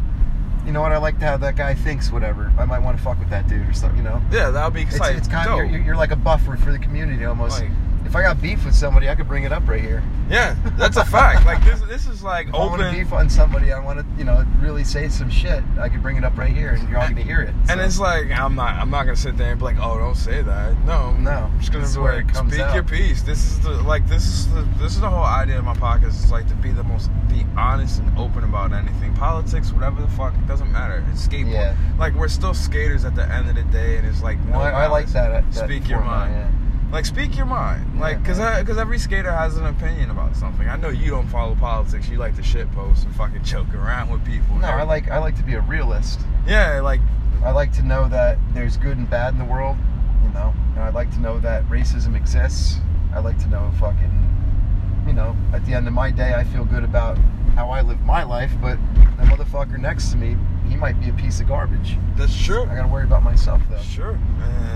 you 0.66 0.73
know 0.73 0.83
what? 0.83 0.92
I 0.92 0.99
like 0.99 1.18
to 1.20 1.25
how 1.27 1.37
that 1.38 1.57
guy 1.57 1.75
thinks. 1.75 2.12
Whatever, 2.12 2.53
I 2.59 2.66
might 2.66 2.81
want 2.81 2.99
to 2.99 3.03
fuck 3.03 3.18
with 3.18 3.31
that 3.31 3.49
dude 3.49 3.66
or 3.68 3.73
something. 3.73 3.96
You 3.96 4.05
know, 4.05 4.23
Yeah, 4.31 4.51
that 4.51 4.64
would 4.64 4.75
be 4.75 4.83
it's, 4.83 4.92
exciting. 4.96 5.16
it's 5.18 5.29
kind 5.29 5.49
of 5.49 5.70
you're, 5.70 5.81
you're 5.81 5.96
like 5.96 6.11
a 6.12 6.16
buffer 6.16 6.57
for 6.57 6.73
the 6.73 6.79
community 6.79 7.25
almost. 7.25 7.61
Like- 7.61 7.70
if 8.11 8.16
I 8.16 8.23
got 8.23 8.42
beef 8.42 8.64
with 8.64 8.75
somebody, 8.75 9.09
I 9.09 9.14
could 9.14 9.29
bring 9.29 9.44
it 9.44 9.53
up 9.53 9.66
right 9.68 9.81
here. 9.81 10.03
yeah, 10.29 10.57
that's 10.77 10.96
a 10.96 11.05
fact. 11.05 11.46
Like 11.46 11.64
this, 11.64 11.81
this 11.83 12.07
is 12.09 12.23
like 12.25 12.49
If 12.49 12.55
I 12.55 12.59
want 12.59 12.81
to 12.81 12.88
open. 12.88 12.99
beef 12.99 13.12
on 13.12 13.31
somebody, 13.31 13.73
I 13.73 13.79
want 13.79 14.01
to, 14.01 14.07
you 14.18 14.25
know, 14.25 14.44
really 14.61 14.83
say 14.85 15.09
some 15.09 15.31
shit. 15.31 15.62
I 15.81 15.88
could 15.88 16.03
bring 16.03 16.16
it 16.16 16.25
up 16.25 16.37
right 16.37 16.51
here, 16.53 16.70
and 16.70 16.88
you're 16.88 16.99
all 16.99 17.09
gonna 17.09 17.23
hear 17.23 17.40
it. 17.40 17.55
And 17.68 17.81
it's 17.81 17.99
like 18.01 18.31
I'm 18.33 18.55
not 18.57 18.75
I'm 18.77 18.90
not 18.90 19.05
gonna 19.05 19.16
sit 19.16 19.37
there 19.37 19.51
and 19.53 19.59
be 19.61 19.64
like, 19.64 19.77
oh, 19.81 19.96
don't 19.99 20.16
say 20.16 20.42
that. 20.42 20.85
No, 20.85 21.12
No, 21.12 21.31
I'm 21.31 21.59
just 21.61 21.73
gonna 21.73 21.87
be 21.88 21.99
where 22.01 22.16
like, 22.16 22.25
it 22.29 22.33
comes 22.35 22.53
speak 22.53 22.62
out. 22.64 22.75
your 22.75 22.83
piece. 22.83 23.23
This 23.23 23.44
is 23.44 23.61
the 23.61 23.70
like 23.85 24.07
this 24.09 24.25
is 24.27 24.53
the 24.53 24.62
this 24.79 24.92
is 24.94 25.01
the 25.01 25.09
whole 25.09 25.23
idea 25.25 25.59
of 25.59 25.64
my 25.64 25.75
podcast. 25.75 26.09
Is 26.25 26.33
like 26.33 26.49
to 26.49 26.55
be 26.57 26.73
the 26.73 26.83
most 26.85 27.11
be 27.29 27.46
honest 27.57 28.01
and 28.01 28.18
open 28.18 28.42
about 28.42 28.73
anything, 28.73 29.14
politics, 29.14 29.73
whatever 29.73 30.03
the 30.03 30.09
fuck. 30.09 30.35
It 30.35 30.49
doesn't 30.49 30.70
matter. 30.73 31.05
It's 31.12 31.29
skateboard. 31.29 31.53
Yeah. 31.53 31.77
Like 31.99 32.14
we're 32.14 32.27
still 32.29 32.55
skaters 32.55 33.05
at 33.05 33.14
the 33.14 33.25
end 33.33 33.49
of 33.49 33.55
the 33.55 33.62
day, 33.64 33.99
and 33.99 34.07
it's 34.07 34.20
like 34.23 34.38
no. 34.46 34.59
Well, 34.59 34.62
I, 34.62 34.70
I 34.70 34.87
like 34.88 35.07
that. 35.12 35.31
that 35.53 35.55
Speak 35.55 35.88
your 35.88 36.01
mind. 36.01 36.33
yeah. 36.35 36.51
Like 36.92 37.07
speak 37.07 37.37
your 37.37 37.46
mind. 37.46 38.00
Like 38.00 38.20
because 38.20 38.38
because 38.59 38.79
every 38.79 38.98
skater 38.98 39.31
has 39.31 39.57
an 39.57 39.66
opinion 39.66 40.11
about 40.11 40.35
something. 40.37 40.68
I 40.68 40.76
know 40.76 40.88
you 40.88 41.11
don't 41.11 41.29
follow 41.29 41.55
politics. 41.55 42.09
You 42.09 42.18
like 42.18 42.35
to 42.37 42.42
shit 42.42 42.70
post 42.72 43.05
and 43.05 43.14
fucking 43.14 43.44
joke 43.44 43.72
around 43.74 44.11
with 44.11 44.24
people. 44.24 44.57
No, 44.57 44.68
I 44.68 44.83
like 44.83 45.09
I 45.09 45.18
like 45.18 45.37
to 45.37 45.42
be 45.44 45.55
a 45.55 45.61
realist. 45.61 46.20
Yeah, 46.46 46.81
like 46.81 47.00
I 47.44 47.53
like 47.53 47.72
to 47.74 47.83
know 47.83 48.09
that 48.09 48.38
there's 48.55 48.76
good 48.76 48.98
and 48.98 49.09
bad 49.09 49.33
in 49.33 49.38
the 49.38 49.44
world, 49.44 49.76
you 50.24 50.31
know. 50.31 50.53
And 50.74 50.81
I'd 50.81 50.94
like 50.94 51.11
to 51.12 51.20
know 51.20 51.38
that 51.40 51.64
racism 51.68 52.16
exists. 52.16 52.79
I 53.14 53.20
like 53.20 53.38
to 53.38 53.48
know 53.48 53.70
fucking, 53.79 55.05
you 55.07 55.12
know, 55.12 55.37
at 55.53 55.64
the 55.66 55.74
end 55.74 55.87
of 55.87 55.94
my 55.94 56.11
day, 56.11 56.35
I 56.35 56.44
feel 56.44 56.64
good 56.64 56.85
about 56.85 57.18
how 57.55 57.70
I 57.70 57.83
live 57.83 58.00
my 58.03 58.24
life, 58.24 58.53
but 58.61 58.79
the 59.16 59.24
motherfucker 59.24 59.79
next 59.79 60.11
to 60.11 60.16
me, 60.16 60.37
he 60.71 60.77
might 60.77 60.99
be 61.01 61.09
a 61.11 61.13
piece 61.13 61.41
of 61.41 61.49
garbage. 61.49 61.99
that's 62.17 62.37
true. 62.43 62.63
I 62.65 62.77
gotta 62.77 62.89
worry 62.89 63.05
about 63.05 63.23
myself 63.23 63.61
though. 63.69 63.79
Sure. 63.81 64.19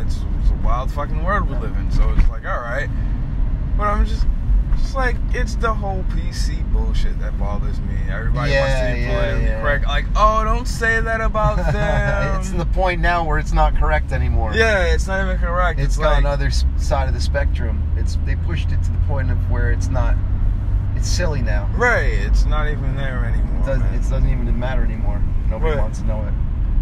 It's, 0.01 0.17
it's 0.43 0.51
a 0.51 0.61
wild 0.65 0.91
fucking 0.91 1.23
world 1.25 1.49
we 1.49 1.57
live 1.57 1.77
in. 1.77 1.91
So 1.91 2.11
it's 2.17 2.29
like, 2.29 2.45
all 2.45 2.61
right. 2.61 2.89
But 3.79 3.85
I'm 3.85 4.05
just, 4.05 4.27
just 4.77 4.95
like, 4.95 5.17
it's 5.33 5.55
the 5.57 5.73
whole 5.73 6.03
PC 6.11 6.71
bullshit 6.73 7.19
that 7.21 7.39
bothers 7.39 7.81
me. 7.81 7.97
Everybody 8.11 8.53
Yeah, 8.53 8.61
wants 8.61 8.81
to 8.91 8.95
be 8.95 9.01
yeah, 9.03 9.21
politically 9.21 9.45
yeah. 9.47 9.61
correct. 9.63 9.85
Like, 9.87 10.05
oh, 10.17 10.45
don't 10.45 10.67
say 10.69 11.01
that 11.01 11.21
about 11.21 11.57
them. 11.73 12.41
it's 12.41 12.51
the 12.51 12.67
point 12.67 13.01
now 13.01 13.25
where 13.25 13.39
it's 13.39 13.53
not 13.53 13.77
correct 13.77 14.13
anymore. 14.13 14.53
yeah, 14.55 14.93
it's 14.93 15.07
not 15.07 15.25
even 15.25 15.39
correct. 15.39 15.79
it's 15.79 15.95
It's, 15.95 15.97
gone 15.97 16.25
like, 16.25 16.33
other 16.33 16.51
side 16.77 17.09
of 17.09 17.15
the 17.15 17.21
spectrum. 17.21 17.83
It's 17.97 18.19
they 18.27 18.37
pushed 18.37 18.71
it 18.73 18.83
to 18.83 18.91
the 18.93 18.99
point 19.09 19.31
of 19.31 19.51
where 19.51 19.71
it's 19.71 19.89
not. 19.89 20.17
It's 20.97 21.09
silly 21.09 21.43
now. 21.43 21.69
right. 21.77 22.05
It's 22.05 22.45
not 22.45 22.69
even 22.69 22.95
there 22.97 23.25
anymore. 23.25 23.63
It 23.63 23.67
doesn't, 23.67 23.95
it 23.95 23.99
doesn't 24.11 24.29
even 24.31 24.59
matter 24.59 24.83
anymore. 24.85 25.21
Nobody 25.51 25.73
Right. 25.75 25.81
wants 25.81 26.01
to 26.01 26.07
know 26.07 26.23
it. 26.23 26.33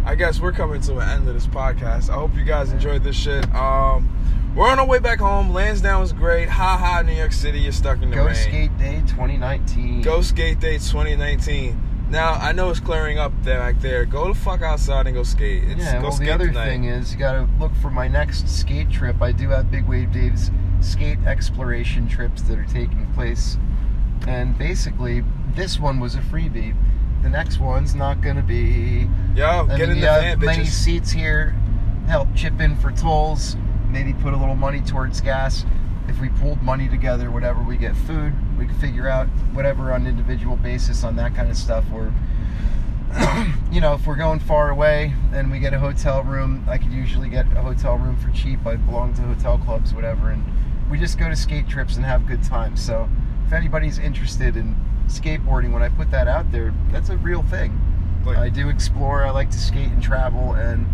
I 0.05 0.15
guess 0.15 0.39
we're 0.41 0.51
coming 0.51 0.81
to 0.81 0.97
an 0.99 1.09
end 1.09 1.27
of 1.27 1.33
this 1.33 1.47
podcast. 1.47 2.09
I 2.09 2.13
hope 2.15 2.35
you 2.35 2.43
guys 2.43 2.71
enjoyed 2.71 3.03
this 3.03 3.15
shit. 3.15 3.45
Um, 3.55 4.09
we're 4.55 4.69
on 4.69 4.77
our 4.79 4.85
way 4.85 4.99
back 4.99 5.19
home. 5.19 5.53
Lansdowne 5.53 5.99
was 6.01 6.11
great. 6.11 6.49
Ha 6.49 6.77
ha, 6.77 7.01
New 7.01 7.13
York 7.13 7.31
City, 7.31 7.59
you're 7.59 7.71
stuck 7.71 8.01
in 8.01 8.09
the 8.09 8.15
Go 8.17 8.25
rain. 8.25 8.35
Skate 8.35 8.77
Day 8.77 9.01
2019. 9.07 10.01
Go 10.01 10.21
skate 10.21 10.59
day 10.59 10.73
2019. 10.77 11.79
Now 12.09 12.33
I 12.33 12.51
know 12.51 12.69
it's 12.69 12.79
clearing 12.81 13.17
up 13.17 13.31
there 13.43 13.59
back 13.59 13.79
there. 13.79 14.05
Go 14.05 14.27
the 14.27 14.35
fuck 14.39 14.61
outside 14.61 15.07
and 15.07 15.15
go 15.15 15.23
skate. 15.23 15.63
It's, 15.63 15.81
Yeah, 15.83 15.95
go 15.97 16.03
well, 16.03 16.11
skate 16.11 16.27
the 16.27 16.33
other 16.33 16.47
tonight. 16.47 16.65
thing 16.65 16.83
is 16.85 17.13
you 17.13 17.17
got 17.17 17.33
to 17.33 17.47
look 17.59 17.73
for 17.81 17.89
my 17.89 18.07
next 18.07 18.47
skate 18.49 18.91
trip. 18.91 19.21
I 19.21 19.31
do 19.31 19.49
have 19.49 19.71
Big 19.71 19.87
Wave 19.87 20.11
Dave's 20.11 20.51
skate 20.81 21.17
exploration 21.25 22.07
trips 22.07 22.41
that 22.43 22.59
are 22.59 22.65
taking 22.65 23.07
place. 23.15 23.57
And 24.27 24.55
basically, 24.57 25.23
this 25.55 25.79
one 25.79 25.99
was 25.99 26.13
a 26.15 26.19
freebie. 26.19 26.75
The 27.23 27.29
next 27.29 27.57
one's 27.59 27.95
not 27.95 28.21
going 28.21 28.35
to 28.35 28.43
be. 28.43 29.07
Yo, 29.33 29.45
I 29.45 29.77
get 29.77 29.87
mean, 29.87 29.97
in 29.97 30.01
the 30.01 30.11
have 30.11 30.39
van, 30.39 30.45
many 30.45 30.65
seats 30.65 31.09
here. 31.09 31.55
Help 32.05 32.27
chip 32.35 32.59
in 32.59 32.75
for 32.75 32.91
tolls. 32.91 33.55
Maybe 33.89 34.11
put 34.13 34.33
a 34.33 34.37
little 34.37 34.55
money 34.55 34.81
towards 34.81 35.21
gas. 35.21 35.65
If 36.09 36.19
we 36.19 36.27
pulled 36.27 36.61
money 36.61 36.89
together, 36.89 37.31
whatever, 37.31 37.63
we 37.63 37.77
get 37.77 37.95
food. 37.95 38.33
We 38.59 38.65
can 38.65 38.75
figure 38.75 39.07
out 39.07 39.27
whatever 39.53 39.93
on 39.93 40.01
an 40.01 40.07
individual 40.07 40.57
basis 40.57 41.05
on 41.05 41.15
that 41.15 41.33
kind 41.33 41.49
of 41.49 41.55
stuff. 41.55 41.85
Or, 41.93 42.13
you 43.71 43.79
know, 43.79 43.93
if 43.93 44.05
we're 44.05 44.17
going 44.17 44.41
far 44.41 44.69
away 44.69 45.13
and 45.31 45.49
we 45.49 45.59
get 45.59 45.73
a 45.73 45.79
hotel 45.79 46.23
room, 46.23 46.65
I 46.67 46.77
could 46.77 46.91
usually 46.91 47.29
get 47.29 47.45
a 47.55 47.61
hotel 47.61 47.97
room 47.97 48.17
for 48.17 48.31
cheap. 48.31 48.67
I 48.67 48.75
belong 48.75 49.13
to 49.13 49.21
hotel 49.21 49.57
clubs, 49.59 49.93
whatever, 49.93 50.29
and 50.29 50.43
we 50.91 50.99
just 50.99 51.17
go 51.17 51.29
to 51.29 51.37
skate 51.37 51.69
trips 51.69 51.95
and 51.95 52.03
have 52.05 52.27
good 52.27 52.43
times. 52.43 52.83
So, 52.83 53.09
if 53.47 53.53
anybody's 53.53 53.97
interested 53.97 54.57
in 54.57 54.75
skateboarding, 55.19 55.71
when 55.71 55.83
I 55.83 55.89
put 55.89 56.11
that 56.11 56.27
out 56.27 56.51
there, 56.51 56.73
that's 56.91 57.09
a 57.09 57.17
real 57.17 57.43
thing. 57.43 57.79
Like, 58.25 58.37
I 58.37 58.49
do 58.49 58.69
explore. 58.69 59.25
I 59.25 59.31
like 59.31 59.49
to 59.51 59.59
skate 59.59 59.91
and 59.91 60.01
travel, 60.01 60.53
and 60.53 60.87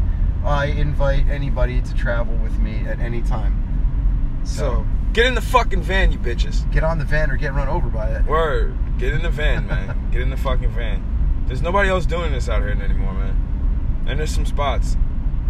I 0.45 0.65
invite 0.65 1.27
anybody 1.27 1.81
to 1.81 1.93
travel 1.93 2.35
with 2.35 2.57
me 2.59 2.85
at 2.87 2.99
any 2.99 3.21
time. 3.21 4.41
So, 4.43 4.85
get 5.13 5.25
in 5.25 5.35
the 5.35 5.41
fucking 5.41 5.81
van, 5.81 6.11
you 6.11 6.17
bitches. 6.17 6.69
get 6.71 6.83
on 6.83 6.97
the 6.97 7.05
van 7.05 7.29
or 7.29 7.37
get 7.37 7.53
run 7.53 7.67
over 7.67 7.89
by 7.89 8.09
it. 8.09 8.25
Word. 8.25 8.75
Get 8.97 9.13
in 9.13 9.21
the 9.21 9.29
van, 9.29 9.67
man. 9.67 10.09
get 10.11 10.21
in 10.21 10.29
the 10.29 10.37
fucking 10.37 10.71
van. 10.71 11.43
There's 11.47 11.61
nobody 11.61 11.89
else 11.89 12.05
doing 12.05 12.31
this 12.31 12.49
out 12.49 12.61
here 12.61 12.71
anymore, 12.71 13.13
man. 13.13 14.05
And 14.07 14.19
there's 14.19 14.33
some 14.33 14.45
spots. 14.45 14.95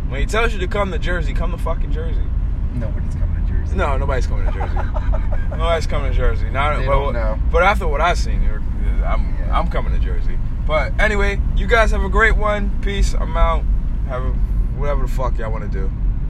When 0.10 0.20
he 0.20 0.26
tells 0.26 0.54
you 0.54 0.60
to 0.60 0.68
come 0.68 0.92
to 0.92 1.00
Jersey, 1.00 1.34
come 1.34 1.52
to 1.52 1.58
fucking 1.58 1.92
Jersey. 1.92 2.26
Nobody's 2.74 3.14
coming 3.14 3.29
Jersey. 3.70 3.78
No, 3.78 3.98
nobody's 3.98 4.28
coming 4.28 4.46
to 4.46 4.52
Jersey. 4.52 4.76
nobody's 5.52 5.88
coming 5.88 6.12
to 6.12 6.18
Jersey. 6.18 6.50
Not, 6.50 6.86
but, 6.86 7.12
know. 7.12 7.40
but 7.52 7.64
after 7.64 7.88
what 7.88 8.02
I've 8.02 8.18
seen, 8.18 8.42
you're- 8.44 8.64
I'm 9.06 9.36
Yeah. 9.40 9.58
I'm 9.58 9.68
coming 9.70 9.94
to 9.94 10.00
Jersey. 10.00 10.38
But 10.68 10.94
anyway, 11.00 11.40
you 11.56 11.66
guys 11.68 11.92
have 11.92 12.04
a 12.04 12.10
great 12.10 12.38
one. 12.38 12.70
Peace. 12.82 13.16
I'm 13.16 13.36
out. 13.36 13.64
Have 14.08 14.24
a, 14.24 14.32
whatever 14.78 15.04
the 15.04 15.08
fuck 15.08 15.38
y'all 15.38 15.52
want 15.52 15.64
to 15.72 15.78
do. 15.80 15.92